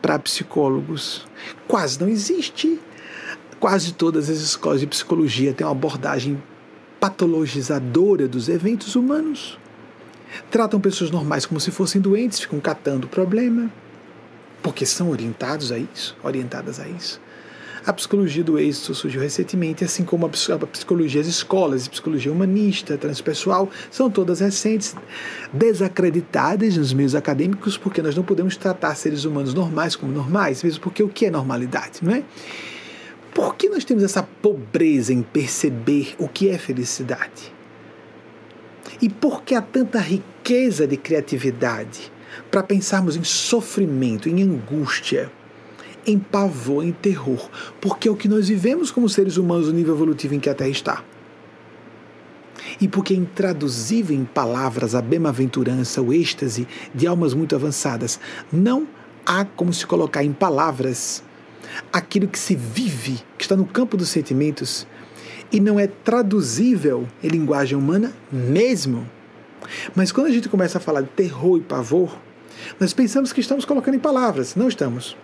[0.00, 1.26] para psicólogos?
[1.66, 2.80] Quase não existe.
[3.58, 6.40] Quase todas as escolas de psicologia têm uma abordagem
[7.00, 9.58] patologizadora dos eventos humanos.
[10.50, 13.70] Tratam pessoas normais como se fossem doentes, ficam catando o problema,
[14.62, 17.20] porque são orientados a isso, orientadas a isso.
[17.86, 23.70] A psicologia do êxito surgiu recentemente, assim como a psicologia, as escolas psicologia humanista, transpessoal,
[23.92, 24.96] são todas recentes,
[25.52, 30.80] desacreditadas nos meios acadêmicos, porque nós não podemos tratar seres humanos normais como normais, mesmo
[30.80, 32.24] porque o que é normalidade, não é?
[33.32, 37.54] Por que nós temos essa pobreza em perceber o que é felicidade?
[39.00, 42.10] E por que há tanta riqueza de criatividade
[42.50, 45.30] para pensarmos em sofrimento, em angústia?
[46.06, 47.50] Em pavor, em terror,
[47.80, 50.54] porque é o que nós vivemos como seres humanos no nível evolutivo em que a
[50.54, 51.04] Terra está.
[52.80, 58.20] E porque é intraduzível em palavras a bem-aventurança, o êxtase de almas muito avançadas,
[58.52, 58.86] não
[59.24, 61.22] há como se colocar em palavras
[61.92, 64.86] aquilo que se vive, que está no campo dos sentimentos,
[65.50, 69.08] e não é traduzível em linguagem humana mesmo.
[69.94, 72.16] Mas quando a gente começa a falar de terror e pavor,
[72.78, 74.54] nós pensamos que estamos colocando em palavras.
[74.54, 75.16] Não estamos.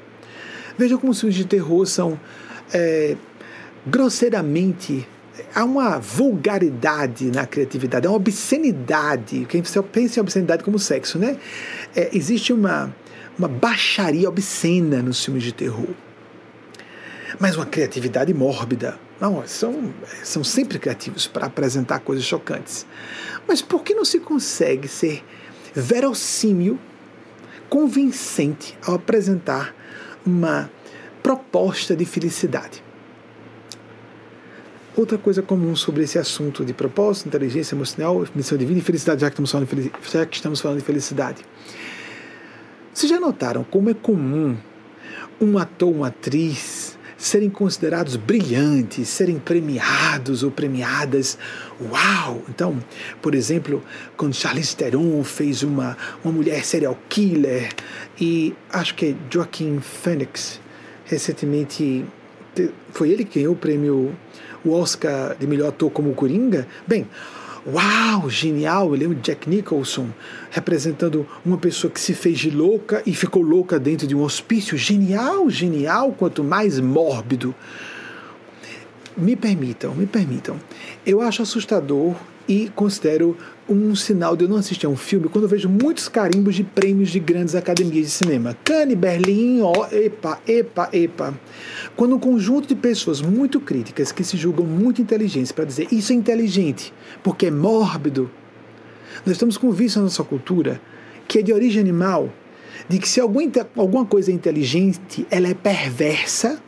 [0.77, 2.19] Veja como os filmes de terror são
[2.73, 3.17] é,
[3.87, 5.07] grosseiramente.
[5.55, 9.47] Há uma vulgaridade na criatividade, há uma obscenidade.
[9.49, 11.37] Quem pensa em obscenidade como sexo, né?
[11.97, 12.95] É, existe uma,
[13.39, 15.89] uma baixaria obscena nos filmes de terror.
[17.39, 18.99] Mas uma criatividade mórbida.
[19.21, 22.85] Não, são, são sempre criativos para apresentar coisas chocantes.
[23.47, 25.25] Mas por que não se consegue ser
[25.75, 26.79] verossímil,
[27.69, 29.75] convincente ao apresentar
[30.25, 30.71] uma
[31.23, 32.83] proposta de felicidade.
[34.95, 39.31] Outra coisa comum sobre esse assunto de propósito, inteligência emocional, missão divina e felicidade, já
[39.31, 39.43] que
[40.11, 41.43] já que estamos falando de felicidade.
[42.93, 44.57] Vocês já notaram como é comum
[45.41, 46.82] um ator, uma atriz
[47.23, 51.39] serem considerados brilhantes, serem premiados ou premiadas.
[51.81, 52.43] Uau!
[52.49, 52.83] Então,
[53.23, 53.81] por exemplo,
[54.17, 57.73] quando Charlize Theron fez uma, uma mulher serial killer
[58.21, 60.61] e acho que Joaquim Phoenix
[61.05, 62.05] recentemente
[62.91, 64.13] foi ele que ganhou o prêmio
[64.65, 66.67] o Oscar de melhor ator como Coringa.
[66.89, 67.07] Bem,
[67.65, 68.87] Uau, genial!
[68.89, 70.09] Eu lembro de Jack Nicholson
[70.51, 74.77] representando uma pessoa que se fez de louca e ficou louca dentro de um hospício.
[74.77, 77.55] Genial, genial, quanto mais mórbido.
[79.17, 80.59] Me permitam, me permitam.
[81.07, 82.17] Eu acho assustador
[82.53, 83.35] e considero
[83.67, 86.63] um sinal de eu não assistir a um filme quando eu vejo muitos carimbos de
[86.63, 88.55] prêmios de grandes academias de cinema.
[88.63, 91.35] Cannes, Berlim, ó, epa, epa, epa.
[91.97, 96.13] Quando um conjunto de pessoas muito críticas que se julgam muito inteligentes para dizer isso
[96.13, 96.93] é inteligente
[97.23, 98.31] porque é mórbido,
[99.25, 100.79] nós estamos convictos na nossa cultura
[101.27, 102.29] que é de origem animal,
[102.87, 106.61] de que se alguma coisa é inteligente, ela é perversa,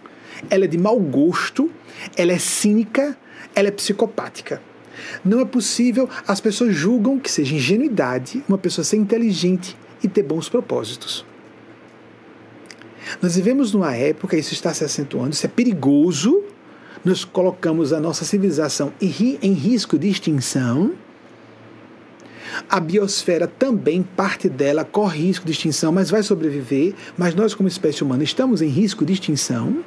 [0.49, 1.70] ela é de mau gosto,
[2.16, 3.18] ela é cínica,
[3.55, 4.62] ela é psicopática.
[5.24, 10.22] Não é possível, as pessoas julgam que seja ingenuidade uma pessoa ser inteligente e ter
[10.22, 11.24] bons propósitos.
[13.20, 16.42] Nós vivemos numa época, isso está se acentuando, isso é perigoso,
[17.05, 20.92] nós colocamos a nossa civilização em risco de extinção.
[22.70, 26.95] A biosfera também, parte dela, corre risco de extinção, mas vai sobreviver.
[27.18, 29.84] Mas nós, como espécie humana, estamos em risco de extinção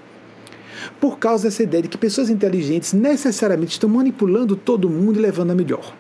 [1.00, 5.52] por causa dessa ideia de que pessoas inteligentes necessariamente estão manipulando todo mundo e levando
[5.52, 5.94] a melhor.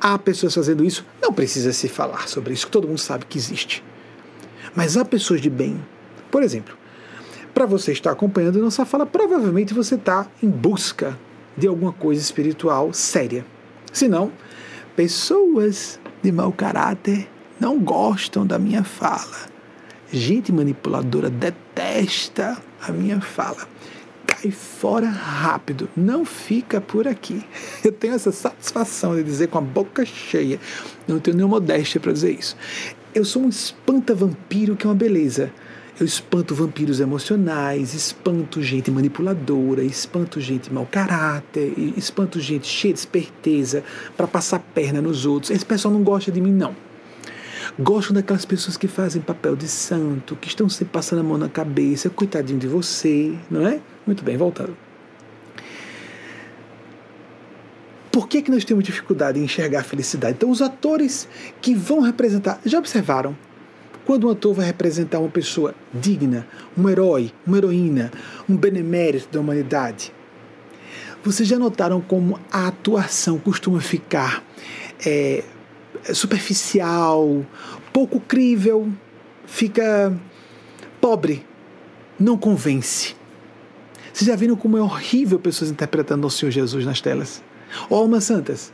[0.00, 3.84] Há pessoas fazendo isso, não precisa se falar sobre isso, todo mundo sabe que existe.
[4.74, 5.80] Mas há pessoas de bem.
[6.30, 6.76] Por exemplo,
[7.52, 11.18] para você estar acompanhando nossa fala, provavelmente você está em busca
[11.56, 13.44] de alguma coisa espiritual séria.
[13.92, 14.32] Se não,
[14.96, 17.28] pessoas de mau caráter
[17.58, 19.50] não gostam da minha fala.
[20.12, 23.69] Gente manipuladora detesta a minha fala
[24.40, 27.44] cai fora rápido, não fica por aqui.
[27.84, 30.58] Eu tenho essa satisfação de dizer com a boca cheia,
[31.06, 32.56] não tenho nenhuma modéstia para dizer isso.
[33.14, 35.52] Eu sou um espanta-vampiro que é uma beleza.
[35.98, 43.00] Eu espanto vampiros emocionais, espanto gente manipuladora, espanto gente mau caráter, espanto gente cheia de
[43.00, 43.84] esperteza
[44.16, 45.50] para passar perna nos outros.
[45.50, 46.74] Esse pessoal não gosta de mim, não.
[47.78, 51.48] Gostam daquelas pessoas que fazem papel de santo, que estão sempre passando a mão na
[51.50, 53.80] cabeça, coitadinho de você, não é?
[54.10, 54.76] Muito bem, voltando.
[58.10, 60.34] Por que, que nós temos dificuldade em enxergar a felicidade?
[60.34, 61.28] Então, os atores
[61.62, 63.38] que vão representar, já observaram?
[64.04, 66.44] Quando um ator vai representar uma pessoa digna,
[66.76, 68.10] um herói, uma heroína,
[68.48, 70.12] um benemérito da humanidade,
[71.22, 74.42] vocês já notaram como a atuação costuma ficar
[75.06, 75.44] é,
[76.12, 77.46] superficial,
[77.92, 78.88] pouco crível,
[79.46, 80.12] fica
[81.00, 81.46] pobre,
[82.18, 83.19] não convence.
[84.12, 87.42] Vocês já viram como é horrível pessoas interpretando o Senhor Jesus nas telas?
[87.88, 88.72] Ó, almas santas,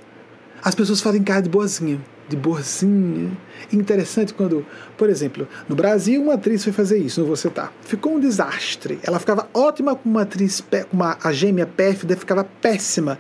[0.63, 3.31] as pessoas fazem cara de boazinha de boazinha.
[3.73, 4.67] Interessante quando,
[4.97, 7.73] por exemplo, no Brasil uma atriz foi fazer isso, não vou citar.
[7.83, 8.99] Ficou um desastre.
[9.03, 10.63] Ela ficava ótima com uma atriz,
[10.93, 13.19] uma, a gêmea pérfida, ficava péssima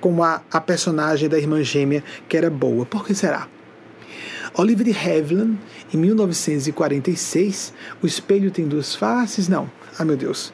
[0.00, 2.86] com a, a personagem da irmã gêmea, que era boa.
[2.86, 3.48] Por que será?
[4.54, 5.58] Olivia de Havilland,
[5.92, 9.48] em 1946, O Espelho Tem Duas Faces?
[9.48, 9.70] Não.
[9.98, 10.52] Ah, meu Deus.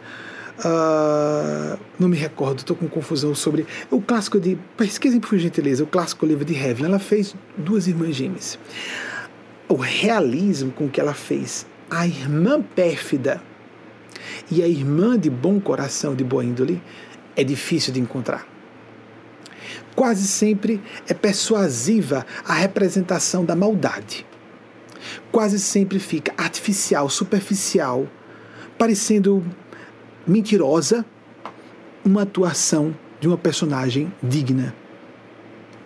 [0.58, 4.58] Uh, não me recordo, estou com confusão sobre o clássico de.
[4.76, 6.86] Pesquisem por gentileza, o clássico livro de Heaven.
[6.86, 8.58] Ela fez duas irmãs gêmeas.
[9.68, 13.42] O realismo com que ela fez a irmã pérfida
[14.50, 16.82] e a irmã de bom coração, de boa índole,
[17.34, 18.46] é difícil de encontrar.
[19.94, 24.26] Quase sempre é persuasiva a representação da maldade.
[25.30, 28.06] Quase sempre fica artificial, superficial,
[28.78, 29.44] parecendo
[30.26, 31.04] mentirosa
[32.04, 34.74] uma atuação de uma personagem digna.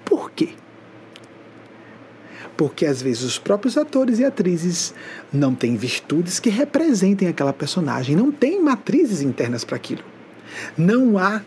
[0.04, 0.50] Por quê?
[2.56, 4.94] Porque às vezes os próprios atores e atrizes
[5.32, 10.02] não têm virtudes que representem aquela personagem, não têm matrizes internas para aquilo.
[10.76, 11.42] Não há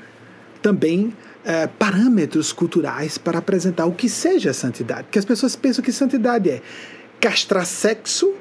[0.61, 1.13] também
[1.43, 5.03] é, parâmetros culturais para apresentar o que seja santidade.
[5.03, 6.61] Porque as pessoas pensam que santidade é
[7.19, 8.35] castrar sexo.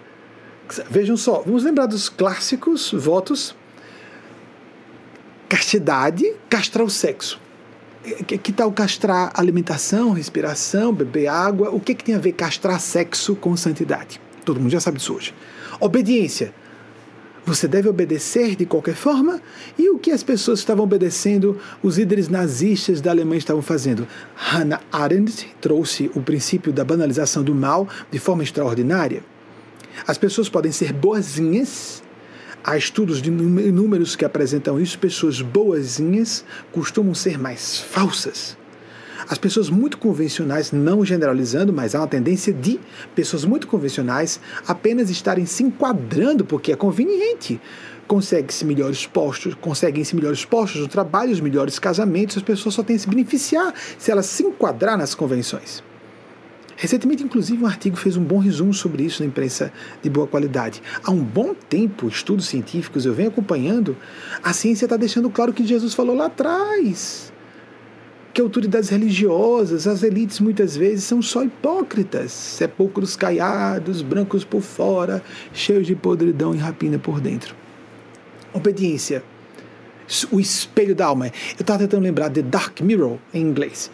[0.91, 3.57] Vejam só, vamos lembrar dos clássicos votos
[5.49, 7.41] castidade, castrar o sexo.
[8.27, 11.71] Que, que tal castrar alimentação, respiração, beber água?
[11.71, 14.21] O que, que tem a ver castrar sexo com santidade?
[14.45, 15.35] Todo mundo já sabe disso hoje.
[15.81, 16.55] Obediência.
[17.45, 19.41] Você deve obedecer de qualquer forma?
[19.79, 24.07] E o que as pessoas estavam obedecendo, os líderes nazistas da Alemanha estavam fazendo?
[24.35, 29.25] Hannah Arendt trouxe o princípio da banalização do mal de forma extraordinária.
[30.07, 32.03] As pessoas podem ser boazinhas
[32.63, 34.99] Há estudos de números que apresentam isso.
[34.99, 38.57] Pessoas boazinhas costumam ser mais falsas.
[39.29, 42.81] As pessoas muito convencionais, não generalizando, mas há uma tendência de
[43.15, 47.61] pessoas muito convencionais apenas estarem se enquadrando porque é conveniente.
[48.07, 52.97] Conseguem-se melhores postos, conseguem-se melhores postos no trabalho, os melhores casamentos, as pessoas só têm
[52.97, 55.83] que se beneficiar se elas se enquadrar nas convenções.
[56.81, 60.81] Recentemente, inclusive, um artigo fez um bom resumo sobre isso na imprensa de boa qualidade.
[61.03, 63.97] Há um bom tempo, estudos científicos, eu venho acompanhando,
[64.45, 67.33] a ciência está deixando claro que Jesus falou lá atrás.
[68.33, 75.21] Que autoridades religiosas, as elites muitas vezes são só hipócritas, sepulcros caiados, brancos por fora,
[75.53, 77.57] cheios de podridão e rapina por dentro.
[78.53, 79.25] Obediência
[80.31, 81.27] o espelho da alma.
[81.27, 83.91] Eu estava tentando lembrar de Dark Mirror em inglês.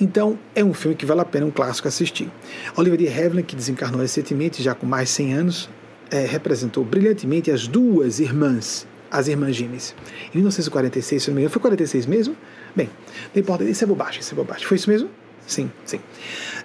[0.00, 2.30] Então, é um filme que vale a pena, um clássico assistir.
[2.76, 5.70] Oliver de Havilland, que desencarnou recentemente, já com mais de 100 anos,
[6.10, 9.94] é, representou brilhantemente as duas irmãs, as irmãs gêmeas.
[10.32, 12.36] Em 1946, se não me engano, foi 46 mesmo?
[12.74, 12.88] Bem,
[13.34, 14.66] não importa, isso é bobagem, isso é bobagem.
[14.66, 15.08] Foi isso mesmo?
[15.46, 16.00] Sim, sim.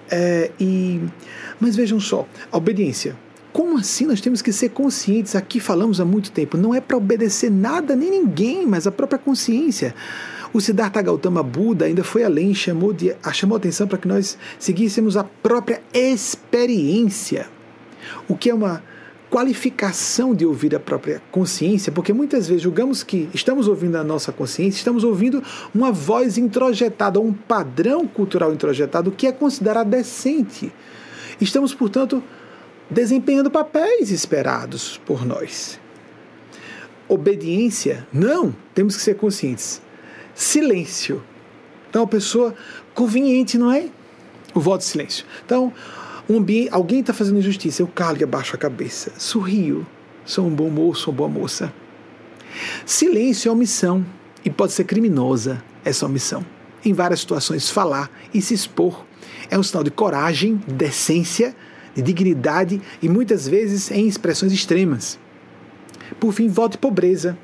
[0.09, 1.01] É, e,
[1.59, 3.15] mas vejam só, a obediência
[3.53, 5.35] como assim nós temos que ser conscientes?
[5.35, 9.19] Aqui falamos há muito tempo, não é para obedecer nada nem ninguém, mas a própria
[9.19, 9.93] consciência.
[10.53, 15.15] O Siddhartha Gautama Buda ainda foi além, chamou, de, chamou atenção para que nós seguíssemos
[15.15, 17.47] a própria experiência,
[18.27, 18.83] o que é uma
[19.29, 24.33] qualificação de ouvir a própria consciência, porque muitas vezes julgamos que estamos ouvindo a nossa
[24.33, 25.41] consciência, estamos ouvindo
[25.73, 30.69] uma voz introjetada, um padrão cultural introjetado que é considerado decente.
[31.39, 32.21] Estamos, portanto,
[32.91, 35.79] desempenhando papéis esperados por nós.
[37.07, 39.81] Obediência, não, temos que ser conscientes.
[40.35, 41.23] Silêncio.
[41.89, 42.53] Então, a pessoa
[42.93, 43.87] conveniente, não é?
[44.53, 45.25] O voto de silêncio.
[45.45, 45.73] Então,
[46.29, 49.11] um ambiente, alguém está fazendo injustiça, eu calo e abaixo a cabeça.
[49.17, 49.87] Sorrio.
[50.25, 51.73] Sou um bom moço, uma boa moça.
[52.85, 54.05] Silêncio é omissão
[54.43, 56.45] e pode ser criminosa essa omissão.
[56.83, 59.05] Em várias situações, falar e se expor
[59.49, 61.55] é um sinal de coragem, decência
[61.95, 65.19] de dignidade e muitas vezes em expressões extremas.
[66.19, 67.37] Por fim, voto pobreza.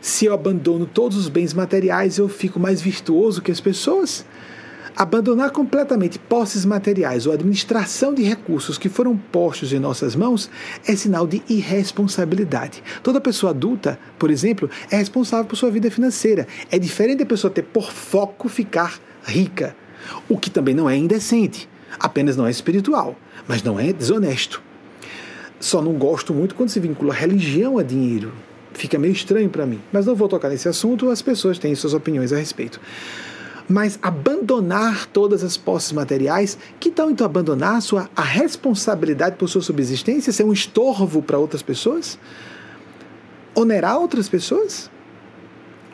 [0.00, 4.24] Se eu abandono todos os bens materiais, eu fico mais virtuoso que as pessoas?
[4.96, 10.48] Abandonar completamente posses materiais ou administração de recursos que foram postos em nossas mãos
[10.86, 12.82] é sinal de irresponsabilidade.
[13.02, 16.46] Toda pessoa adulta, por exemplo, é responsável por sua vida financeira.
[16.70, 19.76] É diferente a pessoa ter por foco ficar rica,
[20.28, 23.16] o que também não é indecente, apenas não é espiritual,
[23.46, 24.62] mas não é desonesto.
[25.58, 28.32] Só não gosto muito quando se vincula religião a dinheiro.
[28.74, 29.80] Fica meio estranho para mim.
[29.90, 32.80] Mas não vou tocar nesse assunto, as pessoas têm suas opiniões a respeito
[33.68, 39.48] mas abandonar todas as posses materiais, que tal então abandonar a, sua, a responsabilidade por
[39.48, 42.18] sua subsistência, ser um estorvo para outras pessoas?
[43.54, 44.90] Onerar outras pessoas?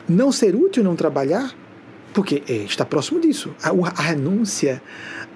[0.07, 1.53] Não ser útil, não trabalhar?
[2.13, 3.55] Porque é, está próximo disso.
[3.63, 4.81] A, a renúncia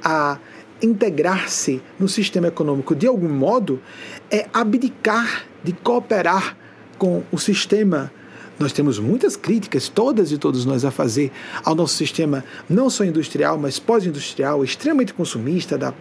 [0.03, 0.37] a
[0.81, 3.81] integrar-se no sistema econômico de algum modo
[4.29, 6.55] é abdicar de cooperar
[6.97, 8.11] com o sistema
[8.59, 11.31] nós temos muitas críticas, todas e todos nós, a fazer
[11.63, 15.93] ao nosso sistema, não só industrial, mas pós-industrial, extremamente consumista, da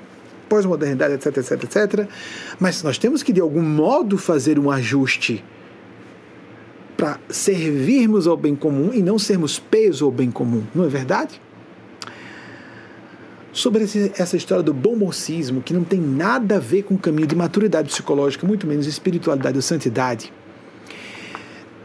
[0.48, 2.08] pós-modernidade, etc, etc, etc.
[2.58, 5.44] Mas nós temos que, de algum modo, fazer um ajuste
[6.96, 11.38] para servirmos ao bem comum e não sermos peso ao bem comum, não é verdade?
[13.56, 16.98] Sobre esse, essa história do bom mocismo, que não tem nada a ver com o
[16.98, 20.30] caminho de maturidade psicológica, muito menos espiritualidade ou santidade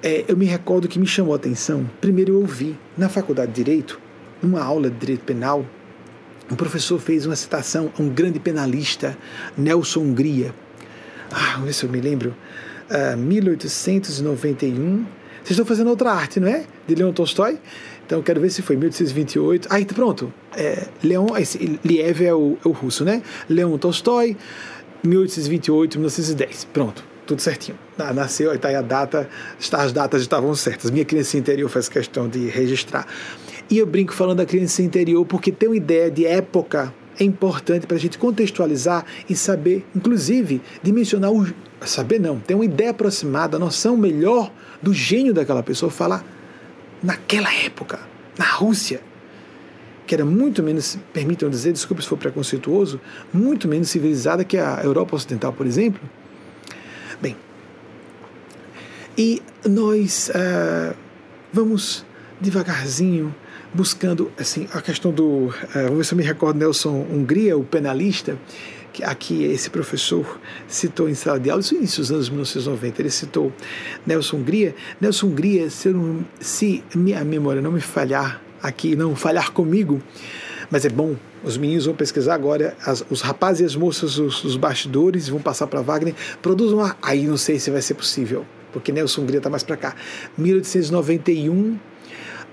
[0.03, 1.89] é, eu me recordo que me chamou a atenção.
[1.99, 3.99] Primeiro, eu ouvi na faculdade de Direito,
[4.41, 5.65] uma aula de Direito Penal,
[6.51, 9.17] um professor fez uma citação a um grande penalista,
[9.57, 10.53] Nelson Hungria.
[11.31, 12.31] Ah, vamos ver se eu me lembro.
[12.89, 15.05] Uh, ah, 1891.
[15.43, 16.65] Vocês estão fazendo outra arte, não é?
[16.85, 17.57] De Leon Tolstói?
[18.11, 19.69] Então quero ver se foi 1828.
[19.71, 20.33] Ah, então pronto.
[20.53, 23.23] É, Leon, esse, Liev é o, é o russo, né?
[23.47, 24.35] Leon Tolstói,
[25.01, 26.67] 1828, 1910.
[26.73, 27.77] Pronto tudo certinho.
[28.13, 29.29] Nasceu, está aí a data,
[29.71, 30.91] as datas estavam certas.
[30.91, 33.07] Minha criança interior faz questão de registrar.
[33.69, 37.87] E eu brinco falando da criança interior porque ter uma ideia de época é importante
[37.87, 41.47] para a gente contextualizar e saber, inclusive, dimensionar o.
[41.85, 44.51] Saber não, ter uma ideia aproximada, a noção melhor
[44.81, 46.40] do gênio daquela pessoa, falar
[47.01, 47.99] naquela época,
[48.37, 49.01] na Rússia,
[50.05, 52.99] que era muito menos, permitam dizer, desculpe se for preconceituoso,
[53.33, 56.01] muito menos civilizada que a Europa Ocidental, por exemplo.
[57.21, 57.35] Bem,
[59.17, 60.95] e nós uh,
[61.53, 62.05] vamos
[62.39, 63.33] devagarzinho
[63.73, 67.63] buscando assim a questão do uh, vamos ver se eu me recordo Nelson Hungria o
[67.63, 68.37] penalista
[68.93, 73.09] que aqui esse professor citou em sala de aula isso início dos anos 1990 ele
[73.09, 73.53] citou
[74.05, 75.93] Nelson Hungria Nelson Hungria se,
[76.39, 80.01] se minha memória não me falhar aqui não falhar comigo
[80.69, 84.43] mas é bom os meninos vão pesquisar agora, as, os rapazes e as moças, os,
[84.43, 86.95] os bastidores, vão passar para Wagner, produzam uma.
[87.01, 89.95] Aí não sei se vai ser possível, porque Nelson Hungria está mais para cá.
[90.37, 91.77] 1891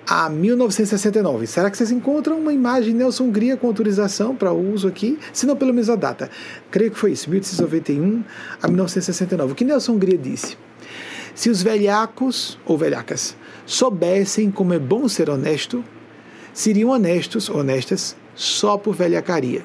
[0.09, 1.47] a 1969.
[1.47, 5.19] Será que vocês encontram uma imagem Nelson Hungria com autorização para uso aqui?
[5.35, 6.31] Se não, pelo menos a data.
[6.71, 8.25] Creio que foi isso, 1891
[8.63, 9.53] a 1969.
[9.53, 10.57] O que Nelson Hungria disse?
[11.35, 13.37] Se os velhacos ou velhacas
[13.67, 15.85] soubessem como é bom ser honesto,
[16.55, 19.63] seriam honestos, honestas, só por velhacaria.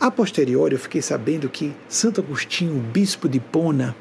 [0.00, 3.94] A posteriori, eu fiquei sabendo que Santo Agostinho, bispo de Pona,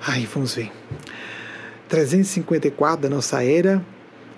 [0.00, 0.72] ai, vamos ver,
[1.92, 3.84] 354 da nossa era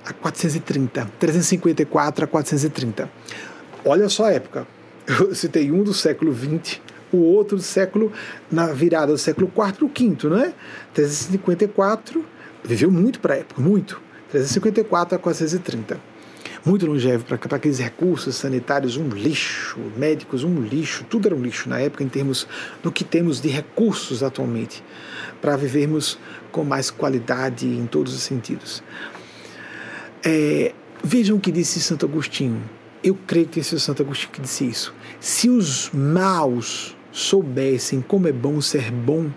[0.04, 3.08] a 430, 354 a 430.
[3.84, 4.66] Olha só a época.
[5.06, 6.80] Eu citei um do século XX,
[7.12, 8.12] o outro do século,
[8.50, 10.52] na virada do século IV para o V, não é?
[10.94, 12.24] 354,
[12.64, 14.02] viveu muito para a época, muito.
[14.32, 16.14] 354 a 430
[16.64, 21.68] muito longevo para aqueles recursos sanitários, um lixo, médicos, um lixo, tudo era um lixo
[21.68, 22.48] na época em termos
[22.82, 24.82] do que temos de recursos atualmente,
[25.42, 26.18] para vivermos
[26.54, 28.80] com mais qualidade em todos os sentidos.
[30.24, 32.62] É, vejam o que disse Santo Agostinho.
[33.02, 34.94] Eu creio que esse é o Santo Agostinho que disse isso.
[35.18, 39.30] Se os maus soubessem como é bom ser bom,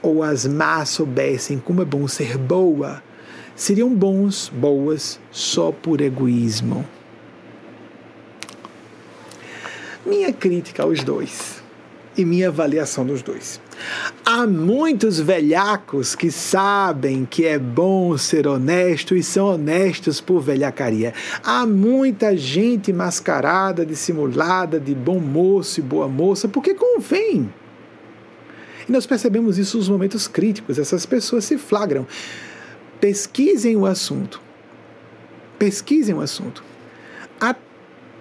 [0.00, 3.02] ou as más soubessem como é bom ser boa,
[3.56, 6.86] seriam bons, boas, só por egoísmo.
[10.06, 11.60] Minha crítica aos dois
[12.16, 13.60] e minha avaliação dos dois.
[14.24, 21.12] Há muitos velhacos que sabem que é bom ser honesto e são honestos por velhacaria.
[21.42, 27.52] Há muita gente mascarada, dissimulada, de bom moço e boa moça, porque convém.
[28.88, 32.06] E nós percebemos isso nos momentos críticos, essas pessoas se flagram
[33.00, 34.40] pesquisem o assunto.
[35.58, 36.62] Pesquisem o assunto.
[37.40, 37.56] A,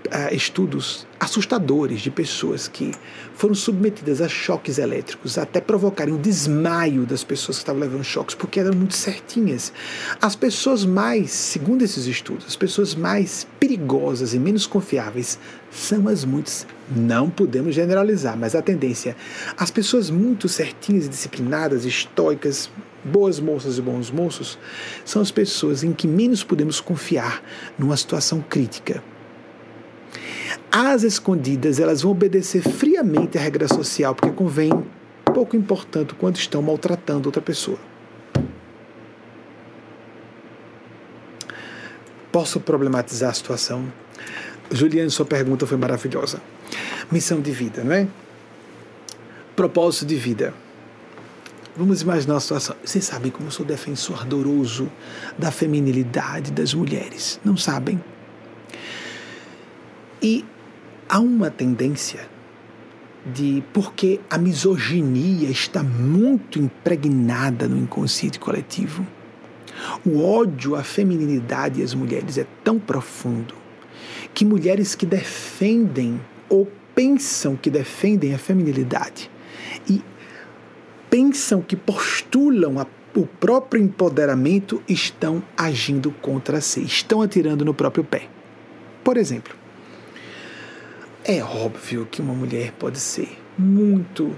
[0.08, 2.92] uh, estudos assustadores de pessoas que
[3.36, 8.36] foram submetidas a choques elétricos até provocarem o desmaio das pessoas que estavam levando choques,
[8.36, 9.74] porque eram muito certinhas.
[10.22, 15.38] As pessoas mais, segundo esses estudos, as pessoas mais perigosas e menos confiáveis
[15.70, 16.66] são as muitas.
[16.90, 19.16] Não podemos generalizar, mas a tendência.
[19.58, 22.70] As pessoas muito certinhas e disciplinadas, estoicas,
[23.04, 24.58] boas moças e bons moços,
[25.06, 27.44] são as pessoas em que menos podemos confiar
[27.78, 29.04] numa situação crítica.
[30.72, 34.72] As escondidas, elas vão obedecer friamente à regra social, porque convém,
[35.34, 37.80] pouco importante quando estão maltratando outra pessoa.
[42.32, 43.92] Posso problematizar a situação?
[44.70, 46.40] Juliane, sua pergunta foi maravilhosa.
[47.12, 48.08] Missão de vida, não é?
[49.56, 50.54] Propósito de vida.
[51.76, 52.76] Vamos imaginar a situação.
[52.84, 54.92] Vocês sabem como eu sou defensor ardoroso
[55.38, 57.40] da feminilidade das mulheres.
[57.44, 58.00] Não sabem?
[60.22, 60.46] E
[61.10, 62.30] há uma tendência
[63.26, 69.06] de porque a misoginia está muito impregnada no inconsciente coletivo.
[70.06, 73.56] O ódio à feminilidade e às mulheres é tão profundo
[74.34, 79.30] que mulheres que defendem ou pensam que defendem a feminilidade
[79.90, 80.02] e
[81.10, 82.86] pensam que postulam a,
[83.16, 88.28] o próprio empoderamento estão agindo contra si, estão atirando no próprio pé.
[89.04, 89.59] Por exemplo,
[91.24, 94.36] é óbvio que uma mulher pode ser muito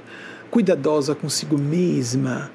[0.50, 2.52] cuidadosa consigo mesma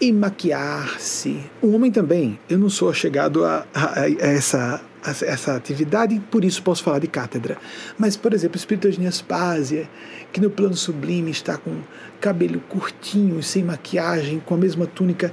[0.00, 1.40] e maquiar-se.
[1.62, 2.38] Um homem também.
[2.48, 4.82] Eu não sou chegado a, a, a essa
[5.22, 7.58] essa atividade, por isso posso falar de cátedra.
[7.98, 9.86] Mas, por exemplo, o Espírito Eugênio Aspásia,
[10.32, 11.82] que no plano sublime está com
[12.20, 15.30] cabelo curtinho, sem maquiagem, com a mesma túnica,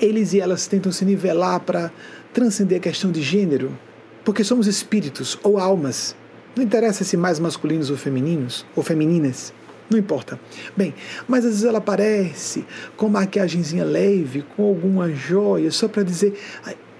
[0.00, 1.92] eles e elas tentam se nivelar para
[2.32, 3.78] transcender a questão de gênero,
[4.24, 6.16] porque somos espíritos ou almas.
[6.56, 9.52] Não interessa se mais masculinos ou femininos, ou femininas.
[9.90, 10.40] Não importa.
[10.76, 10.94] Bem,
[11.28, 12.64] mas às vezes ela aparece
[12.96, 16.38] com maquiagemzinha leve, com alguma joia, só para dizer: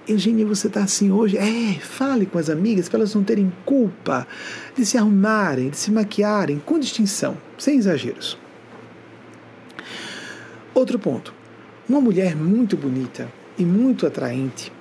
[0.07, 1.37] Eugênia, você está assim hoje?
[1.37, 4.27] É, fale com as amigas para elas não terem culpa
[4.77, 8.37] de se arrumarem, de se maquiarem, com distinção, sem exageros.
[10.73, 11.33] Outro ponto.
[11.87, 14.71] Uma mulher muito bonita e muito atraente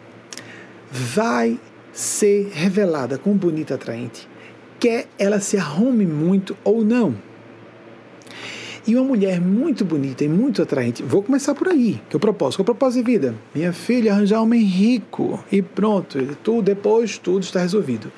[0.91, 1.59] vai
[1.93, 4.29] ser revelada como bonita e atraente,
[4.85, 7.14] quer ela se arrume muito ou não.
[8.87, 11.03] E uma mulher muito bonita e muito atraente.
[11.03, 12.57] Vou começar por aí, que é o propósito.
[12.57, 13.35] Que é o propósito de vida?
[13.55, 15.43] Minha filha, arranjar um homem rico.
[15.51, 18.12] E pronto, tudo, depois tudo está resolvido.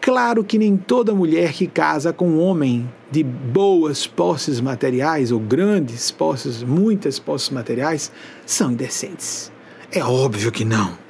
[0.00, 5.38] Claro que nem toda mulher que casa com um homem de boas posses materiais, ou
[5.38, 8.10] grandes posses, muitas posses materiais,
[8.44, 9.52] são indecentes.
[9.92, 11.09] É óbvio que não.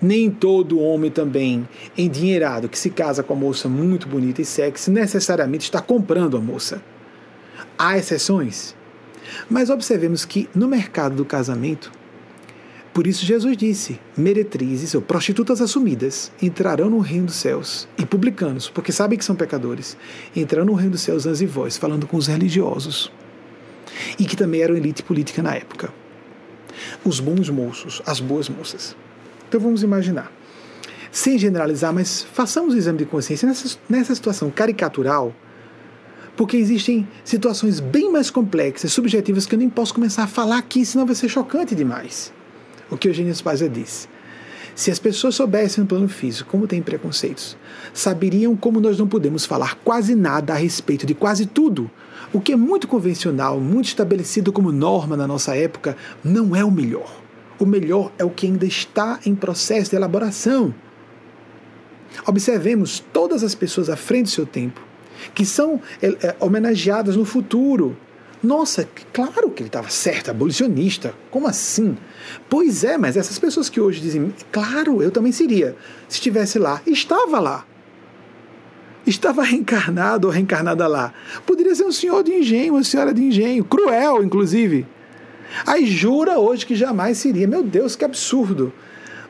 [0.00, 4.90] Nem todo homem também endinheirado que se casa com a moça muito bonita e sexy
[4.90, 6.82] necessariamente está comprando a moça.
[7.78, 8.74] Há exceções.
[9.48, 11.92] Mas observemos que no mercado do casamento,
[12.92, 18.68] por isso Jesus disse: meretrizes ou prostitutas assumidas entrarão no reino dos céus, e publicanos,
[18.68, 19.96] porque sabem que são pecadores,
[20.34, 23.12] entrarão no reino dos céus anjos e voz, falando com os religiosos,
[24.18, 25.92] e que também eram elite política na época.
[27.04, 28.96] Os bons moços, as boas moças.
[29.50, 30.30] Então vamos imaginar.
[31.10, 35.34] Sem generalizar, mas façamos o exame de consciência nessa, nessa situação caricatural
[36.36, 40.86] porque existem situações bem mais complexas, subjetivas, que eu nem posso começar a falar aqui,
[40.86, 42.32] senão vai ser chocante demais.
[42.90, 44.08] O que Eugênio Spazia diz.
[44.74, 47.58] Se as pessoas soubessem no plano físico como tem preconceitos,
[47.92, 51.90] saberiam como nós não podemos falar quase nada a respeito de quase tudo.
[52.32, 55.94] O que é muito convencional, muito estabelecido como norma na nossa época,
[56.24, 57.20] não é o melhor.
[57.60, 60.74] O melhor é o que ainda está em processo de elaboração.
[62.26, 64.80] Observemos todas as pessoas à frente do seu tempo
[65.34, 67.96] que são é, é, homenageadas no futuro.
[68.42, 71.14] Nossa, claro que ele estava certo, abolicionista.
[71.30, 71.96] Como assim?
[72.48, 75.76] Pois é, mas essas pessoas que hoje dizem, claro, eu também seria.
[76.08, 77.66] Se estivesse lá, estava lá.
[79.06, 81.12] Estava reencarnado ou reencarnada lá.
[81.44, 84.86] Poderia ser um senhor de engenho, uma senhora de engenho, cruel, inclusive.
[85.66, 87.46] Aí jura hoje que jamais seria.
[87.46, 88.72] Meu Deus, que absurdo!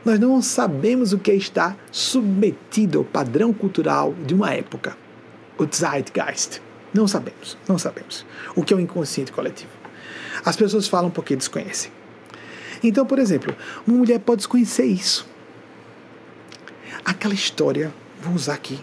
[0.04, 4.96] Nós não sabemos o que é estar submetido ao padrão cultural de uma época
[5.62, 6.60] o Zeitgeist.
[6.92, 8.24] Não sabemos, não sabemos.
[8.56, 9.70] O que é o inconsciente coletivo?
[10.44, 11.92] As pessoas falam porque desconhecem.
[12.82, 13.54] Então, por exemplo,
[13.86, 15.26] uma mulher pode desconhecer isso.
[17.04, 17.92] Aquela história,
[18.22, 18.80] vou usar aqui,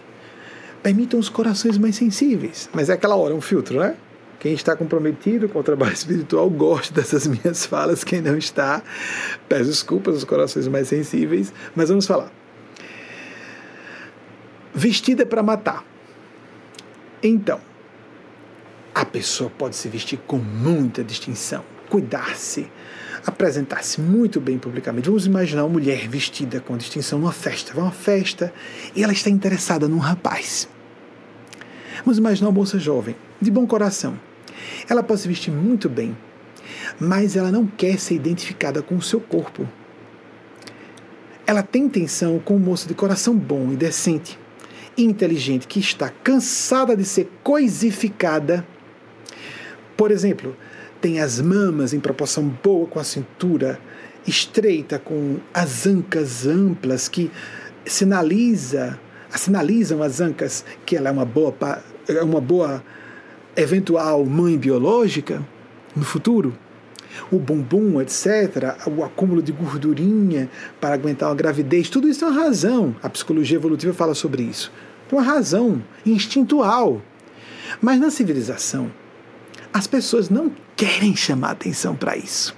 [0.82, 2.70] permitam os corações mais sensíveis.
[2.72, 3.96] Mas é aquela hora, um filtro, né?
[4.40, 8.04] Quem está comprometido com o trabalho espiritual gosta dessas minhas falas.
[8.04, 8.82] Quem não está,
[9.48, 11.52] peço desculpas aos corações mais sensíveis.
[11.74, 12.32] Mas vamos falar.
[14.74, 15.84] Vestida para matar.
[17.20, 17.60] Então,
[18.94, 22.70] a pessoa pode se vestir com muita distinção, cuidar-se,
[23.26, 25.08] apresentar-se muito bem publicamente.
[25.08, 27.74] Vamos imaginar uma mulher vestida com distinção numa festa.
[27.74, 28.52] Vai uma festa
[28.94, 30.68] e ela está interessada num rapaz.
[32.04, 34.27] Vamos imaginar uma moça jovem, de bom coração.
[34.88, 36.16] Ela pode se vestir muito bem,
[37.00, 39.68] mas ela não quer ser identificada com o seu corpo.
[41.46, 44.38] Ela tem intenção com um moço de coração bom e decente,
[44.96, 48.66] inteligente, que está cansada de ser coisificada.
[49.96, 50.56] Por exemplo,
[51.00, 53.80] tem as mamas em proporção boa com a cintura
[54.26, 57.30] estreita, com as ancas amplas que
[57.86, 58.98] sinaliza,
[59.30, 61.54] sinalizam as ancas que ela é uma boa,
[62.06, 62.82] é uma boa
[63.58, 65.44] eventual mãe biológica
[65.94, 66.56] no futuro.
[67.30, 70.48] O bumbum, etc., o acúmulo de gordurinha
[70.80, 72.94] para aguentar uma gravidez, tudo isso tem uma razão.
[73.02, 74.70] A psicologia evolutiva fala sobre isso.
[75.10, 77.02] Uma razão instintual.
[77.80, 78.90] Mas na civilização,
[79.72, 82.56] as pessoas não querem chamar atenção para isso.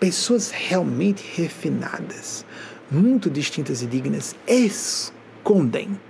[0.00, 2.44] Pessoas realmente refinadas,
[2.90, 6.00] muito distintas e dignas, escondem,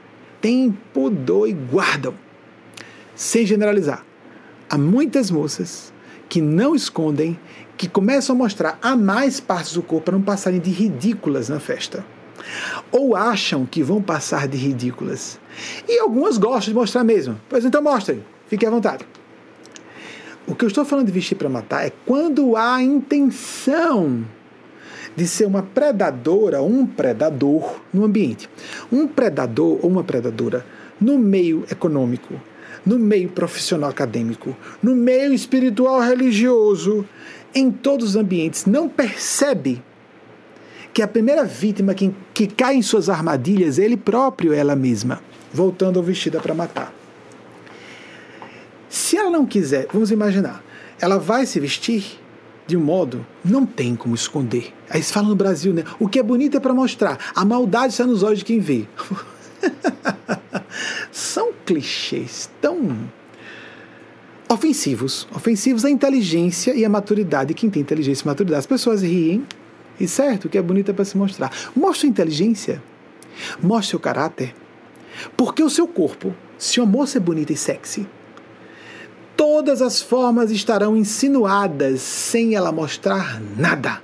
[0.41, 2.15] têm pudor e guardam.
[3.15, 4.05] Sem generalizar,
[4.73, 5.93] há muitas moças
[6.31, 7.39] que não escondem,
[7.77, 11.61] que começam a mostrar a mais partes do corpo para não passarem de ridículas na
[11.61, 12.03] festa.
[12.91, 15.39] Ou acham que vão passar de ridículas.
[15.87, 17.39] E algumas gostam de mostrar mesmo.
[17.51, 19.07] Pois então mostrem, fiquem à vontade.
[20.47, 24.25] O que eu estou falando de vestir para matar é quando há a intenção
[25.15, 28.49] de ser uma predadora um predador no ambiente.
[28.91, 30.65] Um predador ou uma predadora
[30.99, 32.41] no meio econômico,
[32.85, 37.07] no meio profissional acadêmico, no meio espiritual religioso,
[37.55, 39.83] em todos os ambientes, não percebe
[40.93, 45.21] que a primeira vítima que, que cai em suas armadilhas é ele próprio, ela mesma,
[45.53, 46.93] voltando ao vestida para matar.
[48.89, 50.63] Se ela não quiser, vamos imaginar,
[51.01, 52.21] ela vai se vestir
[52.67, 54.73] de um modo, não tem como esconder.
[54.89, 55.85] Aí se fala no Brasil, né?
[55.99, 57.19] O que é bonito é para mostrar.
[57.35, 58.87] A maldade está nos olhos de quem vê.
[61.11, 63.09] São clichês tão
[64.49, 65.27] ofensivos.
[65.35, 67.49] Ofensivos à inteligência e à maturidade.
[67.49, 68.61] de Quem tem inteligência e maturidade.
[68.61, 69.47] As pessoas riem,
[69.99, 71.51] e certo, o que é bonito é para se mostrar.
[71.75, 72.83] Mostre inteligência.
[73.63, 74.55] Mostre seu caráter.
[75.37, 78.07] Porque o seu corpo, se uma moça é bonita e sexy,
[79.37, 84.03] todas as formas estarão insinuadas sem ela mostrar nada.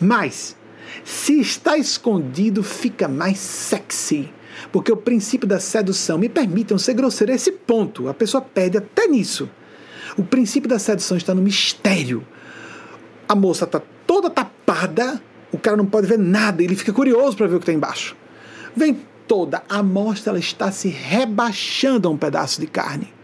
[0.00, 0.56] Mas,
[1.04, 4.32] se está escondido, fica mais sexy.
[4.72, 9.06] Porque o princípio da sedução, me permitam ser grosseiro, esse ponto, a pessoa perde até
[9.06, 9.48] nisso.
[10.16, 12.26] O princípio da sedução está no mistério.
[13.28, 15.20] A moça está toda tapada,
[15.52, 18.16] o cara não pode ver nada, ele fica curioso para ver o que está embaixo.
[18.76, 23.14] Vem toda a amostra, ela está se rebaixando a um pedaço de carne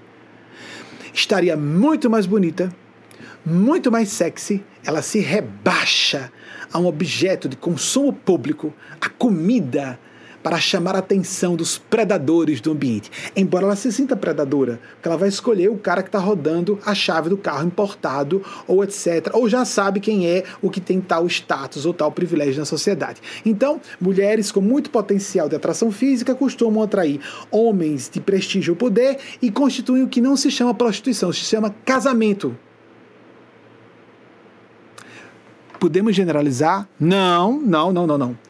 [1.12, 2.72] estaria muito mais bonita,
[3.44, 6.32] muito mais sexy, ela se rebaixa
[6.72, 9.98] a um objeto de consumo público, a comida,
[10.42, 13.10] para chamar a atenção dos predadores do ambiente.
[13.36, 16.94] Embora ela se sinta predadora, porque ela vai escolher o cara que está rodando a
[16.94, 19.30] chave do carro importado, ou etc.
[19.32, 23.20] Ou já sabe quem é o que tem tal status ou tal privilégio na sociedade.
[23.44, 29.18] Então, mulheres com muito potencial de atração física costumam atrair homens de prestígio ou poder
[29.40, 32.56] e constituem o que não se chama prostituição, se chama casamento.
[35.78, 36.86] Podemos generalizar?
[36.98, 38.49] Não, não, não, não, não.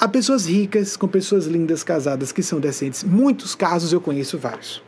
[0.00, 3.04] Há pessoas ricas com pessoas lindas casadas que são decentes.
[3.04, 4.82] Muitos casos eu conheço vários.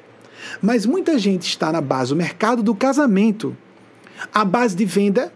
[0.63, 3.55] Mas muita gente está na base do mercado do casamento.
[4.33, 5.31] A base de venda,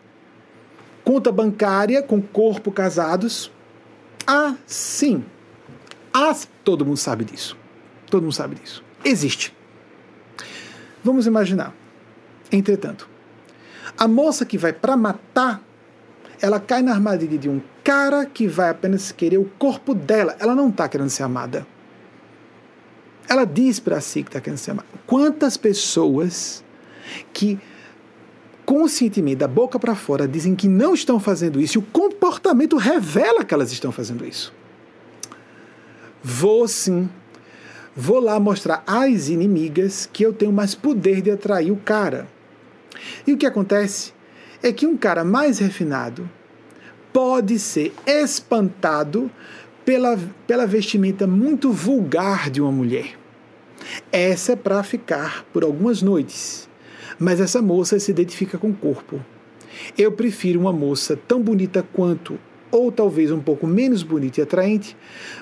[1.04, 3.52] conta bancária com corpo casados.
[4.26, 5.22] Ah, sim.
[6.10, 6.34] Ah,
[6.64, 7.54] todo mundo sabe disso.
[8.10, 8.82] Todo mundo sabe disso.
[9.04, 9.54] Existe.
[11.04, 11.74] Vamos imaginar.
[12.50, 13.06] Entretanto,
[13.98, 15.62] a moça que vai para matar
[16.40, 20.36] ela cai na armadilha de um cara que vai apenas querer o corpo dela.
[20.38, 21.66] Ela não está querendo ser amada.
[23.28, 24.88] Ela diz para si que está querendo ser amada.
[25.06, 26.62] Quantas pessoas
[27.32, 27.58] que
[28.66, 33.44] conscientemente, da boca para fora, dizem que não estão fazendo isso e o comportamento revela
[33.44, 34.52] que elas estão fazendo isso?
[36.22, 37.08] Vou sim.
[37.94, 42.26] Vou lá mostrar às inimigas que eu tenho mais poder de atrair o cara.
[43.24, 44.12] E o que acontece?
[44.66, 46.28] É que um cara mais refinado
[47.12, 49.30] pode ser espantado
[49.84, 53.16] pela, pela vestimenta muito vulgar de uma mulher.
[54.10, 56.68] Essa é para ficar por algumas noites,
[57.16, 59.24] mas essa moça se identifica com o corpo.
[59.96, 62.36] Eu prefiro uma moça tão bonita quanto,
[62.68, 64.96] ou talvez um pouco menos bonita e atraente,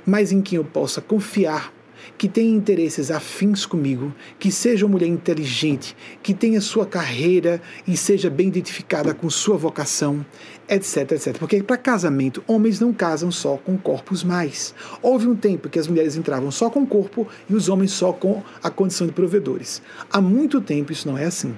[0.05, 1.73] mas em quem eu possa confiar
[2.17, 7.97] que tenha interesses afins comigo, que seja uma mulher inteligente, que tenha sua carreira e
[7.97, 10.25] seja bem identificada com sua vocação,
[10.69, 11.39] etc, etc.
[11.39, 14.75] Porque para casamento, homens não casam só com corpos mais.
[15.03, 18.13] Houve um tempo que as mulheres entravam só com o corpo e os homens só
[18.13, 19.83] com a condição de provedores.
[20.11, 21.55] Há muito tempo isso não é assim.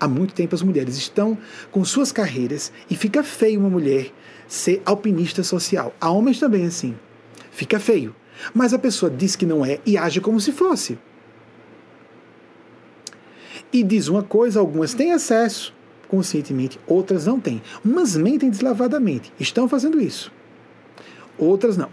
[0.00, 1.36] Há muito tempo as mulheres estão
[1.70, 4.10] com suas carreiras e fica feio uma mulher
[4.48, 5.94] ser alpinista social.
[6.00, 6.96] Há homens também assim.
[7.50, 8.14] Fica feio.
[8.54, 10.98] Mas a pessoa diz que não é e age como se fosse.
[13.72, 15.72] E diz uma coisa, algumas têm acesso
[16.10, 17.62] conscientemente, outras não têm.
[17.84, 20.32] Umas mentem deslavadamente, estão fazendo isso.
[21.38, 21.88] Outras não.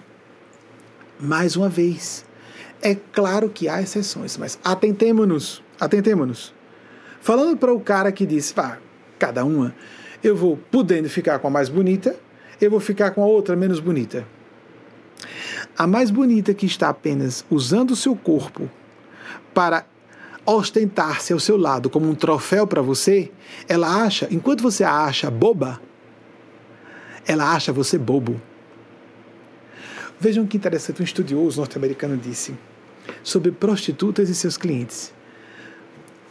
[1.20, 2.26] Mais uma vez,
[2.82, 6.52] é claro que há exceções, mas atentemo-nos, atentemo-nos.
[7.22, 8.80] Falando para o cara que diz, ah,
[9.20, 9.76] cada uma,
[10.24, 12.16] eu vou podendo ficar com a mais bonita,
[12.60, 14.26] eu vou ficar com a outra menos bonita.
[15.78, 18.68] A mais bonita que está apenas usando o seu corpo
[19.54, 19.86] para
[20.44, 23.32] ostentar-se ao seu lado como um troféu para você,
[23.68, 25.80] ela acha, enquanto você a acha boba,
[27.28, 28.42] ela acha você bobo.
[30.20, 32.56] Vejam que interessante, um estudioso norte-americano disse
[33.22, 35.14] sobre prostitutas e seus clientes,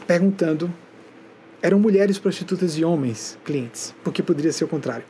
[0.09, 0.73] perguntando:
[1.63, 5.05] eram mulheres prostitutas e homens clientes, porque poderia ser o contrário.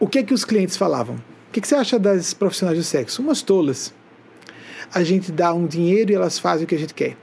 [0.00, 1.35] O que é que os clientes falavam?
[1.56, 3.22] Que, que você acha das profissionais do sexo?
[3.22, 3.94] Umas tolas.
[4.92, 7.16] A gente dá um dinheiro e elas fazem o que a gente quer.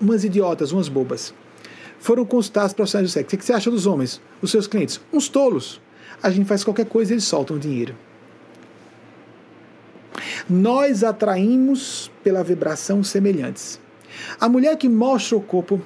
[0.00, 1.34] Umas idiotas, umas bobas.
[1.98, 3.36] Foram consultar as profissionais do sexo.
[3.36, 4.98] O que você acha dos homens, os seus clientes?
[5.12, 5.78] Uns tolos.
[6.22, 7.94] A gente faz qualquer coisa e eles soltam o dinheiro.
[10.48, 13.78] Nós atraímos pela vibração semelhantes.
[14.40, 15.82] A mulher que mostra o corpo,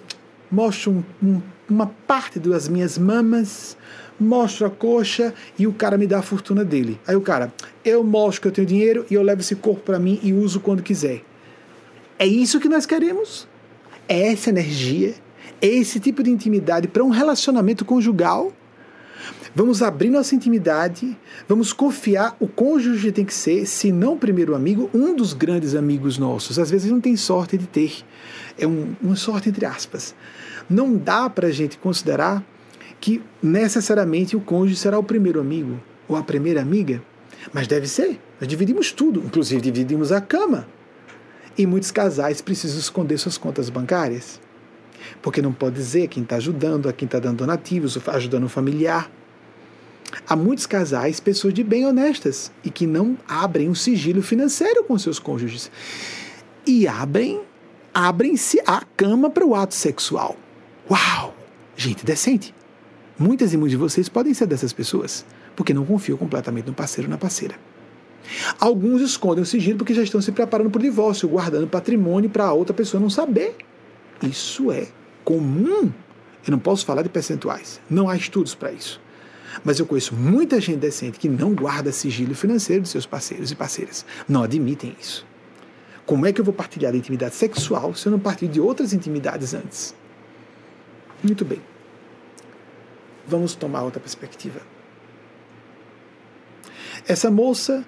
[0.49, 3.77] mostra um, um, uma parte das minhas mamas,
[4.19, 7.01] mostro a coxa e o cara me dá a fortuna dele.
[7.07, 7.53] Aí o cara,
[7.85, 10.61] eu mostro que eu tenho dinheiro e eu levo esse corpo para mim e uso
[10.61, 11.23] quando quiser.
[12.19, 13.49] É isso que nós queremos?
[14.09, 15.15] É essa energia?
[15.61, 18.53] É esse tipo de intimidade para um relacionamento conjugal?
[19.55, 21.17] Vamos abrir nossa intimidade,
[21.49, 22.37] vamos confiar.
[22.41, 26.59] O cônjuge tem que ser, se não primeiro amigo, um dos grandes amigos nossos.
[26.59, 28.05] Às vezes não tem sorte de ter.
[28.59, 30.15] É um, uma sorte entre aspas.
[30.69, 32.45] Não dá para a gente considerar
[33.05, 35.79] que necessariamente o cônjuge será o primeiro amigo
[36.09, 37.03] ou a primeira amiga,
[37.53, 38.19] mas deve ser.
[38.41, 40.67] Nós dividimos tudo, inclusive dividimos a cama.
[41.59, 44.41] E muitos casais precisam esconder suas contas bancárias,
[45.21, 49.11] porque não pode dizer quem está ajudando, a quem está dando donativos, ajudando um familiar.
[50.27, 54.99] Há muitos casais, pessoas de bem honestas, e que não abrem um sigilo financeiro com
[54.99, 55.71] seus cônjuges.
[56.67, 57.43] E abrem,
[57.93, 60.39] abrem-se a cama para o ato sexual.
[60.91, 61.37] Uau!
[61.77, 62.55] Gente decente.
[63.19, 65.25] Muitas e muitos de vocês podem ser dessas pessoas,
[65.55, 67.55] porque não confiam completamente no parceiro ou na parceira.
[68.59, 72.45] Alguns escondem o sigilo porque já estão se preparando para o divórcio, guardando patrimônio para
[72.45, 73.57] a outra pessoa não saber.
[74.23, 74.89] Isso é
[75.25, 75.93] comum.
[76.47, 79.01] Eu não posso falar de percentuais, não há estudos para isso.
[79.63, 83.55] Mas eu conheço muita gente decente que não guarda sigilo financeiro de seus parceiros e
[83.55, 84.05] parceiras.
[84.29, 85.25] Não admitem isso.
[86.05, 88.93] Como é que eu vou partilhar a intimidade sexual se eu não partilho de outras
[88.93, 89.95] intimidades antes?
[91.23, 91.61] Muito bem.
[93.27, 94.61] Vamos tomar outra perspectiva.
[97.07, 97.85] Essa moça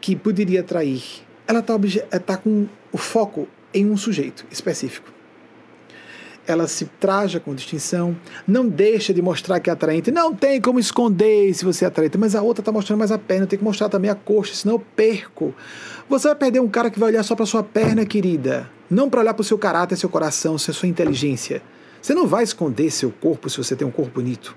[0.00, 1.02] que poderia trair,
[1.46, 1.78] ela está
[2.20, 5.12] tá com o foco em um sujeito específico.
[6.46, 8.16] Ela se traja com distinção,
[8.46, 10.10] não deixa de mostrar que é atraente.
[10.10, 13.18] Não tem como esconder se você é atraente, mas a outra está mostrando mais a
[13.18, 15.54] perna, tem que mostrar também a coxa, senão eu perco.
[16.08, 19.20] Você vai perder um cara que vai olhar só para sua perna, querida, não para
[19.20, 21.60] olhar para o seu caráter, seu coração, sua inteligência.
[22.08, 24.56] Você não vai esconder seu corpo se você tem um corpo bonito.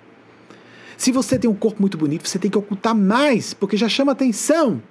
[0.96, 4.14] Se você tem um corpo muito bonito, você tem que ocultar mais, porque já chama
[4.14, 4.82] atenção.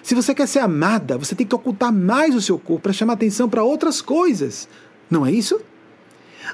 [0.00, 3.14] Se você quer ser amada, você tem que ocultar mais o seu corpo para chamar
[3.14, 4.68] atenção para outras coisas.
[5.10, 5.60] Não é isso?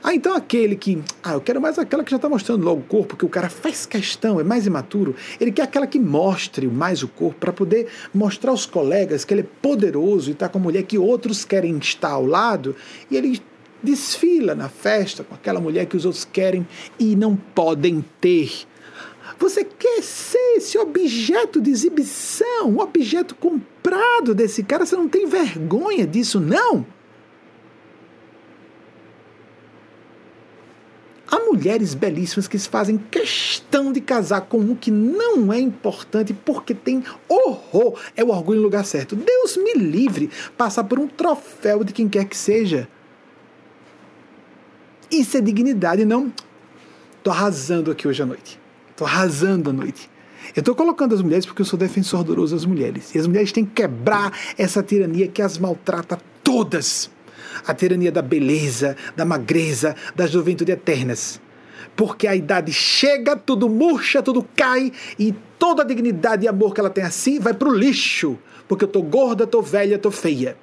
[0.03, 1.03] Ah, então aquele que.
[1.23, 3.51] Ah, eu quero mais aquela que já está mostrando logo o corpo, que o cara
[3.51, 5.15] faz questão, é mais imaturo.
[5.39, 9.43] Ele quer aquela que mostre mais o corpo para poder mostrar aos colegas que ele
[9.43, 12.75] é poderoso e está com a mulher que outros querem estar ao lado.
[13.11, 13.43] E ele
[13.83, 16.67] desfila na festa com aquela mulher que os outros querem
[16.99, 18.67] e não podem ter.
[19.39, 25.27] Você quer ser esse objeto de exibição, um objeto comprado desse cara, você não tem
[25.27, 26.85] vergonha disso, não?
[31.31, 36.75] Há mulheres belíssimas que fazem questão de casar com um que não é importante porque
[36.75, 39.15] tem horror, é o orgulho no lugar certo.
[39.15, 40.29] Deus me livre
[40.59, 42.89] passar por um troféu de quem quer que seja.
[45.11, 46.33] Isso é dignidade, não?
[47.23, 48.61] Tô arrasando aqui hoje à noite.
[48.97, 50.09] Tô arrasando à noite.
[50.55, 53.15] Eu estou colocando as mulheres porque eu sou defensor doloroso das mulheres.
[53.15, 57.11] E as mulheres têm que quebrar essa tirania que as maltrata todas.
[57.67, 61.41] A tirania da beleza, da magreza, da juventude eternas.
[61.95, 66.81] Porque a idade chega, tudo murcha, tudo cai e toda a dignidade e amor que
[66.81, 68.39] ela tem assim vai para o lixo.
[68.67, 70.57] Porque eu estou gorda, estou velha, estou feia.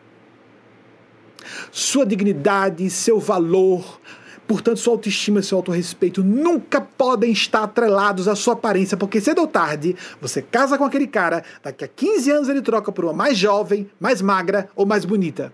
[1.71, 3.99] Sua dignidade, seu valor,
[4.47, 9.41] Portanto, sua autoestima e seu autorrespeito nunca podem estar atrelados à sua aparência, porque cedo
[9.41, 13.13] ou tarde você casa com aquele cara, daqui a 15 anos ele troca por uma
[13.13, 15.51] mais jovem, mais magra ou mais bonita.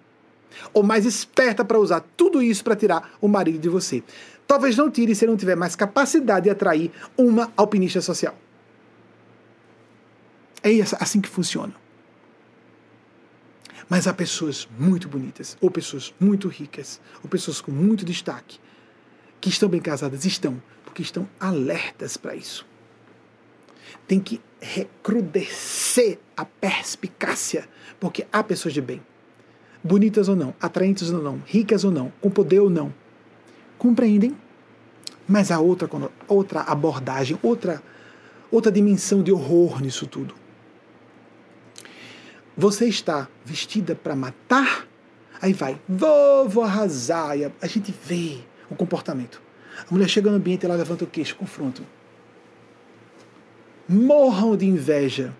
[0.71, 4.03] Ou mais esperta para usar tudo isso para tirar o marido de você.
[4.45, 8.35] Talvez não tire se ele não tiver mais capacidade de atrair uma alpinista social.
[10.61, 11.73] É assim que funciona.
[13.89, 18.59] Mas há pessoas muito bonitas, ou pessoas muito ricas, ou pessoas com muito destaque,
[19.43, 22.65] que estão bem casadas estão, porque estão alertas para isso.
[24.07, 27.67] Tem que recrudescer a perspicácia,
[27.99, 29.01] porque há pessoas de bem,
[29.83, 32.93] bonitas ou não, atraentes ou não, ricas ou não, com poder ou não,
[33.77, 34.33] compreendem,
[35.27, 35.89] mas há outra,
[36.25, 37.83] outra abordagem, outra,
[38.49, 40.33] outra dimensão de horror nisso tudo.
[42.55, 44.87] Você está vestida para matar,
[45.41, 49.41] aí vai, vou, vou arrasar, a gente vê o comportamento.
[49.89, 51.83] A mulher chega no ambiente, ela levanta o queixo, confronto.
[53.87, 55.33] Morram de inveja.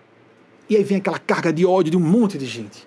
[0.68, 2.86] E aí vem aquela carga de ódio de um monte de gente.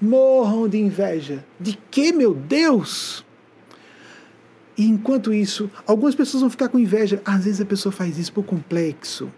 [0.00, 1.44] Morram de inveja.
[1.58, 3.24] De que, meu Deus?
[4.76, 7.20] E enquanto isso, algumas pessoas vão ficar com inveja.
[7.24, 9.30] Às vezes a pessoa faz isso por complexo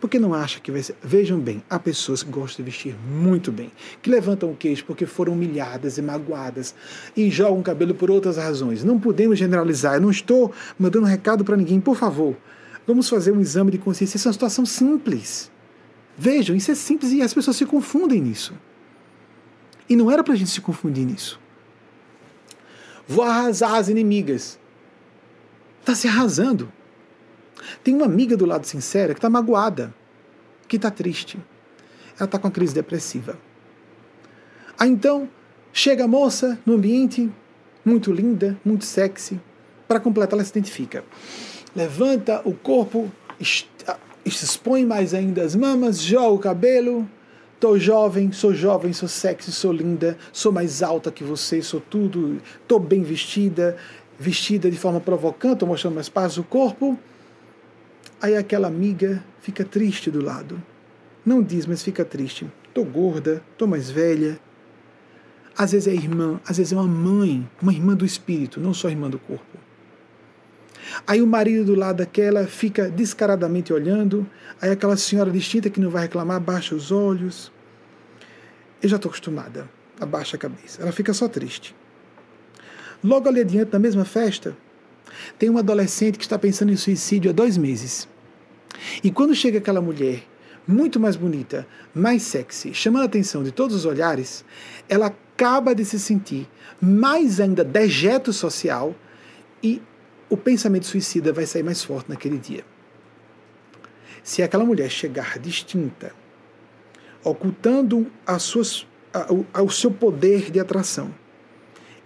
[0.00, 0.96] porque não acha que vai ser.
[1.02, 3.70] Vejam bem, há pessoas que gostam de vestir muito bem,
[4.02, 6.74] que levantam o queixo porque foram humilhadas e magoadas
[7.16, 8.84] e jogam o cabelo por outras razões.
[8.84, 9.94] Não podemos generalizar.
[9.94, 12.36] Eu não estou mandando recado para ninguém, por favor.
[12.86, 14.16] Vamos fazer um exame de consciência.
[14.16, 15.50] Isso é uma situação simples.
[16.16, 18.54] Vejam, isso é simples e as pessoas se confundem nisso.
[19.88, 21.40] E não era para a gente se confundir nisso.
[23.06, 24.58] Vou arrasar as inimigas.
[25.80, 26.72] Está se arrasando.
[27.82, 29.94] Tem uma amiga do lado sincera que está magoada,
[30.68, 31.38] que está triste.
[32.16, 33.38] Ela está com uma crise depressiva.
[34.78, 35.28] Aí então,
[35.72, 37.30] chega a moça no ambiente,
[37.84, 39.40] muito linda, muito sexy.
[39.86, 41.04] Para completar, ela se identifica.
[41.74, 43.10] Levanta o corpo,
[44.24, 47.08] expõe mais ainda as mamas, joga o cabelo.
[47.58, 52.38] Tô jovem, sou jovem, sou sexy, sou linda, sou mais alta que você, sou tudo,
[52.68, 53.78] tô bem vestida,
[54.18, 56.98] vestida de forma provocante, tô mostrando mais partes do corpo.
[58.26, 60.60] Aí aquela amiga fica triste do lado.
[61.24, 62.44] Não diz, mas fica triste.
[62.74, 64.40] Tô gorda, tô mais velha.
[65.56, 68.88] Às vezes é irmã, às vezes é uma mãe, uma irmã do espírito, não só
[68.88, 69.56] irmã do corpo.
[71.06, 74.28] Aí o marido do lado daquela fica descaradamente olhando.
[74.60, 77.52] Aí aquela senhora distinta que não vai reclamar baixa os olhos.
[78.82, 79.70] Eu já estou acostumada.
[80.00, 80.82] Abaixa a cabeça.
[80.82, 81.76] Ela fica só triste.
[83.04, 84.56] Logo ali adiante, na mesma festa,
[85.38, 88.08] tem uma adolescente que está pensando em suicídio há dois meses.
[89.02, 90.22] E quando chega aquela mulher,
[90.66, 94.44] muito mais bonita, mais sexy, chamando a atenção de todos os olhares,
[94.88, 96.48] ela acaba de se sentir
[96.80, 98.94] mais ainda dejeto social
[99.62, 99.80] e
[100.28, 102.64] o pensamento suicida vai sair mais forte naquele dia.
[104.24, 106.12] Se aquela mulher chegar distinta,
[107.22, 111.14] ocultando as suas, a, o seu poder de atração,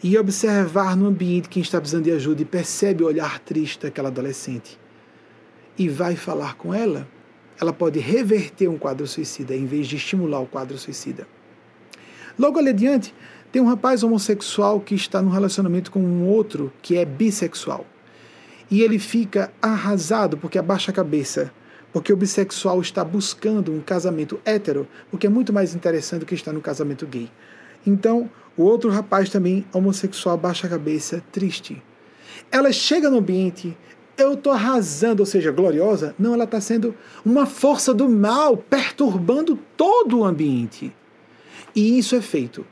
[0.03, 4.09] e observar no ambiente quem está precisando de ajuda e percebe o olhar triste daquela
[4.09, 4.80] adolescente
[5.81, 7.09] e vai falar com ela,
[7.59, 11.27] ela pode reverter um quadro suicida em vez de estimular o quadro suicida.
[12.39, 13.15] Logo ali adiante,
[13.51, 17.87] tem um rapaz homossexual que está num relacionamento com um outro que é bissexual.
[18.71, 21.51] E ele fica arrasado porque abaixa a cabeça,
[21.95, 26.27] porque o bissexual está buscando um casamento hétero, o que é muito mais interessante do
[26.27, 27.31] que estar no casamento gay.
[27.87, 31.83] Então, o outro rapaz também homossexual baixa a cabeça, triste.
[32.53, 33.75] Ela chega no ambiente,
[34.23, 36.15] eu estou arrasando, ou seja, gloriosa.
[36.19, 36.95] Não, ela está sendo
[37.25, 40.95] uma força do mal, perturbando todo o ambiente.
[41.75, 42.67] E isso é feito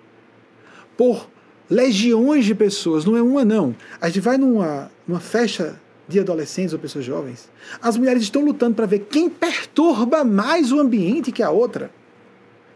[0.97, 1.29] por
[1.71, 3.75] legiões de pessoas, não é uma não.
[4.01, 7.51] A gente vai numa, numa festa de adolescentes ou pessoas jovens,
[7.83, 11.91] as mulheres estão lutando para ver quem perturba mais o ambiente que a outra.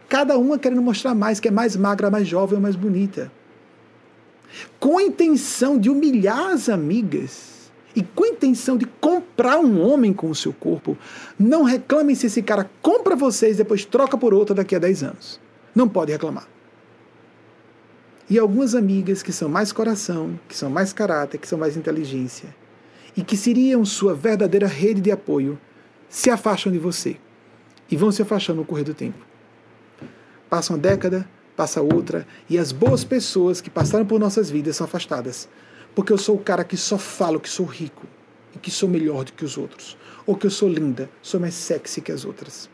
[0.07, 3.31] Cada uma querendo mostrar mais, que é mais magra, mais jovem ou mais bonita.
[4.79, 7.52] Com a intenção de humilhar as amigas
[7.95, 10.97] e com a intenção de comprar um homem com o seu corpo,
[11.37, 15.03] não reclamem se esse cara compra vocês e depois troca por outra daqui a 10
[15.03, 15.39] anos.
[15.75, 16.47] Não pode reclamar.
[18.29, 22.55] E algumas amigas que são mais coração, que são mais caráter, que são mais inteligência,
[23.15, 25.59] e que seriam sua verdadeira rede de apoio,
[26.09, 27.17] se afastam de você
[27.89, 29.19] e vão se afastando no correr do tempo.
[30.49, 34.85] Passa uma década, passa outra, e as boas pessoas que passaram por nossas vidas são
[34.85, 35.47] afastadas.
[35.95, 38.05] Porque eu sou o cara que só falo que sou rico
[38.55, 41.53] e que sou melhor do que os outros, ou que eu sou linda, sou mais
[41.53, 42.69] sexy que as outras.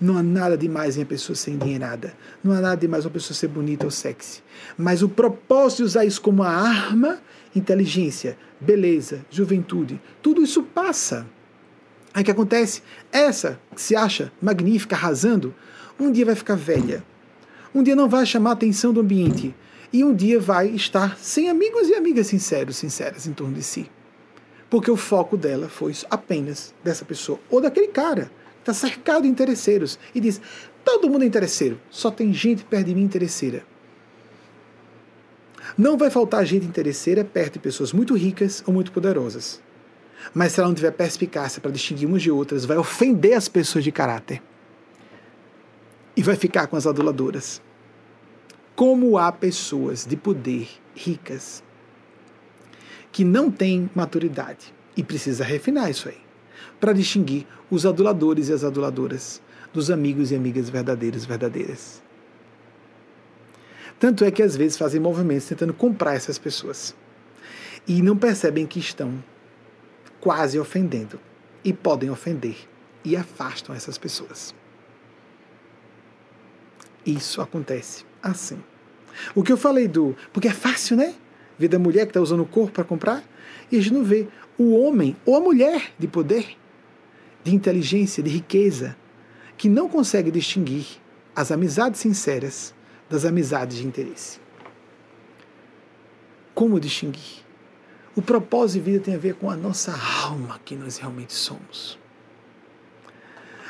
[0.00, 2.14] Não há nada demais em a pessoa ser endinheirada.
[2.42, 4.42] Não há nada demais uma pessoa ser bonita ou sexy.
[4.76, 7.20] Mas o propósito de usar isso como uma arma,
[7.54, 11.26] inteligência, beleza, juventude, tudo isso passa.
[12.14, 12.82] Aí o que acontece?
[13.10, 15.52] Essa que se acha magnífica, arrasando,
[15.98, 17.02] um dia vai ficar velha.
[17.74, 19.54] Um dia não vai chamar a atenção do ambiente.
[19.92, 23.90] E um dia vai estar sem amigos e amigas sinceros, sinceras em torno de si.
[24.68, 28.30] Porque o foco dela foi apenas dessa pessoa ou daquele cara
[28.70, 30.40] está cercado de interesseiros e diz:
[30.84, 33.64] todo mundo é interesseiro, só tem gente perto de mim interesseira.
[35.76, 39.60] Não vai faltar gente interesseira perto de pessoas muito ricas ou muito poderosas.
[40.34, 43.84] Mas se ela não tiver perspicácia para distinguir umas de outras, vai ofender as pessoas
[43.84, 44.42] de caráter.
[46.16, 47.62] E vai ficar com as aduladoras.
[48.78, 51.64] Como há pessoas de poder ricas
[53.10, 56.18] que não têm maturidade e precisa refinar isso aí
[56.78, 59.42] para distinguir os aduladores e as aduladoras
[59.74, 62.00] dos amigos e amigas verdadeiros e verdadeiras.
[63.98, 66.94] Tanto é que às vezes fazem movimentos tentando comprar essas pessoas
[67.84, 69.12] e não percebem que estão
[70.20, 71.18] quase ofendendo
[71.64, 72.54] e podem ofender
[73.04, 74.54] e afastam essas pessoas.
[77.04, 78.58] Isso acontece assim.
[79.34, 80.16] O que eu falei do.
[80.32, 81.14] Porque é fácil, né?
[81.58, 83.22] Ver da mulher que está usando o corpo para comprar
[83.70, 86.56] e a gente não vê o homem ou a mulher de poder
[87.42, 88.96] de inteligência, de riqueza,
[89.56, 90.86] que não consegue distinguir
[91.34, 92.74] as amizades sinceras
[93.08, 94.40] das amizades de interesse.
[96.54, 97.44] Como distinguir?
[98.14, 101.98] O propósito de vida tem a ver com a nossa alma, que nós realmente somos.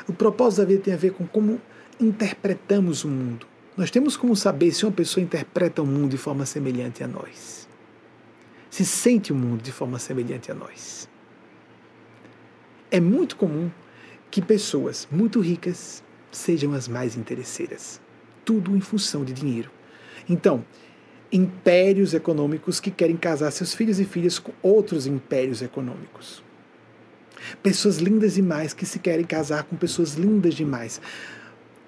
[0.07, 1.61] O propósito da vida tem a ver com como
[1.99, 3.45] interpretamos o mundo.
[3.79, 7.65] Nós temos como saber se uma pessoa interpreta o mundo de forma semelhante a nós.
[8.69, 11.07] Se sente o mundo de forma semelhante a nós.
[12.91, 13.71] É muito comum
[14.29, 18.01] que pessoas muito ricas sejam as mais interesseiras.
[18.43, 19.71] Tudo em função de dinheiro.
[20.27, 20.65] Então,
[21.31, 26.43] impérios econômicos que querem casar seus filhos e filhas com outros impérios econômicos.
[27.63, 30.99] Pessoas lindas demais que se querem casar com pessoas lindas demais.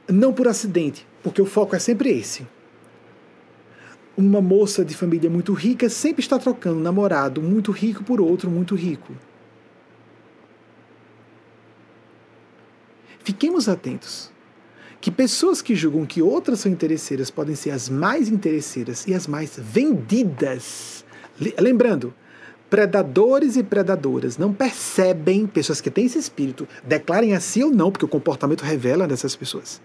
[0.07, 2.47] Não por acidente, porque o foco é sempre esse.
[4.17, 8.49] Uma moça de família muito rica sempre está trocando um namorado muito rico por outro
[8.49, 9.13] muito rico.
[13.23, 14.31] Fiquemos atentos
[14.99, 19.25] que pessoas que julgam que outras são interesseiras podem ser as mais interesseiras e as
[19.25, 21.03] mais vendidas.
[21.59, 22.13] Lembrando,
[22.69, 28.05] predadores e predadoras não percebem, pessoas que têm esse espírito, declarem assim ou não, porque
[28.05, 29.81] o comportamento revela dessas pessoas.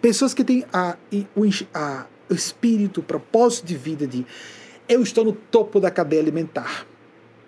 [0.00, 0.96] Pessoas que têm a,
[1.34, 1.42] o,
[1.74, 4.26] a, o espírito, o propósito de vida de
[4.88, 6.86] eu estou no topo da cadeia alimentar.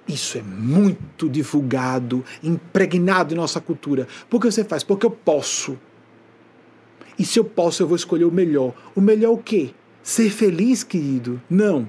[0.07, 4.09] Isso é muito divulgado, impregnado em nossa cultura.
[4.29, 4.83] Por que você faz?
[4.83, 5.79] Porque eu posso.
[7.19, 8.73] E se eu posso, eu vou escolher o melhor.
[8.95, 9.71] O melhor o quê?
[10.03, 11.41] Ser feliz, querido?
[11.51, 11.89] Não.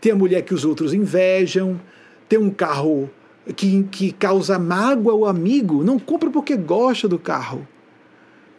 [0.00, 1.80] Tem a mulher que os outros invejam,
[2.28, 3.08] tem um carro
[3.56, 5.82] que, que causa mágoa ao amigo.
[5.82, 7.66] Não compra porque gosta do carro.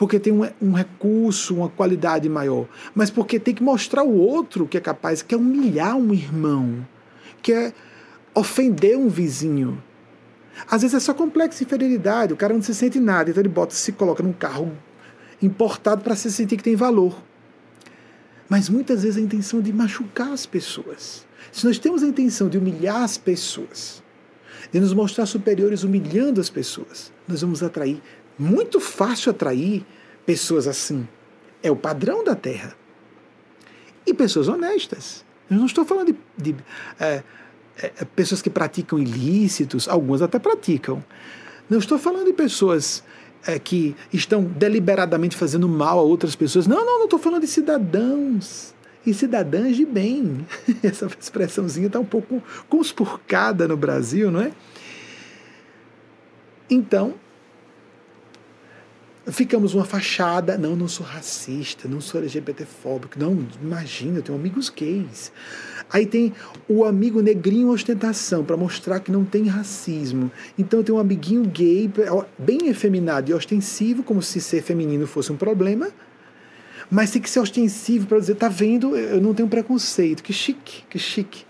[0.04, 2.68] Porque tem um, um recurso, uma qualidade maior.
[2.94, 6.86] Mas porque tem que mostrar ao outro que é capaz, que é humilhar um irmão,
[7.42, 7.74] que é
[8.36, 9.82] ofender um vizinho.
[10.70, 13.48] Às vezes é só complexo de inferioridade, o cara não se sente nada, então ele
[13.48, 14.78] bota, se coloca num carro
[15.42, 17.18] importado para se sentir que tem valor.
[18.50, 21.26] Mas muitas vezes a intenção é de machucar as pessoas.
[21.50, 24.04] Se nós temos a intenção de humilhar as pessoas,
[24.70, 28.02] de nos mostrar superiores humilhando as pessoas, nós vamos atrair,
[28.38, 29.86] muito fácil atrair
[30.26, 31.08] pessoas assim.
[31.62, 32.76] É o padrão da Terra.
[34.06, 35.24] E pessoas honestas.
[35.50, 36.56] Eu não estou falando de, de
[37.00, 37.24] é,
[37.82, 41.04] é, é, pessoas que praticam ilícitos, algumas até praticam.
[41.70, 43.04] Não estou falando de pessoas
[43.46, 46.68] é, que estão deliberadamente fazendo mal a outras pessoas.
[46.68, 48.74] Não, não, não estou falando de cidadãos
[49.06, 50.46] e cidadãs de bem.
[50.84, 54.52] Essa expressãozinha está um pouco conspurcada no Brasil, não é?
[56.70, 57.16] Então,
[59.28, 60.58] ficamos uma fachada.
[60.58, 63.20] Não, não sou racista, não sou LGBTfóbico.
[63.20, 65.32] Não, imagina, eu tenho amigos gays.
[65.90, 66.34] Aí tem
[66.68, 70.32] o amigo negrinho ostentação, para mostrar que não tem racismo.
[70.58, 71.90] Então tem um amiguinho gay,
[72.38, 75.90] bem efeminado e ostensivo, como se ser feminino fosse um problema.
[76.90, 80.24] Mas tem que ser ostensivo para dizer, tá vendo, eu não tenho preconceito.
[80.24, 81.46] Que chique, que chique.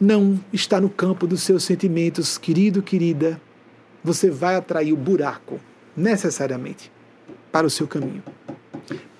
[0.00, 3.40] Não está no campo dos seus sentimentos, querido, querida.
[4.02, 5.60] você vai atrair o buraco,
[5.96, 6.90] necessariamente,
[7.50, 8.22] para o seu caminho.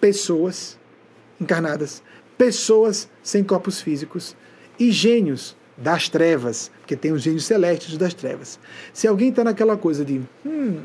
[0.01, 0.79] Pessoas
[1.41, 2.03] encarnadas,
[2.39, 4.37] pessoas sem corpos físicos
[4.79, 8.59] e gênios das trevas, porque tem os gênios celestes das trevas.
[8.93, 10.81] Se alguém está naquela coisa de, hum,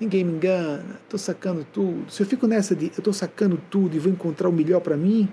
[0.00, 3.96] ninguém me engana, estou sacando tudo, se eu fico nessa de, eu estou sacando tudo
[3.96, 5.28] e vou encontrar o melhor para mim,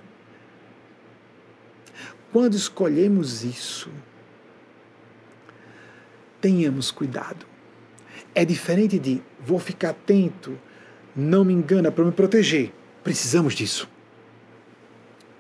[2.32, 3.90] quando escolhemos isso,
[6.42, 7.46] tenhamos cuidado.
[8.36, 10.60] É diferente de vou ficar atento,
[11.16, 12.72] não me engana para me proteger.
[13.04, 13.88] Precisamos disso.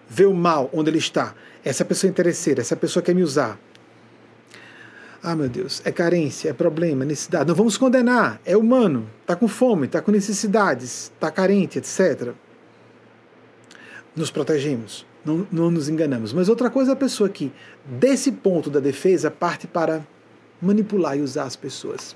[0.08, 1.36] Ver o mal onde ele está.
[1.64, 3.60] Essa pessoa é interesseira, essa pessoa quer me usar.
[5.22, 7.48] Ah, meu Deus, é carência, é problema, necessidade.
[7.48, 12.34] Não vamos condenar, é humano, está com fome, está com necessidades, está carente, etc.
[14.16, 16.32] Nos protegemos, não, não nos enganamos.
[16.32, 17.52] Mas outra coisa é a pessoa que,
[17.84, 20.06] desse ponto da defesa, parte para
[20.62, 22.16] manipular e usar as pessoas.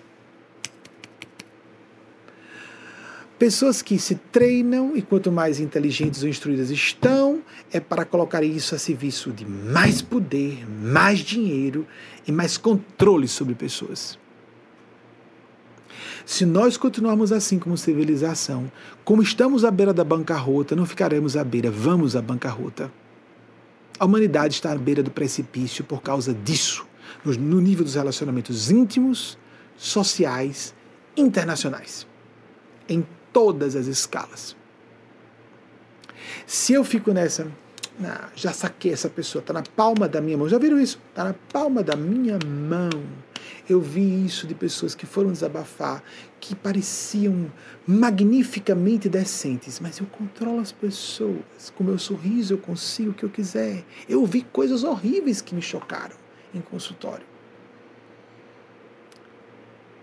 [3.40, 7.42] Pessoas que se treinam e quanto mais inteligentes ou instruídas estão,
[7.72, 11.88] é para colocar isso a serviço de mais poder, mais dinheiro
[12.28, 14.20] e mais controle sobre pessoas.
[16.26, 18.70] Se nós continuarmos assim como civilização,
[19.06, 22.92] como estamos à beira da bancarrota, não ficaremos à beira, vamos à bancarrota.
[23.98, 26.86] A humanidade está à beira do precipício por causa disso,
[27.24, 29.38] no nível dos relacionamentos íntimos,
[29.78, 30.76] sociais,
[31.16, 32.06] internacionais.
[32.88, 34.56] Em todas as escalas.
[36.46, 37.52] Se eu fico nessa,
[38.04, 40.48] ah, já saquei essa pessoa, está na palma da minha mão.
[40.48, 41.00] Já viram isso?
[41.10, 42.90] Está na palma da minha mão.
[43.70, 46.04] Eu vi isso de pessoas que foram desabafar,
[46.40, 47.52] que pareciam
[47.86, 51.72] magnificamente decentes, mas eu controlo as pessoas.
[51.76, 53.84] Com meu sorriso eu consigo o que eu quiser.
[54.08, 56.16] Eu vi coisas horríveis que me chocaram
[56.54, 57.26] em consultório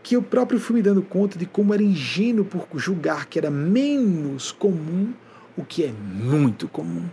[0.06, 3.50] que eu próprio fui me dando conta de como era ingênuo por julgar que era
[3.50, 5.12] menos comum
[5.56, 7.08] o que é muito comum.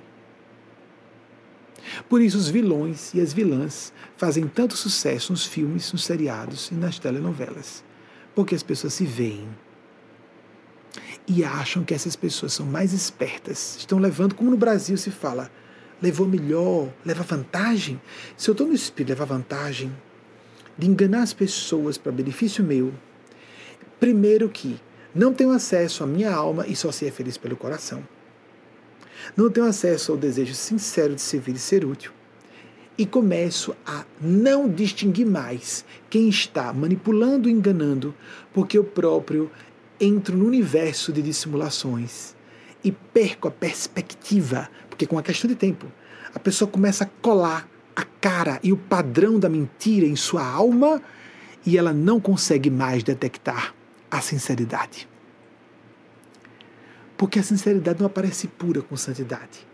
[2.07, 6.75] Por isso, os vilões e as vilãs fazem tanto sucesso nos filmes, nos seriados e
[6.75, 7.83] nas telenovelas.
[8.35, 9.47] Porque as pessoas se veem
[11.27, 15.51] e acham que essas pessoas são mais espertas, estão levando, como no Brasil se fala,
[15.99, 17.99] levou melhor, leva vantagem.
[18.37, 19.91] Se eu estou no espírito, levar vantagem,
[20.77, 22.93] de enganar as pessoas para benefício meu,
[23.99, 24.79] primeiro que
[25.13, 28.03] não tenho acesso à minha alma e só ser feliz pelo coração.
[29.37, 32.11] Não tenho acesso ao desejo sincero de servir e ser útil.
[32.97, 38.13] E começo a não distinguir mais quem está manipulando e enganando,
[38.53, 39.49] porque eu próprio
[39.99, 42.35] entro no universo de dissimulações
[42.83, 45.91] e perco a perspectiva, porque com a questão de tempo,
[46.33, 51.01] a pessoa começa a colar a cara e o padrão da mentira em sua alma
[51.65, 53.73] e ela não consegue mais detectar
[54.09, 55.07] a sinceridade.
[57.17, 59.65] Porque a sinceridade não aparece pura com santidade.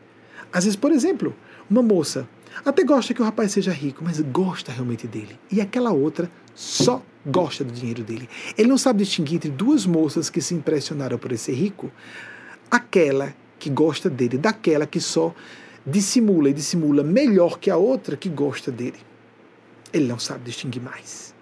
[0.51, 1.35] Às vezes, por exemplo,
[1.69, 2.27] uma moça
[2.65, 5.39] até gosta que o rapaz seja rico, mas gosta realmente dele.
[5.51, 8.29] E aquela outra só gosta do dinheiro dele.
[8.57, 11.91] Ele não sabe distinguir entre duas moças que se impressionaram por ele ser rico,
[12.69, 15.33] aquela que gosta dele, daquela que só
[15.85, 18.99] dissimula e dissimula melhor que a outra que gosta dele.
[19.91, 21.33] Ele não sabe distinguir mais.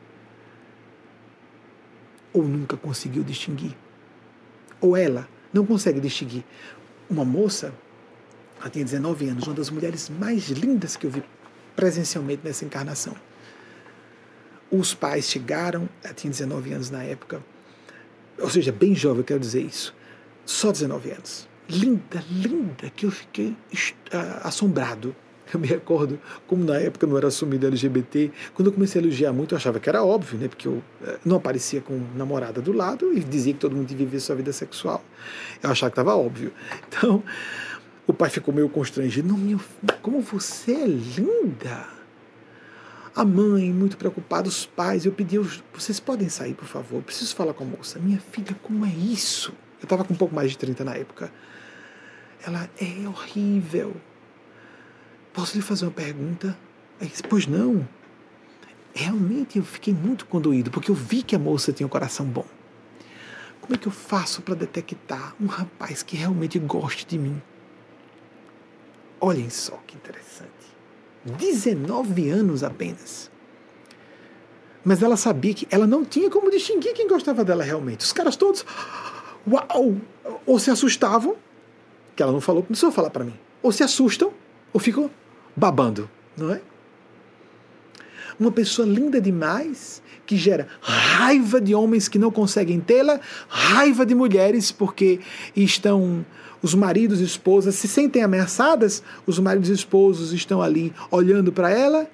[2.34, 3.76] Ou nunca conseguiu distinguir.
[4.80, 6.43] Ou ela não consegue distinguir.
[7.09, 7.73] Uma moça,
[8.59, 11.23] ela tinha 19 anos, uma das mulheres mais lindas que eu vi
[11.76, 13.15] presencialmente nessa encarnação.
[14.69, 17.41] Os pais chegaram, ela tinha 19 anos na época,
[18.38, 19.95] ou seja, bem jovem, eu quero dizer isso,
[20.45, 23.56] só 19 anos linda, linda, que eu fiquei
[24.44, 25.15] assombrado.
[25.53, 29.31] Eu me recordo como na época não era assumido LGBT, quando eu comecei a elogiar
[29.31, 30.49] muito, eu achava que era óbvio, né?
[30.49, 34.06] Porque eu eh, não aparecia com namorada do lado e dizia que todo mundo devia
[34.06, 35.02] viver sua vida sexual.
[35.64, 36.52] Eu achava que estava óbvio.
[36.89, 37.23] Então,
[38.06, 39.27] o pai ficou meio constrangido.
[39.27, 39.60] Não, meu,
[40.02, 41.88] como você é linda!
[43.15, 45.39] A mãe, muito preocupada, os pais, eu pedi,
[45.73, 47.99] vocês podem sair, por favor, eu preciso falar com a moça.
[47.99, 49.53] Minha filha, como é isso?
[49.80, 51.31] Eu estava com um pouco mais de 30 na época.
[52.45, 53.95] Ela é horrível.
[55.34, 56.57] Posso lhe fazer uma pergunta?
[56.99, 57.88] Aí disse, pois não.
[58.93, 62.45] Realmente eu fiquei muito condoído, porque eu vi que a moça tinha um coração bom.
[63.61, 67.41] Como é que eu faço para detectar um rapaz que realmente goste de mim?
[69.19, 70.51] Olhem só que interessante.
[71.26, 73.30] 19 anos apenas.
[74.84, 78.01] Mas ela sabia que ela não tinha como distinguir quem gostava dela realmente.
[78.01, 78.65] Os caras todos,
[79.45, 79.97] uau!
[80.45, 81.35] Ou se assustavam,
[82.18, 83.35] que ela não falou, não precisou falar para mim.
[83.64, 84.34] Ou se assustam,
[84.73, 85.10] ou ficam
[85.56, 86.60] babando, não é?
[88.39, 94.14] uma pessoa linda demais, que gera raiva de homens que não conseguem tê-la, raiva de
[94.14, 95.19] mulheres porque
[95.56, 96.26] estão
[96.61, 101.69] os maridos e esposas se sentem ameaçadas, os maridos e esposos estão ali olhando para
[101.69, 102.10] ela.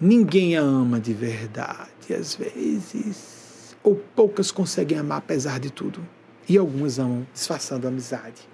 [0.00, 6.06] Ninguém a ama de verdade, às vezes, ou poucas conseguem amar apesar de tudo.
[6.48, 8.51] E algumas amam disfarçando a amizade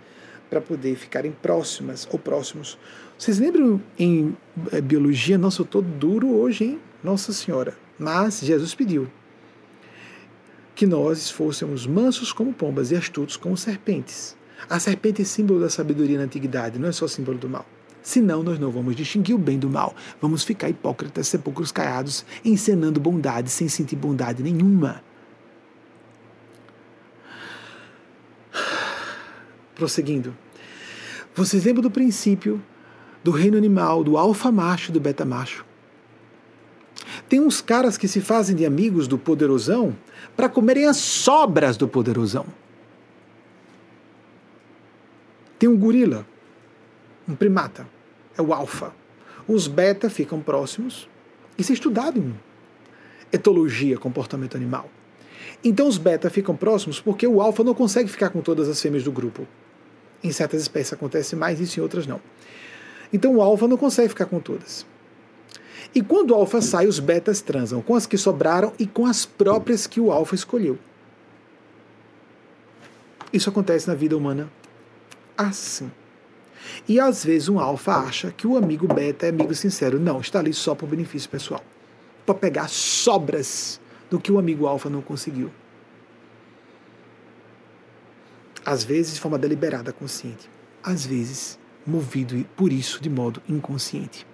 [0.48, 2.78] para poder ficarem próximas ou próximos.
[3.18, 4.36] Vocês lembram em
[4.72, 5.36] eh, biologia?
[5.36, 6.80] Nossa, eu estou duro hoje, hein?
[7.02, 7.76] Nossa Senhora.
[7.98, 9.08] Mas Jesus pediu
[10.74, 14.36] que nós fôssemos mansos como pombas e astutos como serpentes.
[14.70, 17.66] A serpente é símbolo da sabedoria na antiguidade, não é só símbolo do mal.
[18.00, 19.94] Senão, nós não vamos distinguir o bem do mal.
[20.20, 25.02] Vamos ficar hipócritas, sepulcros caiados, encenando bondade sem sentir bondade nenhuma.
[29.78, 30.36] Prosseguindo.
[31.36, 32.60] Vocês lembram do princípio
[33.22, 35.64] do reino animal, do alfa macho e do beta macho?
[37.28, 39.96] Tem uns caras que se fazem de amigos do poderosão
[40.36, 42.44] para comerem as sobras do poderosão.
[45.60, 46.26] Tem um gorila,
[47.28, 47.86] um primata,
[48.36, 48.92] é o alfa.
[49.46, 51.08] Os beta ficam próximos.
[51.56, 52.34] Isso é estudado em
[53.32, 54.90] etologia, comportamento animal.
[55.62, 59.04] Então os beta ficam próximos porque o alfa não consegue ficar com todas as fêmeas
[59.04, 59.46] do grupo.
[60.22, 62.20] Em certas espécies acontece mais isso, em outras não.
[63.12, 64.84] Então o alfa não consegue ficar com todas.
[65.94, 69.24] E quando o alfa sai, os betas transam com as que sobraram e com as
[69.24, 70.78] próprias que o alfa escolheu.
[73.32, 74.50] Isso acontece na vida humana
[75.36, 75.90] assim.
[76.88, 79.98] E às vezes um alfa acha que o amigo beta é amigo sincero.
[79.98, 81.62] Não, está ali só por benefício pessoal.
[82.26, 83.80] Para pegar sobras
[84.10, 85.50] do que o amigo alfa não conseguiu.
[88.68, 90.50] Às vezes de forma deliberada, consciente.
[90.82, 94.26] Às vezes movido por isso de modo inconsciente.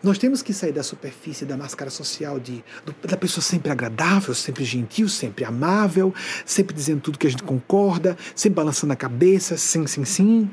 [0.00, 4.32] Nós temos que sair da superfície da máscara social de, do, da pessoa sempre agradável,
[4.32, 6.14] sempre gentil, sempre amável,
[6.46, 10.48] sempre dizendo tudo que a gente concorda, sempre balançando a cabeça, sim, sim, sim.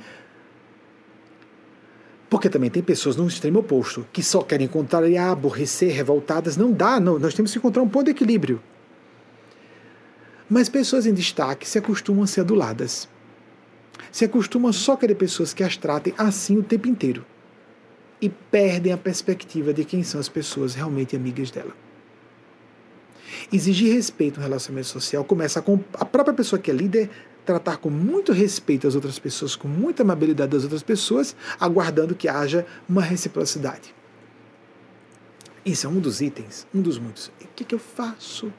[2.28, 6.58] Porque também tem pessoas no extremo oposto, que só querem contrariar, aborrecer, revoltadas.
[6.58, 7.20] Não dá, não.
[7.20, 8.60] Nós temos que encontrar um ponto de equilíbrio.
[10.50, 13.10] Mas pessoas em destaque se acostumam a ser aduladas.
[14.12, 17.26] Se acostumam a só querer pessoas que as tratem assim o tempo inteiro
[18.22, 21.74] e perdem a perspectiva de quem são as pessoas realmente amigas dela.
[23.52, 27.10] Exigir respeito no relacionamento social começa com a própria pessoa que é líder
[27.46, 32.28] tratar com muito respeito as outras pessoas, com muita amabilidade das outras pessoas, aguardando que
[32.28, 33.94] haja uma reciprocidade.
[35.66, 37.32] Isso é um dos itens, um dos muitos.
[37.42, 38.52] E o que, que eu faço?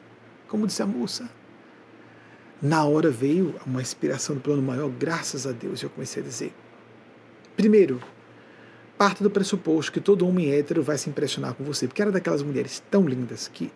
[0.49, 1.29] Como disse a moça.
[2.61, 6.55] Na hora veio uma inspiração do plano maior, graças a Deus, eu comecei a dizer.
[7.55, 8.01] Primeiro,
[8.97, 12.43] parte do pressuposto que todo homem hétero vai se impressionar com você, porque era daquelas
[12.43, 13.71] mulheres tão lindas que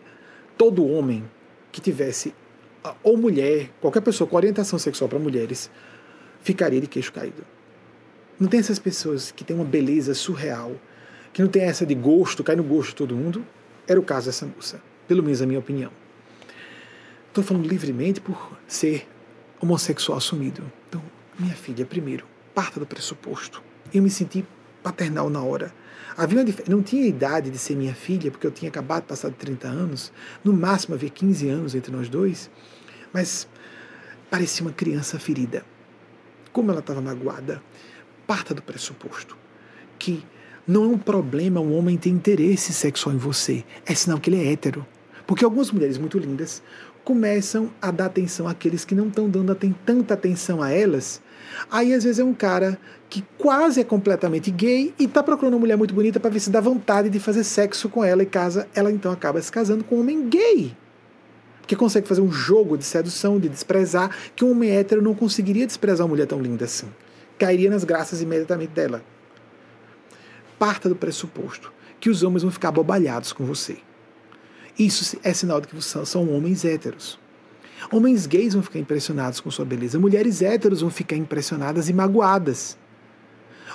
[0.57, 1.25] todo homem
[1.71, 2.35] que tivesse,
[2.83, 5.71] ah, ou mulher, qualquer pessoa com orientação sexual para mulheres,
[6.41, 7.45] ficaria de queixo caído.
[8.39, 10.73] Não tem essas pessoas que têm uma beleza surreal,
[11.35, 13.45] que não tem essa de gosto, cai no gosto de todo mundo.
[13.87, 16.00] Era o caso dessa moça, pelo menos a minha opinião.
[17.31, 19.09] Estou falando livremente por ser
[19.61, 20.65] homossexual assumido.
[20.89, 21.01] Então,
[21.39, 23.63] minha filha, primeiro, parta do pressuposto.
[23.95, 24.45] Eu me senti
[24.83, 25.73] paternal na hora.
[26.17, 29.37] Havia não tinha idade de ser minha filha, porque eu tinha acabado de passar de
[29.37, 30.13] 30 anos,
[30.43, 32.51] no máximo havia 15 anos entre nós dois,
[33.13, 33.47] mas
[34.29, 35.65] parecia uma criança ferida.
[36.53, 37.63] Como ela estava magoada,
[38.27, 39.39] parta do pressuposto
[40.01, 40.25] que
[40.67, 44.45] não é um problema um homem ter interesse sexual em você, é sinal que ele
[44.45, 44.85] é hétero.
[45.27, 46.61] Porque algumas mulheres muito lindas
[47.11, 49.53] começam a dar atenção àqueles que não estão dando
[49.85, 51.21] tanta atenção a elas.
[51.69, 52.79] Aí às vezes é um cara
[53.09, 56.51] que quase é completamente gay e está procurando uma mulher muito bonita para ver se
[56.51, 58.69] dá vontade de fazer sexo com ela e casa.
[58.77, 60.73] Ela então acaba se casando com um homem gay.
[61.67, 65.67] Que consegue fazer um jogo de sedução, de desprezar, que um homem hétero não conseguiria
[65.67, 66.87] desprezar uma mulher tão linda assim.
[67.37, 69.03] Cairia nas graças imediatamente dela.
[70.61, 73.79] Parta do pressuposto que os homens vão ficar bobalhados com você.
[74.81, 77.19] Isso é sinal de que são homens héteros.
[77.93, 79.99] Homens gays vão ficar impressionados com sua beleza.
[79.99, 82.79] Mulheres héteros vão ficar impressionadas e magoadas.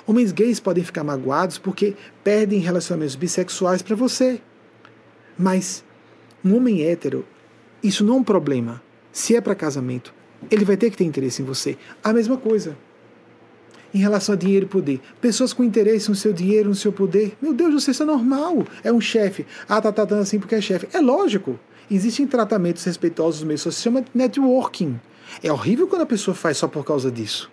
[0.04, 4.40] Homens gays podem ficar magoados porque perdem relacionamentos bissexuais para você.
[5.38, 5.84] Mas
[6.44, 7.24] um homem hétero,
[7.80, 8.82] isso não é um problema.
[9.12, 10.12] Se é para casamento,
[10.50, 11.78] ele vai ter que ter interesse em você.
[12.02, 12.76] A mesma coisa.
[13.94, 15.00] Em relação a dinheiro e poder.
[15.20, 17.36] Pessoas com interesse no seu dinheiro, no seu poder.
[17.40, 18.66] Meu Deus, você isso é normal.
[18.84, 19.46] É um chefe.
[19.68, 20.88] Ah, tá tratando assim porque é chefe.
[20.92, 21.58] É lógico.
[21.90, 25.00] Existem tratamentos respeitosos no meio social, se chama networking.
[25.42, 27.50] É horrível quando a pessoa faz só por causa disso.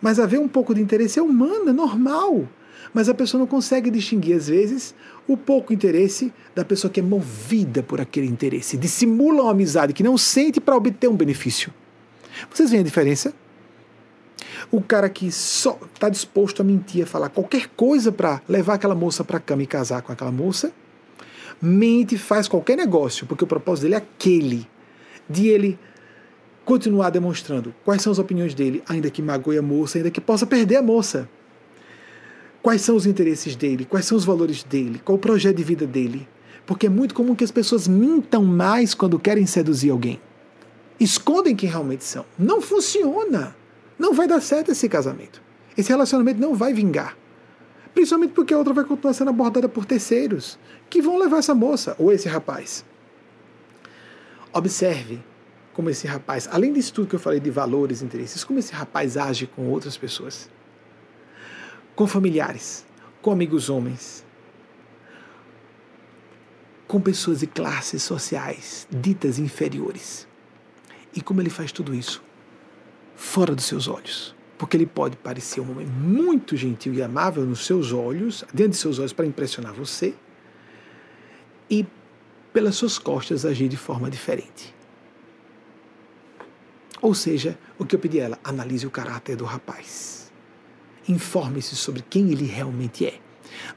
[0.00, 2.48] Mas haver um pouco de interesse é humano, é normal.
[2.94, 4.94] Mas a pessoa não consegue distinguir, às vezes,
[5.26, 10.02] o pouco interesse da pessoa que é movida por aquele interesse, dissimula uma amizade que
[10.02, 11.72] não sente para obter um benefício.
[12.50, 13.34] Vocês veem a diferença?
[14.70, 18.94] O cara que só está disposto a mentir, a falar qualquer coisa para levar aquela
[18.94, 20.72] moça para cama e casar com aquela moça,
[21.60, 24.68] mente, faz qualquer negócio, porque o propósito dele é aquele,
[25.28, 25.78] de ele
[26.64, 30.44] continuar demonstrando quais são as opiniões dele, ainda que magoe a moça, ainda que possa
[30.44, 31.28] perder a moça.
[32.60, 35.86] Quais são os interesses dele, quais são os valores dele, qual o projeto de vida
[35.86, 36.28] dele.
[36.66, 40.20] Porque é muito comum que as pessoas mintam mais quando querem seduzir alguém.
[40.98, 42.24] Escondem quem realmente são.
[42.36, 43.55] Não funciona.
[43.98, 45.42] Não vai dar certo esse casamento.
[45.76, 47.16] Esse relacionamento não vai vingar.
[47.94, 50.58] Principalmente porque a outra vai continuar sendo abordada por terceiros
[50.90, 52.84] que vão levar essa moça ou esse rapaz.
[54.52, 55.22] Observe
[55.72, 59.16] como esse rapaz, além disso tudo que eu falei de valores, interesses, como esse rapaz
[59.16, 60.48] age com outras pessoas.
[61.94, 62.86] Com familiares,
[63.22, 64.24] com amigos homens,
[66.86, 70.26] com pessoas de classes sociais ditas inferiores.
[71.14, 72.22] E como ele faz tudo isso?
[73.16, 74.34] Fora dos seus olhos.
[74.58, 78.76] Porque ele pode parecer um homem muito gentil e amável nos seus olhos, dentro de
[78.76, 80.14] seus olhos, para impressionar você,
[81.68, 81.84] e
[82.52, 84.74] pelas suas costas agir de forma diferente.
[87.02, 90.32] Ou seja, o que eu pedi a ela, analise o caráter do rapaz.
[91.08, 93.20] Informe-se sobre quem ele realmente é.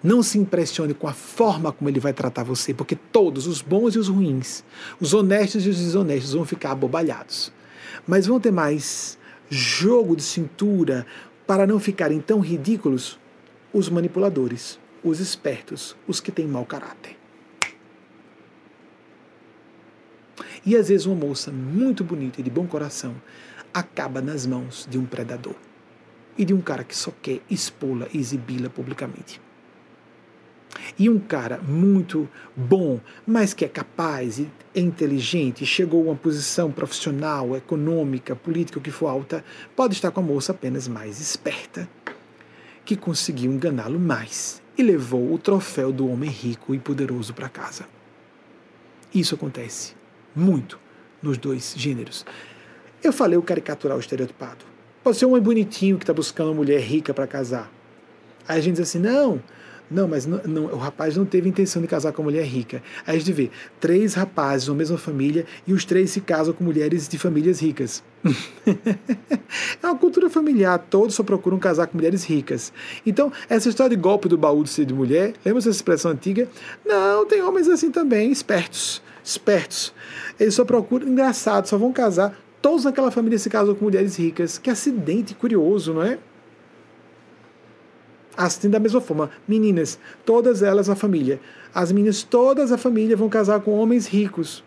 [0.02, 3.95] Não se impressione com a forma como ele vai tratar você, porque todos, os bons
[3.95, 4.64] e os ruins,
[4.99, 7.52] os honestos e os desonestos, vão ficar abobalhados.
[8.07, 9.19] Mas vão ter mais
[9.50, 11.06] jogo de cintura
[11.48, 13.20] para não ficarem tão ridículos
[13.74, 17.18] os manipuladores, os espertos, os que têm mau caráter.
[20.66, 23.16] E às vezes uma moça muito bonita e de bom coração
[23.74, 25.56] acaba nas mãos de um predador
[26.38, 29.42] e de um cara que só quer expô-la e exibi-la publicamente.
[30.98, 34.50] E um cara muito bom, mas que é capaz e
[34.80, 39.44] inteligente, chegou a uma posição profissional, econômica, política, o que for alta,
[39.76, 41.90] pode estar com a moça apenas mais esperta,
[42.86, 47.86] que conseguiu enganá-lo mais e levou o troféu do homem rico e poderoso para casa.
[49.14, 49.94] Isso acontece
[50.36, 50.80] muito
[51.22, 52.26] nos dois gêneros.
[53.04, 54.66] Eu falei o caricatural o estereotipado.
[55.04, 57.72] Pode ser um homem bonitinho que está buscando uma mulher rica para casar.
[58.48, 59.42] Aí a gente diz assim: não,
[59.90, 62.84] não, mas não, não, o rapaz não teve intenção de casar com uma mulher rica.
[63.07, 63.49] Aí a gente vê
[63.80, 68.03] três rapazes na mesma família e os três se casam com mulheres de famílias ricas.
[69.82, 72.72] é uma cultura familiar, todos só procuram casar com mulheres ricas.
[73.06, 76.48] Então, essa história de golpe do baú de ser de mulher, lembra essa expressão antiga?
[76.86, 79.02] Não, tem homens assim também, espertos.
[79.24, 79.94] Espertos.
[80.40, 82.38] Eles só procuram, engraçado, só vão casar.
[82.61, 84.57] Todos naquela família se casam com mulheres ricas.
[84.57, 86.20] Que acidente curioso, não é?
[88.38, 91.40] Assim, da mesma forma, meninas, todas elas a família.
[91.74, 94.64] As meninas, todas a família vão casar com homens ricos.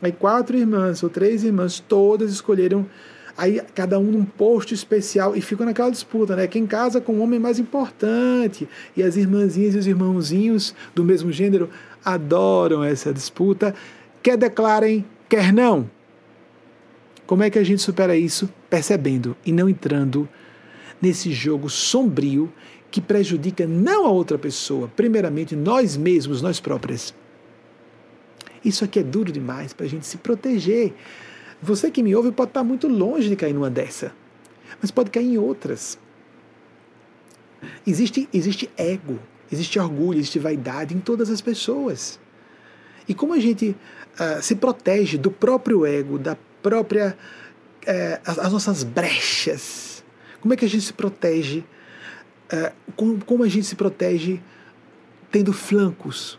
[0.00, 2.86] Aí quatro irmãs ou três irmãs, todas escolheram
[3.36, 6.46] aí cada um num posto especial e ficam naquela disputa, né?
[6.46, 8.68] Quem casa com o homem mais importante.
[8.96, 11.68] E as irmãzinhas e os irmãozinhos do mesmo gênero
[12.04, 13.74] adoram essa disputa,
[14.22, 15.90] quer declarem, quer não.
[17.26, 18.48] Como é que a gente supera isso?
[18.70, 20.28] Percebendo e não entrando
[21.02, 22.50] nesse jogo sombrio
[22.90, 27.14] que prejudica não a outra pessoa, primeiramente nós mesmos, nós próprios.
[28.64, 30.94] Isso aqui é duro demais para a gente se proteger.
[31.62, 34.12] Você que me ouve pode estar muito longe de cair numa dessa,
[34.80, 35.98] mas pode cair em outras.
[37.86, 39.18] Existe, existe ego,
[39.50, 42.18] existe orgulho, existe vaidade em todas as pessoas.
[43.08, 43.76] E como a gente
[44.18, 47.16] uh, se protege do próprio ego, da própria.
[47.82, 50.04] Uh, as, as nossas brechas?
[50.40, 51.64] Como é que a gente se protege
[52.50, 54.40] é, como, como a gente se protege
[55.30, 56.38] tendo flancos,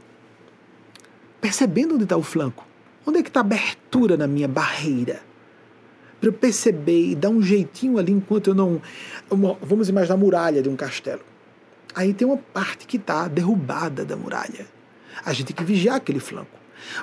[1.41, 2.65] percebendo onde está o flanco,
[3.05, 5.21] onde é que está a abertura na minha barreira,
[6.19, 8.81] para eu perceber e dar um jeitinho ali enquanto eu não,
[9.29, 11.21] uma, vamos imaginar a muralha de um castelo.
[11.93, 14.65] Aí tem uma parte que está derrubada da muralha.
[15.23, 16.57] A gente tem que vigiar aquele flanco.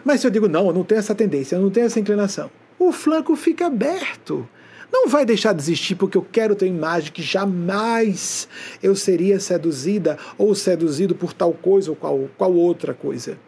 [0.05, 2.51] Mas se eu digo, não, eu não tenho essa tendência, eu não tenho essa inclinação,
[2.79, 4.49] o flanco fica aberto
[4.93, 8.49] não vai deixar de existir porque eu quero ter imagem que jamais
[8.83, 13.39] eu seria seduzida ou seduzido por tal coisa ou qual, qual outra coisa.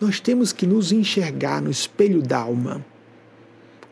[0.00, 2.84] Nós temos que nos enxergar no espelho da alma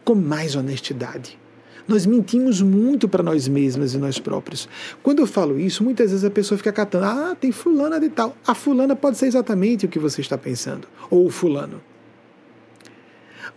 [0.05, 1.39] com mais honestidade.
[1.87, 4.69] Nós mentimos muito para nós mesmas e nós próprios.
[5.03, 8.37] Quando eu falo isso, muitas vezes a pessoa fica catando: ah, tem fulana de tal.
[8.47, 11.81] A fulana pode ser exatamente o que você está pensando, ou o fulano.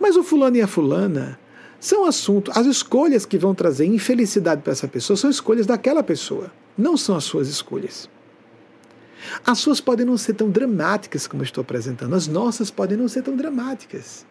[0.00, 1.38] Mas o fulano e a fulana
[1.84, 6.50] são assuntos, as escolhas que vão trazer infelicidade para essa pessoa são escolhas daquela pessoa,
[6.78, 8.08] não são as suas escolhas.
[9.44, 13.20] As suas podem não ser tão dramáticas como estou apresentando, as nossas podem não ser
[13.20, 14.24] tão dramáticas.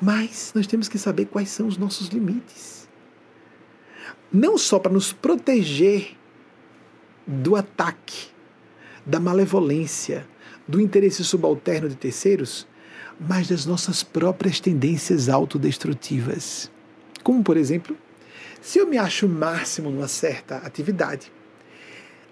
[0.00, 2.88] Mas nós temos que saber quais são os nossos limites.
[4.32, 6.16] Não só para nos proteger
[7.26, 8.28] do ataque,
[9.04, 10.26] da malevolência,
[10.66, 12.66] do interesse subalterno de terceiros,
[13.18, 16.70] mas das nossas próprias tendências autodestrutivas.
[17.22, 17.96] Como, por exemplo,
[18.60, 21.32] se eu me acho máximo numa certa atividade,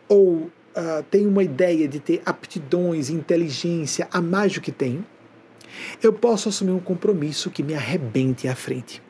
[0.08, 5.04] ou uh, tenho uma ideia de ter aptidões, inteligência a mais do que tenho,
[6.02, 9.02] eu posso assumir um compromisso que me arrebente à frente.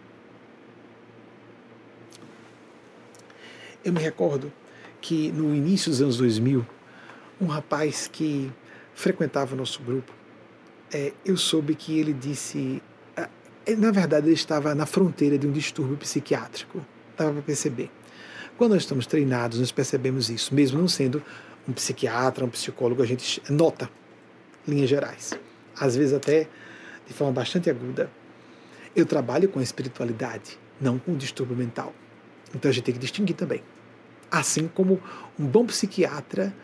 [3.85, 4.53] Eu me recordo
[5.01, 6.67] que no início dos anos 2000,
[7.41, 8.51] um rapaz que
[8.95, 10.13] frequentava o nosso grupo,
[10.93, 12.83] é, eu soube que ele disse.
[13.67, 16.85] É, na verdade, ele estava na fronteira de um distúrbio psiquiátrico.
[17.17, 17.91] Dava para perceber.
[18.57, 21.23] Quando nós estamos treinados, nós percebemos isso, mesmo não sendo
[21.69, 23.91] um psiquiatra, um psicólogo, a gente nota
[24.67, 25.39] linhas gerais.
[25.79, 26.49] Às vezes, até
[27.07, 28.11] de forma bastante aguda.
[28.95, 31.93] Eu trabalho com a espiritualidade, não com o distúrbio mental.
[32.55, 33.63] Então a gente tem que distinguir também.
[34.31, 35.01] Assim como
[35.39, 36.55] um bom psiquiatra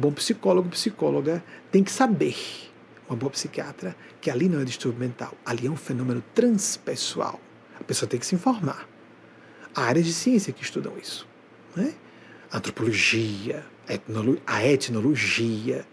[0.00, 2.36] bom psicólogo, psicóloga tem que saber,
[3.10, 7.40] uma boa psiquiatra, que ali não é distúrbio mental, ali é um fenômeno transpessoal.
[7.78, 8.88] A pessoa tem que se informar.
[9.74, 11.26] Há áreas de ciência que estudam isso.
[11.74, 11.94] Né?
[12.52, 13.64] Antropologia,
[14.46, 15.84] a etnologia.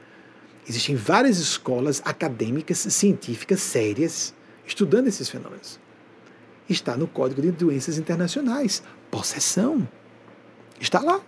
[0.68, 4.34] Existem várias escolas acadêmicas, científicas, sérias,
[4.66, 5.80] estudando esses fenômenos.
[6.70, 8.84] Está no Código de Doenças Internacionais.
[9.10, 9.88] Possessão.
[10.80, 11.22] Está lá.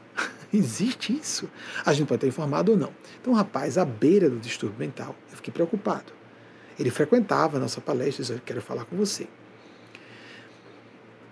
[0.54, 1.50] Existe isso.
[1.86, 2.92] A gente pode estar informado ou não.
[3.22, 6.12] Então, rapaz à beira do distúrbio mental, eu fiquei preocupado.
[6.80, 9.28] Ele frequentava a nossa palestra disse: Eu quero falar com você.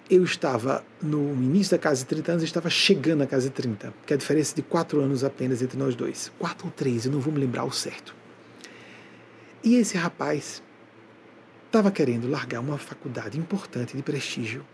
[0.09, 3.55] Eu estava no início da casa de 30 anos, eu estava chegando na casa de
[3.55, 6.31] 30, que é a diferença de 4 anos apenas entre nós dois.
[6.39, 8.15] 4 ou 3, eu não vou me lembrar o certo.
[9.61, 10.63] E esse rapaz
[11.65, 14.65] estava querendo largar uma faculdade importante de prestígio.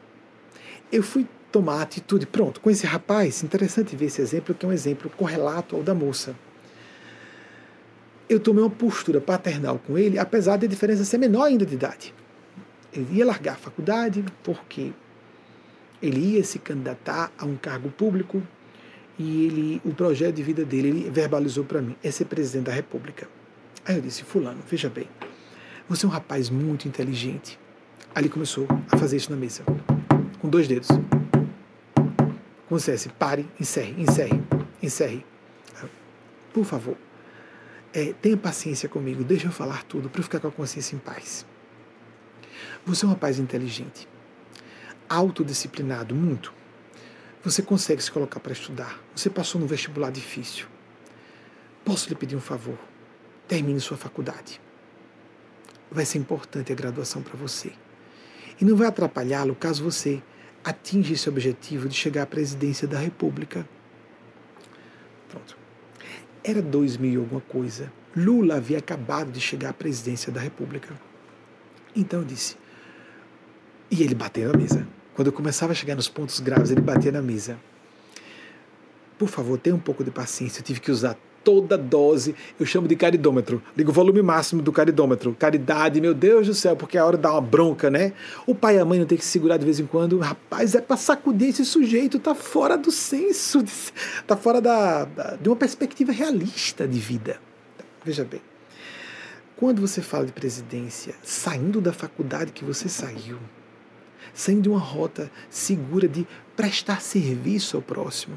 [0.91, 2.25] Eu fui tomar atitude.
[2.25, 5.93] Pronto, com esse rapaz, interessante ver esse exemplo, que é um exemplo correlato ao da
[5.93, 6.35] moça.
[8.27, 11.75] Eu tomei uma postura paternal com ele, apesar de a diferença ser menor ainda de
[11.75, 12.13] idade.
[12.91, 14.91] Ele ia largar a faculdade porque
[16.01, 18.41] ele ia se candidatar a um cargo público
[19.17, 22.71] e ele, o projeto de vida dele, ele verbalizou para mim, é ser presidente da
[22.71, 23.27] República.
[23.85, 25.07] Aí eu disse, fulano, veja bem,
[25.87, 27.59] você é um rapaz muito inteligente.
[28.15, 29.63] Ele começou a fazer isso na mesa,
[30.39, 30.89] com dois dedos
[32.73, 34.43] consciência, pare, encerre, encerre,
[34.81, 35.23] encerre.
[36.51, 36.97] Por favor,
[37.93, 40.99] é, tenha paciência comigo, deixa eu falar tudo para eu ficar com a consciência em
[40.99, 41.45] paz.
[42.83, 44.07] Você é um rapaz inteligente,
[45.07, 46.51] autodisciplinado, muito.
[47.43, 48.99] Você consegue se colocar para estudar.
[49.15, 50.65] Você passou no vestibular difícil.
[51.85, 52.79] Posso lhe pedir um favor?
[53.47, 54.59] Termine sua faculdade.
[55.91, 57.71] Vai ser importante a graduação para você.
[58.59, 60.23] E não vai atrapalhá-lo caso você
[60.63, 63.67] atinge esse objetivo de chegar à presidência da República.
[65.29, 65.57] Pronto.
[66.43, 67.91] Era 2000 alguma coisa.
[68.15, 70.93] Lula havia acabado de chegar à presidência da República.
[71.95, 72.57] Então eu disse.
[73.89, 74.87] E ele bateu na mesa.
[75.13, 77.57] Quando eu começava a chegar nos pontos graves, ele batia na mesa.
[79.17, 80.59] Por favor, tenha um pouco de paciência.
[80.59, 83.61] Eu tive que usar toda dose, eu chamo de caridômetro.
[83.75, 85.35] Ligo o volume máximo do caridômetro.
[85.37, 88.13] Caridade, meu Deus do céu, porque é a hora dar uma bronca, né?
[88.47, 90.17] O pai e a mãe não tem que segurar de vez em quando.
[90.19, 93.63] Rapaz, é para sacudir esse sujeito, tá fora do senso,
[94.25, 97.39] tá fora da, da, de uma perspectiva realista de vida.
[98.05, 98.41] Veja bem,
[99.55, 103.37] quando você fala de presidência, saindo da faculdade que você saiu,
[104.33, 108.35] saindo de uma rota segura de prestar serviço ao próximo.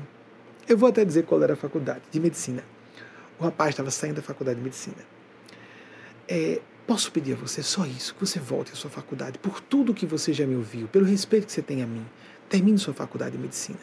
[0.68, 2.62] Eu vou até dizer qual era a faculdade, de medicina.
[3.38, 4.96] O rapaz estava saindo da faculdade de medicina.
[6.28, 9.92] É, posso pedir a você só isso, que você volte à sua faculdade, por tudo
[9.92, 12.04] que você já me ouviu, pelo respeito que você tem a mim.
[12.48, 13.78] Termine sua faculdade de medicina.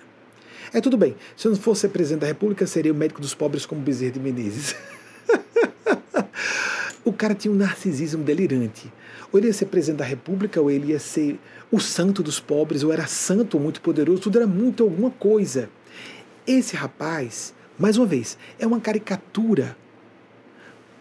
[0.74, 1.16] É tudo bem.
[1.36, 4.20] Se eu não fosse presidente da República, seria o médico dos pobres como Bezerra de
[4.20, 4.76] Menezes.
[7.04, 8.92] o cara tinha um narcisismo delirante.
[9.32, 11.40] Ou ele ia ser presidente da República, ou ele ia ser
[11.72, 15.70] o santo dos pobres, ou era santo muito poderoso, tudo era muito alguma coisa.
[16.48, 19.78] Esse rapaz mais uma vez, é uma caricatura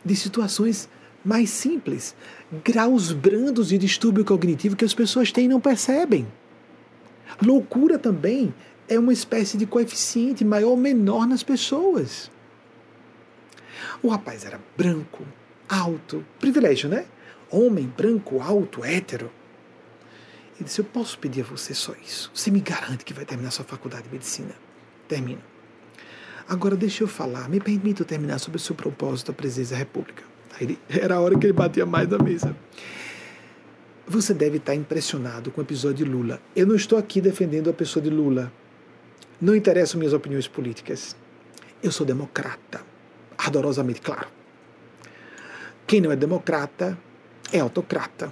[0.05, 0.89] de situações
[1.25, 2.15] mais simples,
[2.65, 6.27] graus brandos de distúrbio cognitivo que as pessoas têm e não percebem.
[7.41, 8.53] Loucura também
[8.89, 12.31] é uma espécie de coeficiente maior ou menor nas pessoas.
[14.03, 15.25] O rapaz era branco,
[15.69, 17.07] alto, privilégio, né?
[17.51, 19.31] Homem, branco, alto, hétero.
[20.57, 22.31] Ele disse: Eu posso pedir a você só isso.
[22.35, 24.55] Você me garante que vai terminar sua faculdade de medicina?
[25.07, 25.52] Termina.
[26.53, 30.23] Agora deixa eu falar, me permita terminar sobre o seu propósito da presidência da República.
[30.61, 32.55] Aí era a hora que ele batia mais na mesa.
[34.07, 36.43] Você deve estar impressionado com o episódio de Lula.
[36.55, 38.53] Eu não estou aqui defendendo a pessoa de Lula.
[39.41, 41.17] Não interessam minhas opiniões políticas.
[41.83, 42.83] Eu sou democrata,
[43.39, 44.29] ardorosamente claro.
[45.87, 46.99] Quem não é democrata
[47.51, 48.31] é autocrata.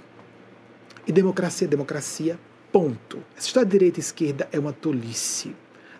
[1.07, 2.39] E democracia é democracia,
[2.71, 3.17] ponto.
[3.35, 5.55] Essa história de direita e esquerda é uma tolice.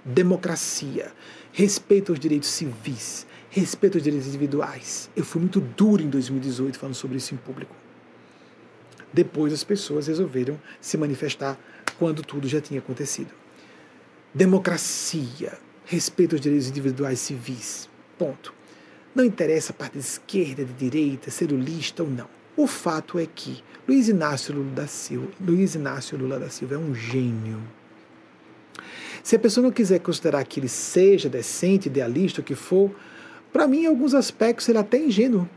[0.06, 1.12] Democracia,
[1.52, 5.10] respeito aos direitos civis, respeito aos direitos individuais.
[5.16, 7.76] Eu fui muito duro em 2018 falando sobre isso em público.
[9.14, 11.60] Depois as pessoas resolveram se manifestar
[12.00, 13.32] quando tudo já tinha acontecido.
[14.34, 17.90] Democracia, respeito aos direitos individuais civis.
[18.18, 18.54] Ponto.
[19.14, 22.30] Não interessa a parte de esquerda, de direita, ser lulista ou não.
[22.56, 26.78] O fato é que Luiz Inácio Lula da Silva, Luiz Inácio Lula da Silva é
[26.78, 27.62] um gênio.
[29.24, 32.92] Se a pessoa não quiser considerar que ele seja decente, idealista, o que for,
[33.52, 35.48] para mim, em alguns aspectos, ele é até ingênuo.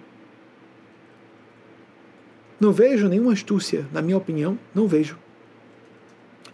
[2.61, 5.19] Não vejo nenhuma astúcia, na minha opinião, não vejo.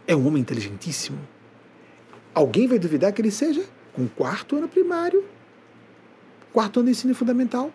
[0.06, 1.18] É um homem inteligentíssimo.
[2.34, 5.24] Alguém vai duvidar que ele seja com quarto ano primário,
[6.52, 7.72] quarto ano de ensino fundamental,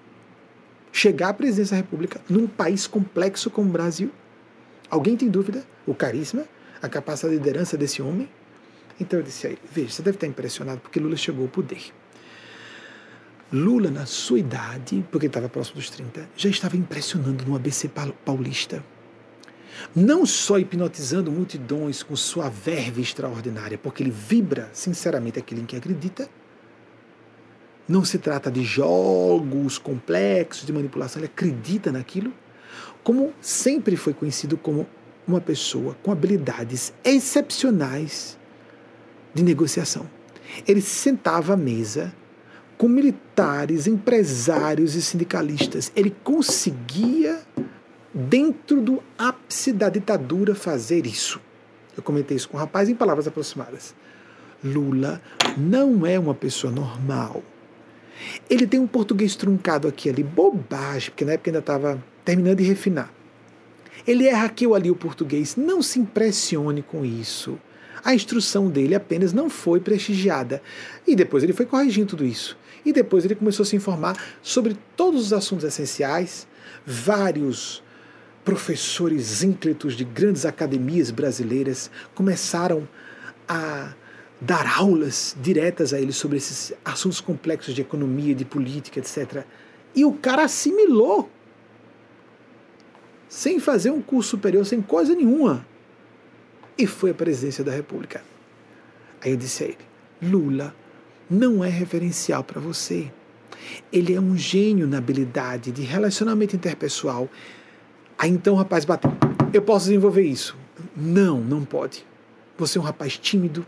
[0.91, 4.11] chegar à presidência da República num país complexo como o Brasil?
[4.89, 5.63] Alguém tem dúvida?
[5.85, 6.45] O carisma,
[6.81, 8.29] a capacidade de liderança desse homem?
[8.99, 11.93] Então eu disse a ele: veja, você deve estar impressionado porque Lula chegou ao poder.
[13.51, 17.89] Lula, na sua idade, porque ele estava próximo dos 30, já estava impressionando no ABC
[18.25, 18.83] paulista.
[19.95, 25.75] Não só hipnotizando multidões com sua verve extraordinária, porque ele vibra sinceramente aquilo em que
[25.75, 26.27] acredita.
[27.87, 32.33] Não se trata de jogos complexos de manipulação, ele acredita naquilo.
[33.03, 34.87] Como sempre foi conhecido como
[35.27, 38.34] uma pessoa com habilidades excepcionais
[39.35, 40.09] de negociação.
[40.67, 42.11] Ele se sentava à mesa
[42.77, 45.91] com militares, empresários e sindicalistas.
[45.95, 47.41] Ele conseguia,
[48.13, 51.39] dentro do ápice da ditadura, fazer isso.
[51.95, 53.93] Eu comentei isso com o rapaz em palavras aproximadas.
[54.63, 55.21] Lula
[55.57, 57.43] não é uma pessoa normal.
[58.49, 62.63] Ele tem um português truncado aqui ali, bobagem, porque na época ainda estava terminando de
[62.63, 63.13] refinar.
[64.07, 65.55] Ele erra aqui ou ali o português.
[65.55, 67.57] Não se impressione com isso.
[68.05, 70.61] A instrução dele apenas não foi prestigiada.
[71.07, 72.55] E depois ele foi corrigindo tudo isso.
[72.85, 76.47] E depois ele começou a se informar sobre todos os assuntos essenciais.
[76.85, 77.83] Vários
[78.43, 82.87] professores ínclitos de grandes academias brasileiras começaram
[83.47, 83.95] a
[84.39, 89.43] dar aulas diretas a ele sobre esses assuntos complexos de economia, de política, etc.
[89.95, 91.27] E o cara assimilou,
[93.27, 95.65] sem fazer um curso superior, sem coisa nenhuma,
[96.77, 98.23] e foi à presidência da República.
[99.21, 99.77] Aí eu disse a ele:
[100.21, 100.75] Lula
[101.29, 103.11] não é referencial para você.
[103.91, 107.29] Ele é um gênio na habilidade de relacionamento interpessoal.
[108.17, 109.11] Aí então o rapaz bateu.
[109.53, 110.57] Eu posso desenvolver isso?
[110.95, 112.05] Não, não pode.
[112.57, 113.65] Você é um rapaz tímido,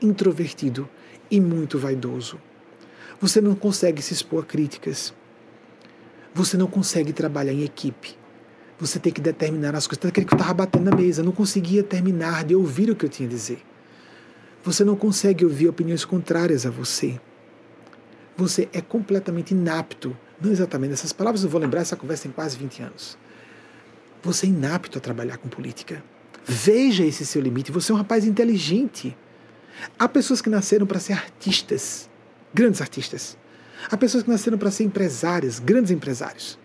[0.00, 0.88] introvertido
[1.30, 2.40] e muito vaidoso.
[3.20, 5.12] Você não consegue se expor a críticas.
[6.34, 8.17] Você não consegue trabalhar em equipe.
[8.78, 10.04] Você tem que determinar as coisas.
[10.04, 13.08] Aquele que eu estava batendo na mesa, não conseguia terminar de ouvir o que eu
[13.08, 13.60] tinha a dizer.
[14.62, 17.20] Você não consegue ouvir opiniões contrárias a você.
[18.36, 20.16] Você é completamente inapto.
[20.40, 23.18] Não exatamente essas palavras, eu vou lembrar, essa conversa tem quase 20 anos.
[24.22, 26.02] Você é inapto a trabalhar com política.
[26.44, 27.72] Veja esse seu limite.
[27.72, 29.16] Você é um rapaz inteligente.
[29.98, 32.08] Há pessoas que nasceram para ser artistas,
[32.54, 33.36] grandes artistas.
[33.90, 36.58] Há pessoas que nasceram para ser empresárias, grandes empresários.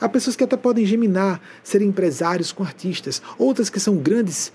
[0.00, 3.22] Há pessoas que até podem geminar, serem empresários com artistas.
[3.38, 4.52] Outras que são grandes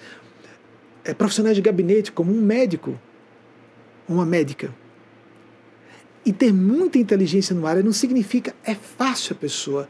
[1.03, 2.99] é, profissionais de gabinete, como um médico,
[4.07, 4.73] uma médica.
[6.25, 9.89] E ter muita inteligência no área não significa é fácil a pessoa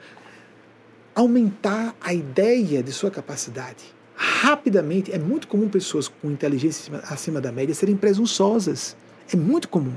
[1.16, 3.84] aumentar a ideia de sua capacidade.
[4.16, 8.96] Rapidamente, é muito comum pessoas com inteligência acima da média serem presunçosas.
[9.32, 9.96] É muito comum.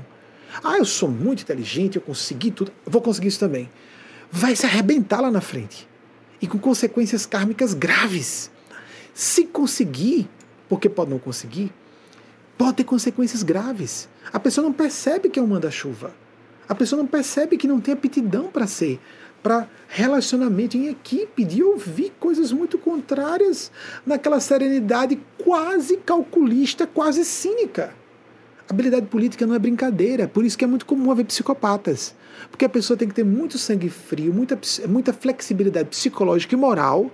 [0.63, 3.69] Ah, eu sou muito inteligente, eu consegui tudo, vou conseguir isso também.
[4.31, 5.87] Vai se arrebentar lá na frente.
[6.41, 8.49] E com consequências kármicas graves.
[9.13, 10.29] Se conseguir,
[10.69, 11.71] porque pode não conseguir,
[12.57, 14.07] pode ter consequências graves.
[14.31, 16.13] A pessoa não percebe que é um manda-chuva.
[16.67, 18.99] A pessoa não percebe que não tem aptidão para ser,
[19.43, 23.69] para relacionamento em equipe, de ouvir coisas muito contrárias
[24.05, 27.93] naquela serenidade quase calculista, quase cínica.
[28.71, 32.15] Habilidade política não é brincadeira, por isso que é muito comum haver psicopatas.
[32.49, 34.57] Porque a pessoa tem que ter muito sangue frio, muita,
[34.87, 37.11] muita flexibilidade psicológica e moral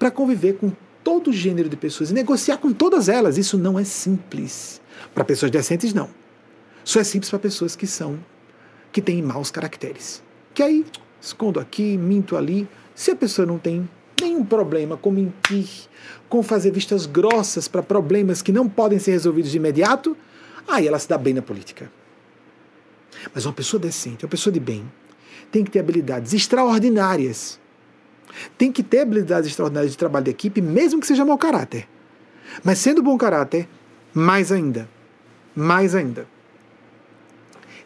[0.00, 0.72] para conviver com
[1.04, 3.38] todo gênero de pessoas e negociar com todas elas.
[3.38, 4.80] Isso não é simples.
[5.14, 6.10] Para pessoas decentes, não.
[6.82, 8.18] Só é simples para pessoas que são
[8.90, 10.20] que tem maus caracteres.
[10.52, 10.84] Que aí
[11.20, 12.68] escondo aqui, minto ali.
[12.96, 13.88] Se a pessoa não tem
[14.20, 15.68] nenhum problema com mentir,
[16.28, 20.16] com fazer vistas grossas para problemas que não podem ser resolvidos de imediato,
[20.68, 21.90] aí ela se dá bem na política.
[23.34, 24.90] Mas uma pessoa decente, uma pessoa de bem,
[25.50, 27.58] tem que ter habilidades extraordinárias.
[28.58, 31.88] Tem que ter habilidades extraordinárias de trabalho de equipe, mesmo que seja mau caráter.
[32.62, 33.68] Mas sendo bom caráter,
[34.12, 34.88] mais ainda.
[35.54, 36.26] Mais ainda.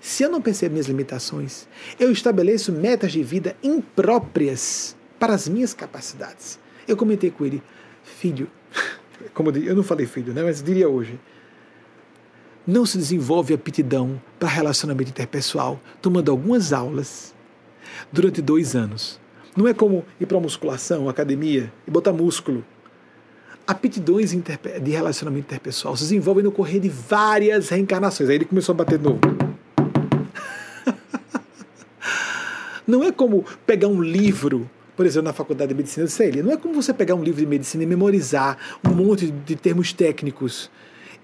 [0.00, 5.74] Se eu não percebo minhas limitações, eu estabeleço metas de vida impróprias para as minhas
[5.74, 6.58] capacidades.
[6.88, 7.62] Eu comentei com ele,
[8.02, 8.48] filho,
[9.34, 11.20] como eu, eu não falei filho, né, mas diria hoje,
[12.66, 17.34] não se desenvolve aptidão para relacionamento interpessoal tomando algumas aulas
[18.12, 19.18] durante dois anos.
[19.56, 22.64] Não é como ir para musculação, academia e botar músculo.
[23.66, 28.28] Aptidões de relacionamento interpessoal se desenvolvem no correr de várias reencarnações.
[28.28, 29.20] Aí ele começou a bater de novo.
[32.86, 36.52] Não é como pegar um livro, por exemplo, na faculdade de medicina, eu sei, não
[36.52, 40.68] é como você pegar um livro de medicina e memorizar um monte de termos técnicos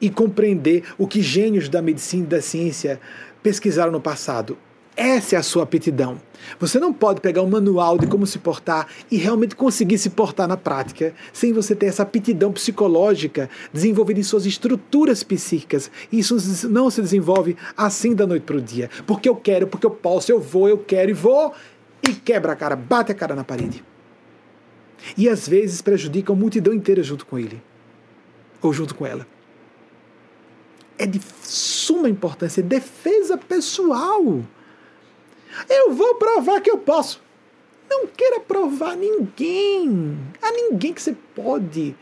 [0.01, 3.01] e compreender o que gênios da medicina e da ciência
[3.43, 4.59] pesquisaram no passado.
[4.97, 6.19] Essa é a sua aptidão.
[6.59, 10.49] Você não pode pegar um manual de como se portar e realmente conseguir se portar
[10.49, 15.91] na prática sem você ter essa aptidão psicológica desenvolvida em suas estruturas psíquicas.
[16.11, 18.89] Isso não se desenvolve assim da noite para o dia.
[19.07, 21.53] Porque eu quero, porque eu posso, eu vou, eu quero e vou
[22.03, 23.85] e quebra a cara, bate a cara na parede.
[25.15, 27.63] E às vezes prejudica a multidão inteira junto com ele
[28.63, 29.27] ou junto com ela.
[30.99, 34.43] É de suma importância, defesa pessoal.
[35.69, 37.23] Eu vou provar que eu posso.
[37.89, 40.19] Não queira provar a ninguém.
[40.43, 41.97] A ninguém que você pode.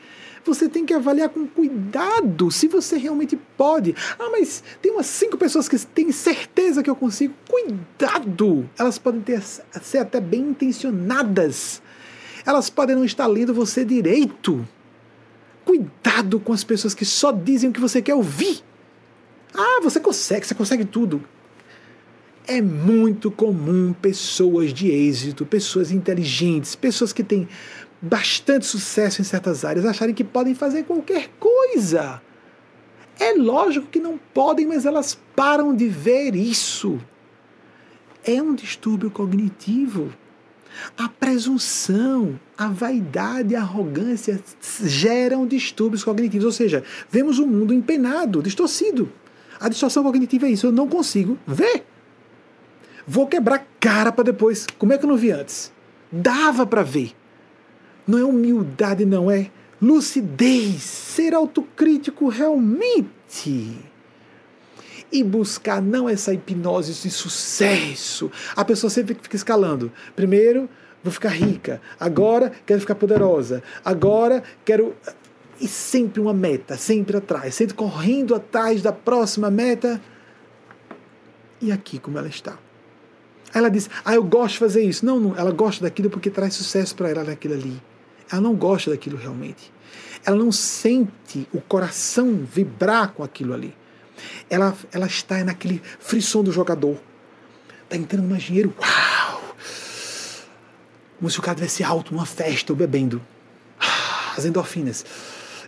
[0.45, 3.95] Você tem que avaliar com cuidado se você realmente pode.
[4.19, 7.35] Ah, mas tem umas cinco pessoas que têm certeza que eu consigo.
[7.49, 8.69] Cuidado!
[8.79, 11.81] Elas podem ter, ser até bem intencionadas.
[12.45, 14.67] Elas podem não estar lendo você direito.
[15.65, 18.63] Cuidado com as pessoas que só dizem o que você quer ouvir.
[19.55, 21.23] Ah, você consegue, você consegue tudo.
[22.47, 27.49] É muito comum pessoas de êxito, pessoas inteligentes, pessoas que têm
[28.03, 32.21] bastante sucesso em certas áreas acharem que podem fazer qualquer coisa.
[33.19, 37.01] É lógico que não podem, mas elas param de ver isso.
[38.25, 40.13] É um distúrbio cognitivo.
[40.99, 44.43] A presunção, a vaidade, a arrogância
[44.83, 49.11] geram distúrbios cognitivos, ou seja, vemos o um mundo empenado, distorcido.
[49.61, 51.85] A distorção cognitiva é isso, eu não consigo ver.
[53.07, 54.67] Vou quebrar cara para depois.
[54.79, 55.73] Como é que eu não vi antes?
[56.11, 57.13] Dava para ver.
[58.07, 59.51] Não é humildade, não é
[59.81, 63.77] lucidez, ser autocrítico realmente.
[65.13, 68.31] E buscar não essa hipnose de sucesso.
[68.57, 69.93] A pessoa sempre fica escalando.
[70.17, 70.69] Primeiro,
[71.03, 71.81] vou ficar rica.
[72.01, 73.63] Agora, quero ficar poderosa.
[73.85, 74.97] Agora, quero.
[75.61, 80.01] E sempre uma meta, sempre atrás, sempre correndo atrás da próxima meta.
[81.61, 82.59] E aqui, como ela está.
[83.55, 85.07] Ela diz: Ah, eu gosto de fazer isso.
[85.07, 87.81] Não, não ela gosta daquilo porque traz sucesso para ela naquilo ali.
[88.31, 89.73] Ela não gosta daquilo realmente.
[90.27, 93.75] Ela não sente o coração vibrar com aquilo ali.
[94.49, 96.99] Ela, ela está naquele frisson do jogador.
[97.85, 98.75] Está entrando mais dinheiro.
[98.79, 99.55] Uau!
[101.19, 103.23] Como se o cara tivesse alto numa festa ou bebendo.
[104.37, 105.05] As endorfinas.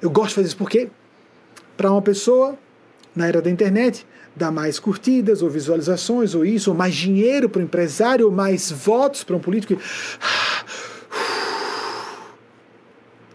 [0.00, 0.88] Eu gosto de fazer isso porque,
[1.76, 2.58] para uma pessoa,
[3.14, 7.60] na era da internet, dá mais curtidas ou visualizações ou isso, ou mais dinheiro para
[7.60, 9.80] o empresário, ou mais votos para um político.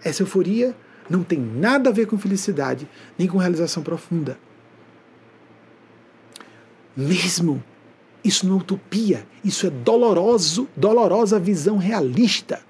[0.03, 0.75] Essa euforia
[1.09, 4.37] não tem nada a ver com felicidade, nem com realização profunda.
[6.95, 7.63] Mesmo
[8.23, 12.61] isso não é utopia, isso é doloroso, dolorosa visão realista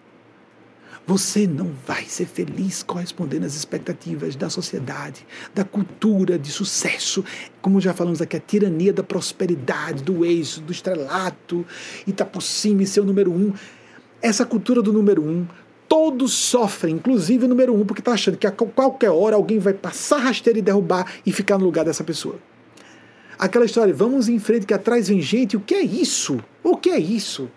[1.05, 7.23] você não vai ser feliz correspondendo às expectativas da sociedade, da cultura de sucesso.
[7.61, 11.65] Como já falamos aqui, a tirania da prosperidade, do êxito, do estrelato,
[12.05, 13.51] e tá por cima e ser o número um.
[14.21, 15.47] Essa cultura do número um,
[15.89, 19.73] todos sofrem, inclusive o número um, porque está achando que a qualquer hora alguém vai
[19.73, 22.39] passar rasteira e derrubar e ficar no lugar dessa pessoa.
[23.37, 26.39] Aquela história, vamos em frente que atrás vem gente, o que é isso?
[26.63, 27.49] O que é isso?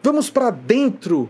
[0.00, 1.28] Vamos para dentro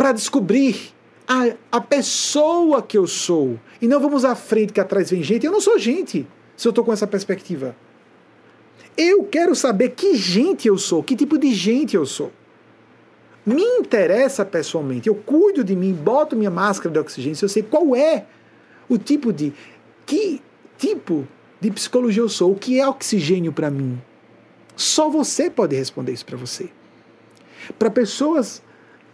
[0.00, 0.94] para descobrir
[1.28, 3.60] a, a pessoa que eu sou.
[3.82, 5.44] E não vamos à frente que atrás vem gente.
[5.44, 7.76] Eu não sou gente, se eu estou com essa perspectiva.
[8.96, 12.32] Eu quero saber que gente eu sou, que tipo de gente eu sou.
[13.44, 15.06] Me interessa pessoalmente.
[15.06, 18.24] Eu cuido de mim, boto minha máscara de oxigênio, se eu sei qual é
[18.88, 19.52] o tipo de.
[20.06, 20.40] Que
[20.78, 21.28] tipo
[21.60, 24.00] de psicologia eu sou, o que é oxigênio para mim.
[24.74, 26.70] Só você pode responder isso para você.
[27.78, 28.62] Para pessoas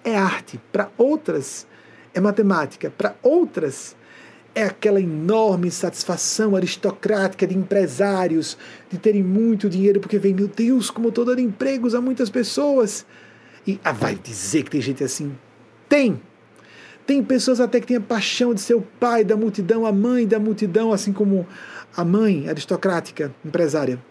[0.07, 1.67] é arte, para outras
[2.15, 3.97] é matemática, para outras
[4.55, 8.57] é aquela enorme satisfação aristocrática de empresários,
[8.89, 13.05] de terem muito dinheiro, porque vem, meu Deus, como estou dando empregos a muitas pessoas.
[13.67, 15.37] E ah, vai dizer que tem gente assim?
[15.89, 16.23] Tem!
[17.05, 20.27] Tem pessoas até que têm a paixão de ser o pai da multidão, a mãe
[20.27, 21.47] da multidão, assim como
[21.97, 24.03] a mãe aristocrática, empresária.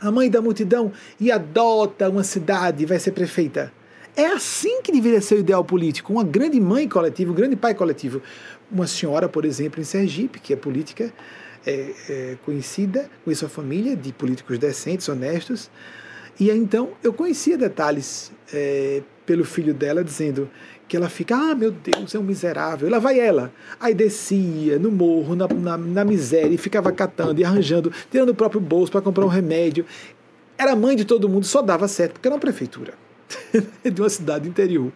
[0.00, 3.72] A mãe da multidão e adota uma cidade vai ser prefeita.
[4.16, 7.74] É assim que deveria ser o ideal político, uma grande mãe coletiva, um grande pai
[7.74, 8.20] coletivo.
[8.70, 11.12] Uma senhora, por exemplo, em Sergipe, que é política
[11.66, 15.70] é, é, conhecida, com sua família de políticos decentes, honestos.
[16.38, 20.48] E aí, então eu conhecia detalhes é, pelo filho dela, dizendo
[20.86, 22.88] que ela fica, ah, meu Deus, é um miserável.
[22.88, 23.52] Lá vai ela.
[23.78, 28.34] Aí descia no morro, na, na, na miséria, e ficava catando e arranjando, tirando o
[28.34, 29.84] próprio bolso para comprar um remédio.
[30.56, 32.94] Era mãe de todo mundo, só dava certo, porque era uma prefeitura
[33.84, 34.92] de uma cidade interior.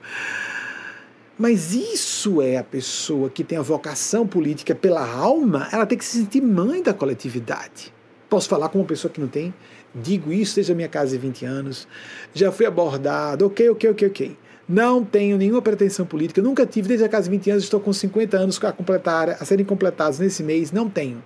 [1.39, 6.05] Mas isso é a pessoa que tem a vocação política pela alma, ela tem que
[6.05, 7.93] se sentir mãe da coletividade.
[8.29, 9.53] Posso falar com uma pessoa que não tem?
[9.95, 11.89] Digo isso desde a minha casa de 20 anos,
[12.33, 14.37] já fui abordado, ok, ok, ok, ok.
[14.69, 17.93] Não tenho nenhuma pretensão política, nunca tive desde a casa de 20 anos, estou com
[17.93, 21.23] 50 anos a completar, a serem completados nesse mês, não tenho.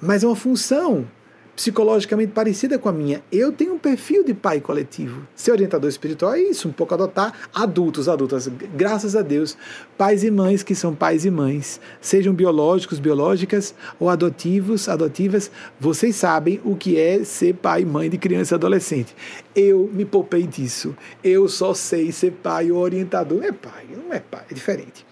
[0.00, 1.06] Mas é uma função
[1.54, 3.22] psicologicamente parecida com a minha.
[3.30, 5.26] Eu tenho um perfil de pai coletivo.
[5.34, 8.48] Ser orientador espiritual é isso, um pouco adotar adultos, adultas.
[8.74, 9.56] Graças a Deus,
[9.96, 16.16] pais e mães que são pais e mães, sejam biológicos, biológicas ou adotivos, adotivas, vocês
[16.16, 19.14] sabem o que é ser pai e mãe de criança e adolescente.
[19.54, 20.96] Eu me poupei disso.
[21.22, 23.38] Eu só sei ser pai ou orientador.
[23.38, 25.04] Não é pai, não é pai, é diferente.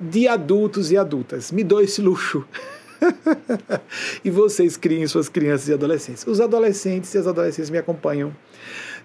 [0.00, 1.52] De adultos e adultas.
[1.52, 2.44] Me dou esse luxo.
[4.24, 6.26] e vocês criem suas crianças e adolescentes.
[6.26, 8.34] Os adolescentes e as adolescentes me acompanham,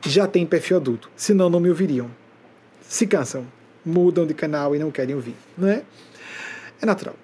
[0.06, 2.10] já têm perfil adulto, senão não me ouviriam.
[2.82, 3.46] Se cansam,
[3.86, 5.84] mudam de canal e não querem ouvir, não é?
[6.82, 7.16] É natural.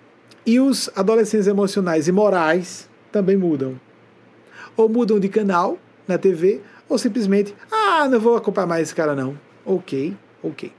[0.45, 3.79] E os adolescentes emocionais e morais também mudam.
[4.75, 5.77] Ou mudam de canal
[6.07, 9.37] na TV, ou simplesmente, ah, não vou acompanhar mais esse cara não.
[9.65, 10.71] Ok, ok.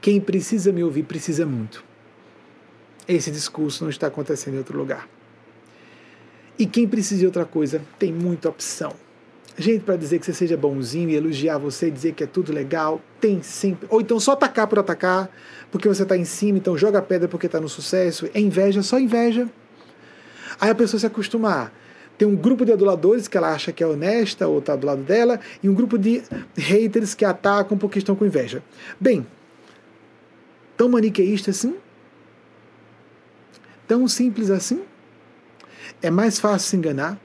[0.00, 1.84] Quem precisa me ouvir precisa muito.
[3.08, 5.08] Esse discurso não está acontecendo em outro lugar.
[6.58, 8.92] E quem precisa de outra coisa tem muita opção.
[9.56, 13.00] Gente, para dizer que você seja bonzinho e elogiar você dizer que é tudo legal,
[13.20, 13.88] tem sempre.
[13.90, 15.28] Ou então só atacar por atacar,
[15.70, 18.28] porque você está em cima, então joga pedra porque está no sucesso.
[18.32, 19.48] É inveja, só inveja.
[20.60, 21.72] Aí a pessoa se acostumar.
[22.16, 25.02] Tem um grupo de aduladores que ela acha que é honesta ou está do lado
[25.02, 26.22] dela, e um grupo de
[26.56, 28.62] haters que atacam porque estão com inveja.
[28.98, 29.26] Bem,
[30.76, 31.76] tão maniqueísta assim?
[33.86, 34.82] Tão simples assim?
[36.02, 37.18] É mais fácil se enganar.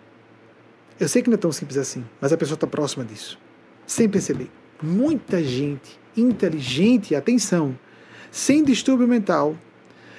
[1.00, 3.40] Eu sei que não é tão simples assim, mas a pessoa está próxima disso.
[3.86, 4.50] Sem perceber.
[4.82, 7.78] Muita gente inteligente, atenção,
[8.32, 9.56] sem distúrbio mental,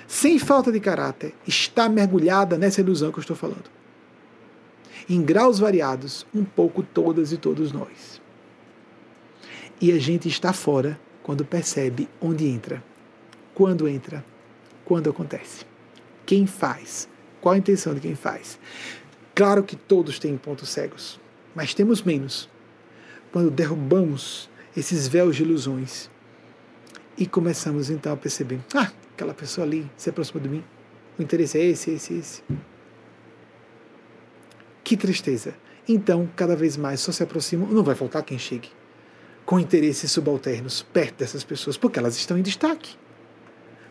[0.06, 3.70] sem falta de caráter, está mergulhada nessa ilusão que eu estou falando.
[5.09, 8.20] Em graus variados, um pouco todas e todos nós.
[9.81, 12.82] E a gente está fora quando percebe onde entra,
[13.55, 14.24] quando entra,
[14.85, 15.64] quando acontece.
[16.24, 17.09] Quem faz,
[17.45, 18.59] qual a intenção de quem faz?
[19.35, 21.21] Claro que todos têm pontos cegos,
[21.55, 22.49] mas temos menos
[23.31, 26.09] quando derrubamos esses véus de ilusões
[27.19, 30.65] e começamos então a perceber: ah, aquela pessoa ali se aproxima de mim,
[31.19, 32.43] o interesse é esse, esse, esse.
[34.83, 35.55] Que tristeza.
[35.87, 38.71] Então, cada vez mais só se aproximam, não vai faltar quem chegue
[39.45, 42.97] com interesses subalternos perto dessas pessoas, porque elas estão em destaque.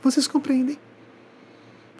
[0.02, 0.80] Vocês compreendem?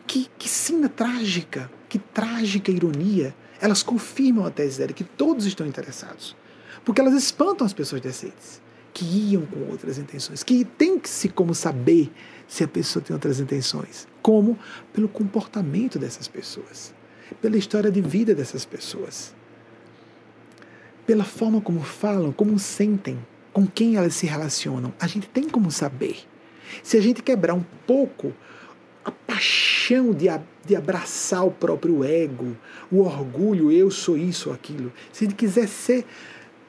[0.06, 3.36] Que, que cena trágica, que trágica ironia.
[3.62, 6.36] Elas confirmam a tese dela que todos estão interessados.
[6.84, 8.62] Porque elas espantam as pessoas decentes,
[8.94, 12.12] que iam com outras intenções, que tem que se como saber
[12.48, 14.08] se a pessoa tem outras intenções.
[14.22, 14.58] Como?
[14.92, 16.94] Pelo comportamento dessas pessoas,
[17.42, 19.34] pela história de vida dessas pessoas,
[21.06, 23.18] pela forma como falam, como sentem,
[23.52, 24.94] com quem elas se relacionam.
[25.00, 26.18] A gente tem como saber.
[26.82, 28.34] Se a gente quebrar um pouco
[29.04, 30.28] a paixão de,
[30.66, 32.56] de abraçar o próprio ego,
[32.92, 34.92] o orgulho, eu sou isso ou aquilo.
[35.12, 36.06] Se ele quiser ser,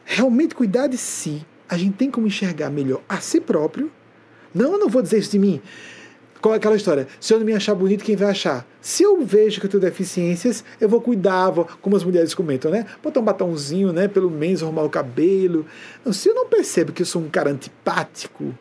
[0.05, 3.90] realmente cuidar de si, a gente tem como enxergar melhor a si próprio.
[4.55, 5.61] Não, eu não vou dizer isso de mim.
[6.40, 7.09] Qual é aquela história?
[7.19, 8.66] Se eu não me achar bonito, quem vai achar?
[8.78, 12.70] Se eu vejo que eu tenho deficiências, eu vou cuidar, vou, como as mulheres comentam,
[12.70, 12.85] né?
[13.02, 14.09] Botar um batomzinho, né?
[14.09, 15.65] Pelo menos arrumar o cabelo.
[16.05, 18.55] Não, se eu não percebo que eu sou um cara antipático,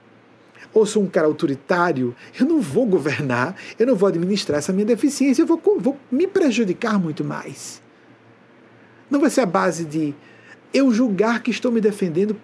[0.74, 4.86] ou sou um cara autoritário, eu não vou governar, eu não vou administrar essa minha
[4.86, 7.82] deficiência, eu vou, vou me prejudicar muito mais.
[9.10, 10.16] Não vai ser a base de
[10.74, 12.36] eu julgar que estou me defendendo,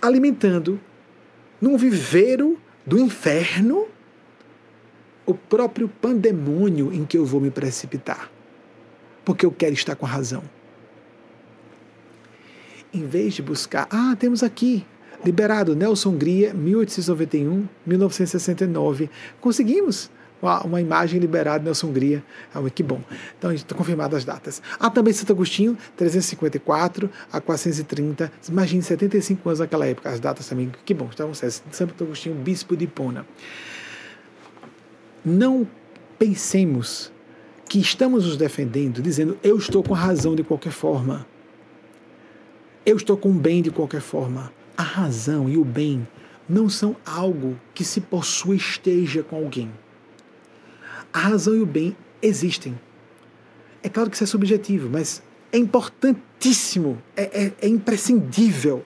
[0.00, 0.80] alimentando
[1.60, 3.86] num viveiro do inferno
[5.24, 8.28] o próprio pandemônio em que eu vou me precipitar,
[9.24, 10.42] porque eu quero estar com a razão.
[12.92, 14.84] Em vez de buscar, ah, temos aqui,
[15.24, 19.10] liberado Nelson Hungria, 1891, 1969.
[19.40, 22.24] Conseguimos uma, imagem liberada Nelson Hungria.
[22.54, 23.00] Ah, que bom.
[23.38, 24.62] Então, está confirmadas as datas.
[24.78, 28.32] Há também Santo Agostinho, 354 a 430.
[28.48, 30.10] Imagine 75 anos naquela época.
[30.10, 31.08] As datas também, que bom.
[31.10, 31.32] Estavam.
[31.34, 33.24] Santo Agostinho, bispo de Hipona
[35.24, 35.66] não
[36.18, 37.12] pensemos
[37.68, 41.26] que estamos nos defendendo dizendo eu estou com razão de qualquer forma.
[42.84, 44.52] Eu estou com bem de qualquer forma.
[44.76, 46.06] A razão e o bem
[46.48, 49.70] não são algo que se possua esteja com alguém.
[51.12, 52.78] A razão e o bem existem.
[53.82, 58.84] É claro que isso é subjetivo, mas é importantíssimo, é, é, é imprescindível.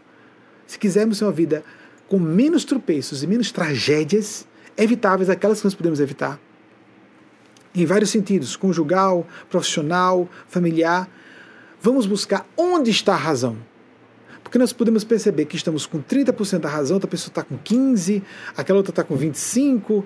[0.66, 1.64] Se quisermos ter uma vida
[2.08, 4.46] com menos tropeços e menos tragédias,
[4.76, 6.40] evitáveis, aquelas que nós podemos evitar.
[7.74, 11.08] Em vários sentidos, conjugal, profissional, familiar.
[11.80, 13.56] Vamos buscar onde está a razão.
[14.56, 18.22] Porque nós podemos perceber que estamos com 30% da razão, outra pessoa está com 15%,
[18.56, 20.02] aquela outra está com 25%.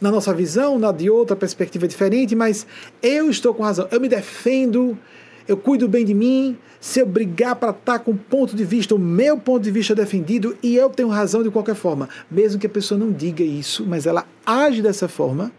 [0.00, 2.66] Na nossa visão, na de outra perspectiva diferente, mas
[3.02, 4.98] eu estou com razão, eu me defendo,
[5.46, 8.64] eu cuido bem de mim, se eu brigar para estar tá com o ponto de
[8.64, 12.58] vista, o meu ponto de vista defendido, e eu tenho razão de qualquer forma, mesmo
[12.58, 15.52] que a pessoa não diga isso, mas ela age dessa forma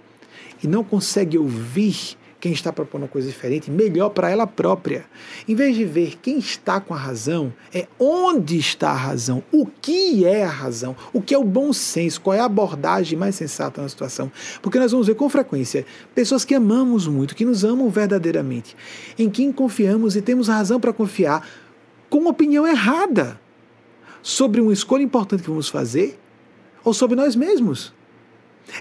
[0.63, 5.05] e não consegue ouvir quem está propondo uma coisa diferente, melhor para ela própria.
[5.47, 9.65] Em vez de ver quem está com a razão, é onde está a razão, o
[9.65, 13.33] que é a razão, o que é o bom senso, qual é a abordagem mais
[13.33, 14.31] sensata na situação.
[14.61, 18.77] Porque nós vamos ver com frequência pessoas que amamos muito, que nos amam verdadeiramente,
[19.17, 21.49] em quem confiamos e temos razão para confiar,
[22.11, 23.41] com uma opinião errada
[24.21, 26.19] sobre uma escolha importante que vamos fazer
[26.83, 27.91] ou sobre nós mesmos.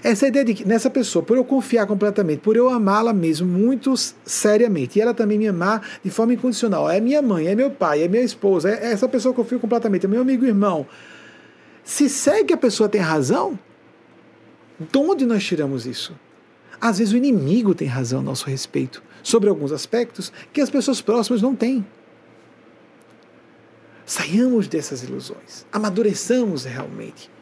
[0.03, 3.93] Essa ideia de que nessa pessoa, por eu confiar completamente, por eu amá-la mesmo muito
[4.25, 8.03] seriamente, e ela também me amar de forma incondicional, é minha mãe, é meu pai,
[8.03, 10.85] é minha esposa, é essa pessoa que eu confio completamente, é meu amigo irmão.
[11.83, 13.57] Se segue a pessoa tem razão,
[14.79, 16.17] de onde nós tiramos isso?
[16.81, 20.99] Às vezes o inimigo tem razão a nosso respeito sobre alguns aspectos que as pessoas
[20.99, 21.85] próximas não têm.
[24.05, 27.34] Saiamos dessas ilusões, amadureçamos realmente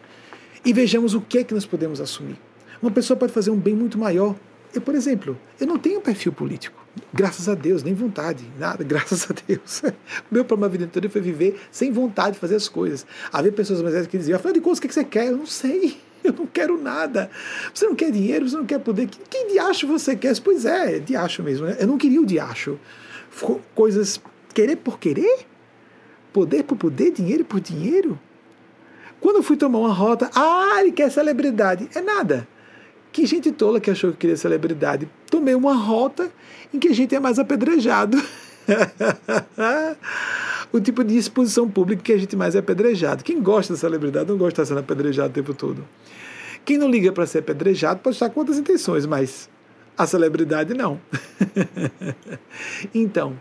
[0.65, 2.38] e vejamos o que é que nós podemos assumir.
[2.81, 4.35] Uma pessoa pode fazer um bem muito maior.
[4.73, 6.84] Eu, por exemplo, eu não tenho perfil político.
[7.14, 9.84] Graças a Deus, nem vontade, nada, graças a Deus.
[10.31, 13.06] Meu problema a vida toda foi viver sem vontade de fazer as coisas.
[13.31, 15.27] Havia pessoas mais velhas que diziam, afinal de contas, o que você quer?
[15.27, 17.30] Eu não sei, eu não quero nada.
[17.73, 19.07] Você não quer dinheiro, você não quer poder.
[19.07, 20.38] Que diacho você quer?
[20.40, 21.68] Pois é, diacho mesmo.
[21.68, 21.77] Né?
[21.80, 22.80] Eu não queria o diacho.
[23.76, 24.19] Coisas,
[24.53, 25.45] querer por querer?
[26.31, 28.19] Poder por poder, dinheiro por dinheiro?
[29.24, 31.88] Quando eu fui tomar uma rota, ah, ele quer celebridade.
[31.95, 32.45] É nada.
[33.10, 35.10] Que gente tola que achou que queria celebridade.
[35.32, 36.30] Tomei uma rota
[36.74, 38.22] em que a gente é mais apedrejado.
[40.74, 43.24] o tipo de exposição pública que a gente mais é apedrejado.
[43.24, 45.88] Quem gosta da celebridade não gosta de estar sendo apedrejado o tempo todo.
[46.66, 49.50] Quem não liga para ser apedrejado pode estar com outras intenções, mas
[49.98, 51.00] a celebridade não.
[52.94, 53.40] então,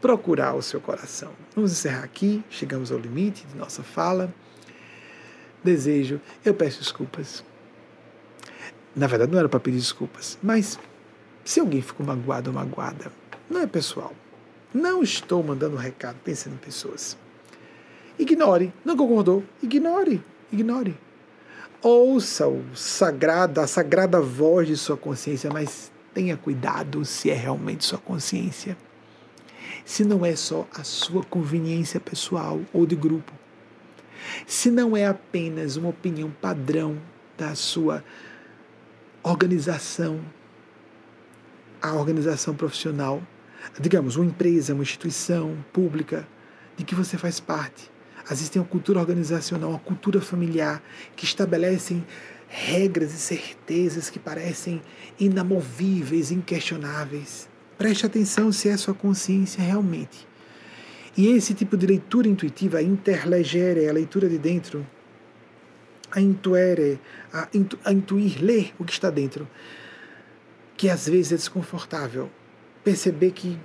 [0.00, 1.32] procurar o seu coração.
[1.56, 4.32] Vamos encerrar aqui, chegamos ao limite de nossa fala
[5.68, 7.44] desejo, eu peço desculpas.
[8.96, 10.78] Na verdade, não era para pedir desculpas, mas
[11.44, 13.12] se alguém ficou magoado ou magoada,
[13.48, 14.12] não é pessoal.
[14.72, 17.16] Não estou mandando um recado pensando em pessoas.
[18.18, 18.72] Ignore.
[18.84, 19.44] Não concordou?
[19.62, 20.22] Ignore.
[20.52, 20.98] Ignore.
[21.80, 27.84] Ouça o sagrado, a sagrada voz de sua consciência, mas tenha cuidado se é realmente
[27.84, 28.76] sua consciência.
[29.84, 33.32] Se não é só a sua conveniência pessoal ou de grupo
[34.46, 37.00] se não é apenas uma opinião padrão
[37.36, 38.04] da sua
[39.22, 40.20] organização,
[41.80, 43.22] a organização profissional,
[43.80, 46.26] digamos, uma empresa, uma instituição pública
[46.76, 47.90] de que você faz parte.
[48.24, 50.82] Às vezes tem uma cultura organizacional, uma cultura familiar
[51.16, 52.04] que estabelecem
[52.48, 54.82] regras e certezas que parecem
[55.18, 57.48] inamovíveis, inquestionáveis.
[57.76, 60.27] Preste atenção se é sua consciência realmente
[61.18, 64.86] e esse tipo de leitura intuitiva, a interlegere, a leitura de dentro,
[66.12, 67.00] a intuere,
[67.32, 69.48] a, intu, a intuir, ler o que está dentro,
[70.76, 72.30] que às vezes é desconfortável.
[72.84, 73.58] Perceber que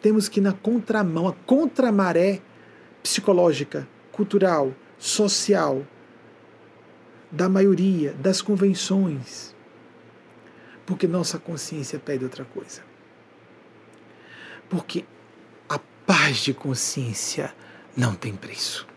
[0.00, 2.40] temos que ir na contramão, a contramaré
[3.02, 5.84] psicológica, cultural, social,
[7.28, 9.52] da maioria, das convenções,
[10.86, 12.82] porque nossa consciência pede outra coisa.
[14.68, 15.04] Porque
[16.08, 17.54] paz de consciência
[17.94, 18.88] não tem preço.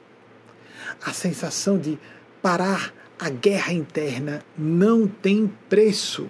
[1.06, 2.00] A sensação de
[2.42, 6.30] parar a guerra interna não tem preço.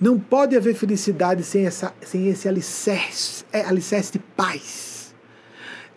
[0.00, 5.14] Não pode haver felicidade sem, essa, sem esse alicerce, é, alicerce de paz,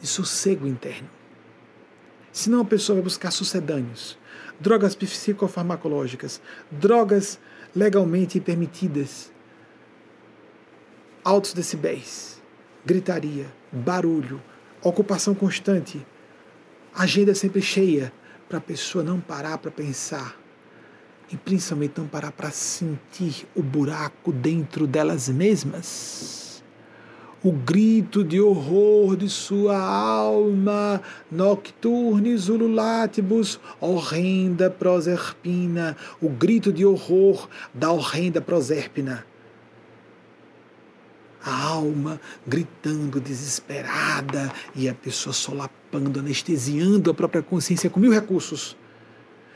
[0.01, 1.09] de sossego interno.
[2.33, 4.19] Senão a pessoa vai buscar sucedâneos,
[4.59, 7.39] drogas psicofarmacológicas, drogas
[7.73, 9.31] legalmente permitidas,
[11.23, 12.34] altos decibéis,
[12.85, 14.39] gritaria, barulho,
[14.83, 16.05] ocupação constante,
[16.93, 18.13] agenda sempre cheia,
[18.47, 20.37] para a pessoa não parar para pensar
[21.31, 26.63] e principalmente não parar para sentir o buraco dentro delas mesmas.
[27.43, 31.01] O grito de horror de sua alma,
[31.31, 39.25] nocturnis ululatibus, horrenda proserpina, o grito de horror da horrenda proserpina
[41.45, 48.75] a alma gritando desesperada e a pessoa solapando, anestesiando a própria consciência com mil recursos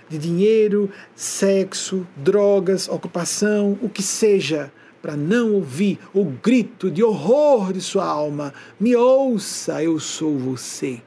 [0.08, 4.72] de dinheiro, sexo, drogas, ocupação, o que seja,
[5.02, 8.54] para não ouvir o grito de horror de sua alma.
[8.80, 11.02] Me ouça, eu sou você.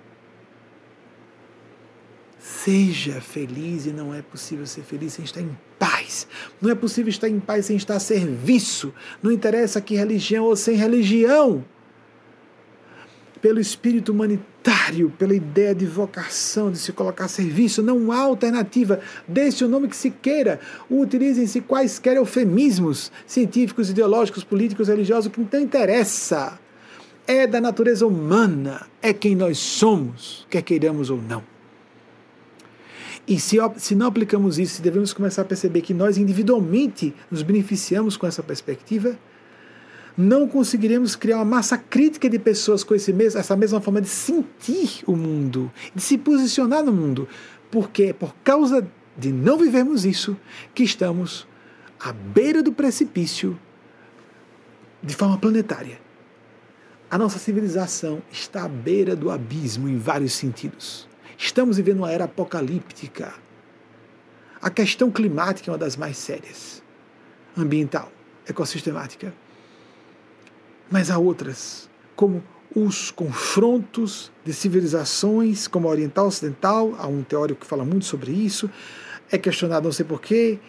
[2.42, 6.26] Seja feliz e não é possível ser feliz sem estar em paz.
[6.60, 8.92] Não é possível estar em paz sem estar a serviço.
[9.22, 11.64] Não interessa que religião ou sem religião.
[13.40, 18.98] Pelo espírito humanitário, pela ideia de vocação, de se colocar a serviço, não há alternativa.
[19.26, 20.58] Desse o nome que se queira.
[20.90, 26.58] Utilizem-se quaisquer eufemismos científicos, ideológicos, políticos, religiosos, que não interessa.
[27.24, 31.51] É da natureza humana, é quem nós somos, quer queiramos ou não.
[33.26, 38.16] E se, se não aplicamos isso, devemos começar a perceber que nós individualmente nos beneficiamos
[38.16, 39.16] com essa perspectiva,
[40.16, 44.08] não conseguiremos criar uma massa crítica de pessoas com esse mesmo, essa mesma forma de
[44.08, 47.28] sentir o mundo, de se posicionar no mundo.
[47.70, 48.86] Porque é por causa
[49.16, 50.36] de não vivermos isso
[50.74, 51.46] que estamos
[51.98, 53.58] à beira do precipício
[55.02, 56.00] de forma planetária.
[57.10, 61.08] A nossa civilização está à beira do abismo em vários sentidos.
[61.44, 63.34] Estamos vivendo uma era apocalíptica.
[64.62, 66.80] A questão climática é uma das mais sérias.
[67.58, 68.12] Ambiental,
[68.48, 69.34] ecossistemática.
[70.88, 72.44] Mas há outras, como
[72.76, 78.30] os confrontos de civilizações, como a oriental ocidental, há um teórico que fala muito sobre
[78.30, 78.70] isso,
[79.28, 80.60] é questionado não sei porquê,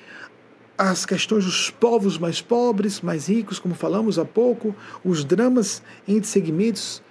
[0.76, 4.76] as questões dos povos mais pobres, mais ricos, como falamos há pouco,
[5.06, 7.04] os dramas entre segmentos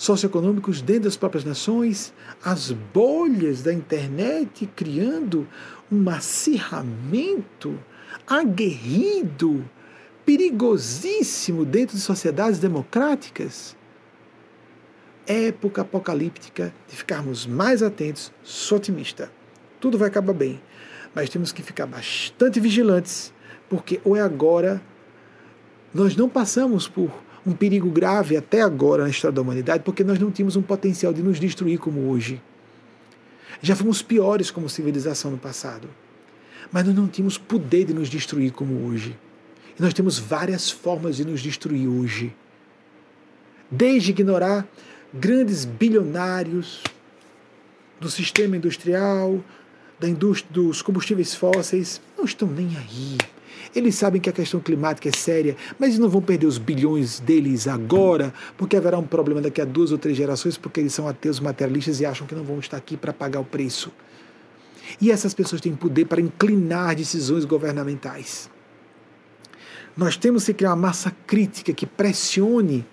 [0.00, 5.46] socioeconômicos dentro das próprias nações, as bolhas da internet criando
[5.92, 7.78] um acirramento
[8.26, 9.62] aguerrido,
[10.24, 13.76] perigosíssimo dentro de sociedades democráticas.
[15.26, 19.30] Época apocalíptica de ficarmos mais atentos, sou otimista.
[19.78, 20.62] Tudo vai acabar bem,
[21.14, 23.34] mas temos que ficar bastante vigilantes,
[23.68, 24.80] porque ou é agora,
[25.92, 27.12] nós não passamos por
[27.46, 31.12] um perigo grave até agora na história da humanidade, porque nós não tínhamos um potencial
[31.12, 32.40] de nos destruir como hoje.
[33.62, 35.88] Já fomos piores como civilização no passado,
[36.70, 39.16] mas nós não tínhamos poder de nos destruir como hoje.
[39.78, 42.34] E nós temos várias formas de nos destruir hoje.
[43.70, 44.66] Desde ignorar
[45.12, 46.82] grandes bilionários
[47.98, 49.40] do sistema industrial,
[49.98, 53.18] da indústria dos combustíveis fósseis, não estão nem aí
[53.74, 57.68] eles sabem que a questão climática é séria, mas não vão perder os bilhões deles
[57.68, 61.38] agora, porque haverá um problema daqui a duas ou três gerações, porque eles são ateus
[61.38, 63.92] materialistas e acham que não vão estar aqui para pagar o preço.
[65.00, 68.50] E essas pessoas têm poder para inclinar decisões governamentais.
[69.96, 72.86] Nós temos que criar uma massa crítica que pressione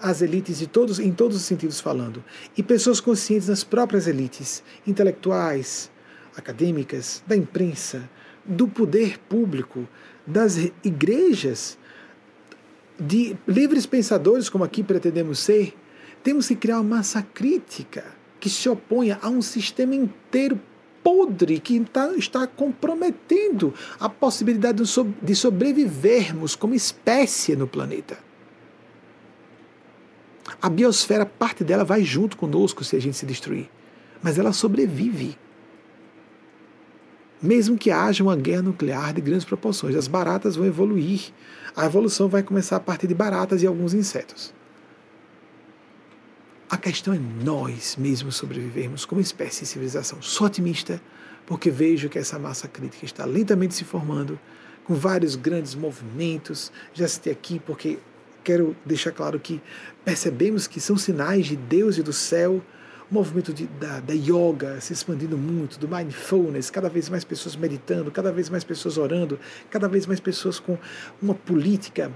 [0.00, 2.22] as elites de todos, em todos os sentidos falando,
[2.56, 5.90] e pessoas conscientes nas próprias elites, intelectuais,
[6.36, 8.08] acadêmicas, da imprensa,
[8.44, 9.88] do poder público,
[10.26, 11.78] das igrejas,
[12.98, 15.74] de livres pensadores, como aqui pretendemos ser,
[16.22, 18.04] temos que criar uma massa crítica
[18.38, 20.60] que se oponha a um sistema inteiro
[21.02, 24.82] podre que tá, está comprometendo a possibilidade
[25.20, 28.18] de sobrevivermos como espécie no planeta.
[30.60, 33.68] A biosfera, parte dela vai junto conosco se a gente se destruir,
[34.22, 35.36] mas ela sobrevive
[37.42, 39.96] mesmo que haja uma guerra nuclear de grandes proporções.
[39.96, 41.32] As baratas vão evoluir.
[41.74, 44.54] A evolução vai começar a partir de baratas e alguns insetos.
[46.70, 50.22] A questão é nós mesmos sobrevivermos como espécie e civilização.
[50.22, 51.02] Sou otimista
[51.44, 54.38] porque vejo que essa massa crítica está lentamente se formando,
[54.84, 56.72] com vários grandes movimentos.
[56.94, 57.98] Já citei aqui porque
[58.42, 59.60] quero deixar claro que
[60.04, 62.62] percebemos que são sinais de Deus e do céu,
[63.12, 68.10] movimento de, da, da yoga se expandindo muito, do mindfulness, cada vez mais pessoas meditando,
[68.10, 69.38] cada vez mais pessoas orando,
[69.70, 70.78] cada vez mais pessoas com
[71.20, 72.10] uma política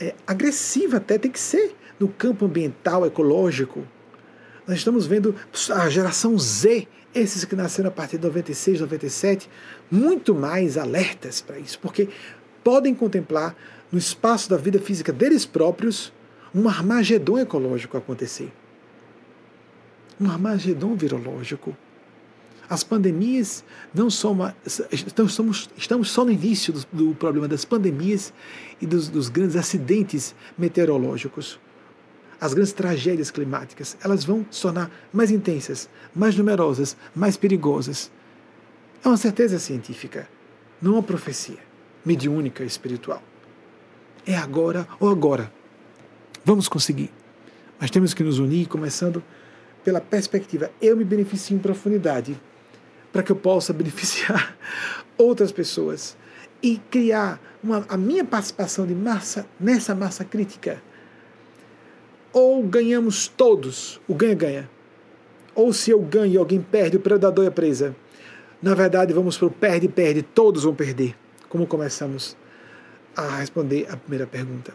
[0.00, 3.86] é, agressiva até, tem que ser no campo ambiental, ecológico.
[4.66, 5.34] Nós estamos vendo
[5.74, 9.50] a geração Z, esses que nasceram a partir de 96, 97,
[9.90, 12.08] muito mais alertas para isso, porque
[12.62, 13.56] podem contemplar
[13.90, 16.12] no espaço da vida física deles próprios
[16.54, 18.52] um armagedon ecológico acontecer.
[20.22, 21.76] Um armagedon virológico.
[22.70, 24.56] As pandemias não são uma.
[24.64, 28.32] Estamos, estamos só no início do, do problema das pandemias
[28.80, 31.58] e dos, dos grandes acidentes meteorológicos.
[32.40, 38.10] As grandes tragédias climáticas, elas vão se tornar mais intensas, mais numerosas, mais perigosas.
[39.04, 40.28] É uma certeza científica,
[40.80, 41.58] não uma profecia
[42.04, 43.22] mediúnica espiritual.
[44.24, 45.52] É agora ou agora.
[46.44, 47.10] Vamos conseguir.
[47.80, 49.22] Mas temos que nos unir, começando
[49.84, 50.70] pela perspectiva.
[50.80, 52.40] Eu me beneficio em profundidade
[53.12, 54.56] para que eu possa beneficiar
[55.18, 56.16] outras pessoas
[56.62, 60.82] e criar uma, a minha participação de massa nessa massa crítica.
[62.32, 64.70] Ou ganhamos todos, o ganha-ganha.
[65.54, 67.94] Ou se eu ganho e alguém perde, o predador é presa.
[68.62, 71.14] Na verdade, vamos para o perde-perde, todos vão perder.
[71.48, 72.36] Como começamos
[73.14, 74.72] a responder a primeira pergunta.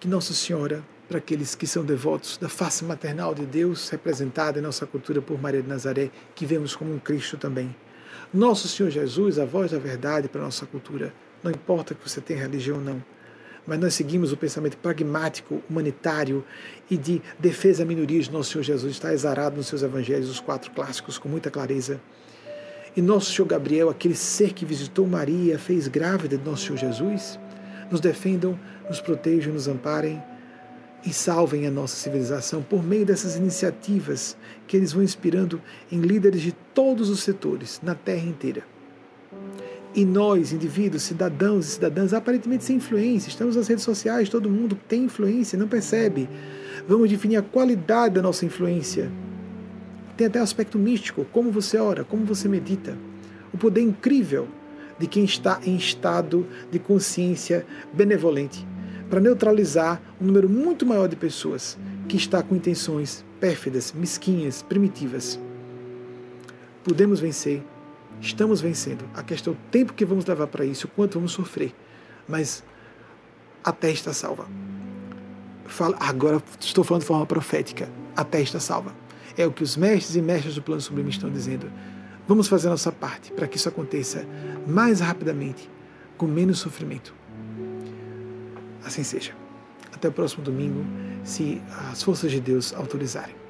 [0.00, 0.82] Que Nossa Senhora
[1.12, 5.38] para aqueles que são devotos da face maternal de Deus, representada em nossa cultura por
[5.38, 7.76] Maria de Nazaré, que vemos como um Cristo também.
[8.32, 11.12] Nosso Senhor Jesus, a voz da verdade para a nossa cultura.
[11.42, 13.04] Não importa que você tenha religião ou não,
[13.66, 16.42] mas nós seguimos o pensamento pragmático, humanitário
[16.90, 18.92] e de defesa a minorias nosso Senhor Jesus.
[18.92, 22.00] Está exarado nos seus evangelhos, os quatro clássicos, com muita clareza.
[22.96, 27.38] E nosso Senhor Gabriel, aquele ser que visitou Maria, fez grávida de nosso Senhor Jesus,
[27.90, 28.58] nos defendam,
[28.88, 30.22] nos protejam, nos amparem
[31.04, 35.60] e salvem a nossa civilização por meio dessas iniciativas que eles vão inspirando
[35.90, 38.62] em líderes de todos os setores, na terra inteira.
[39.94, 44.78] E nós, indivíduos, cidadãos e cidadãs, aparentemente sem influência, estamos nas redes sociais, todo mundo
[44.88, 46.28] tem influência, não percebe.
[46.88, 49.10] Vamos definir a qualidade da nossa influência.
[50.16, 52.96] Tem até aspecto místico, como você ora, como você medita.
[53.52, 54.48] O poder incrível
[54.98, 58.71] de quem está em estado de consciência benevolente
[59.12, 61.76] para neutralizar um número muito maior de pessoas
[62.08, 65.38] que está com intenções pérfidas, mesquinhas, primitivas.
[66.82, 67.62] Podemos vencer,
[68.22, 69.04] estamos vencendo.
[69.12, 71.74] A questão é o tempo que vamos levar para isso, o quanto vamos sofrer.
[72.26, 72.64] Mas
[73.62, 74.46] a terra está salva.
[75.66, 77.90] Fala, agora estou falando de forma profética.
[78.16, 78.94] A terra está salva.
[79.36, 81.70] É o que os mestres e mestres do plano sublime estão dizendo.
[82.26, 84.26] Vamos fazer a nossa parte para que isso aconteça
[84.66, 85.68] mais rapidamente,
[86.16, 87.20] com menos sofrimento.
[88.84, 89.32] Assim seja.
[89.92, 90.84] Até o próximo domingo,
[91.24, 93.41] se as forças de Deus autorizarem.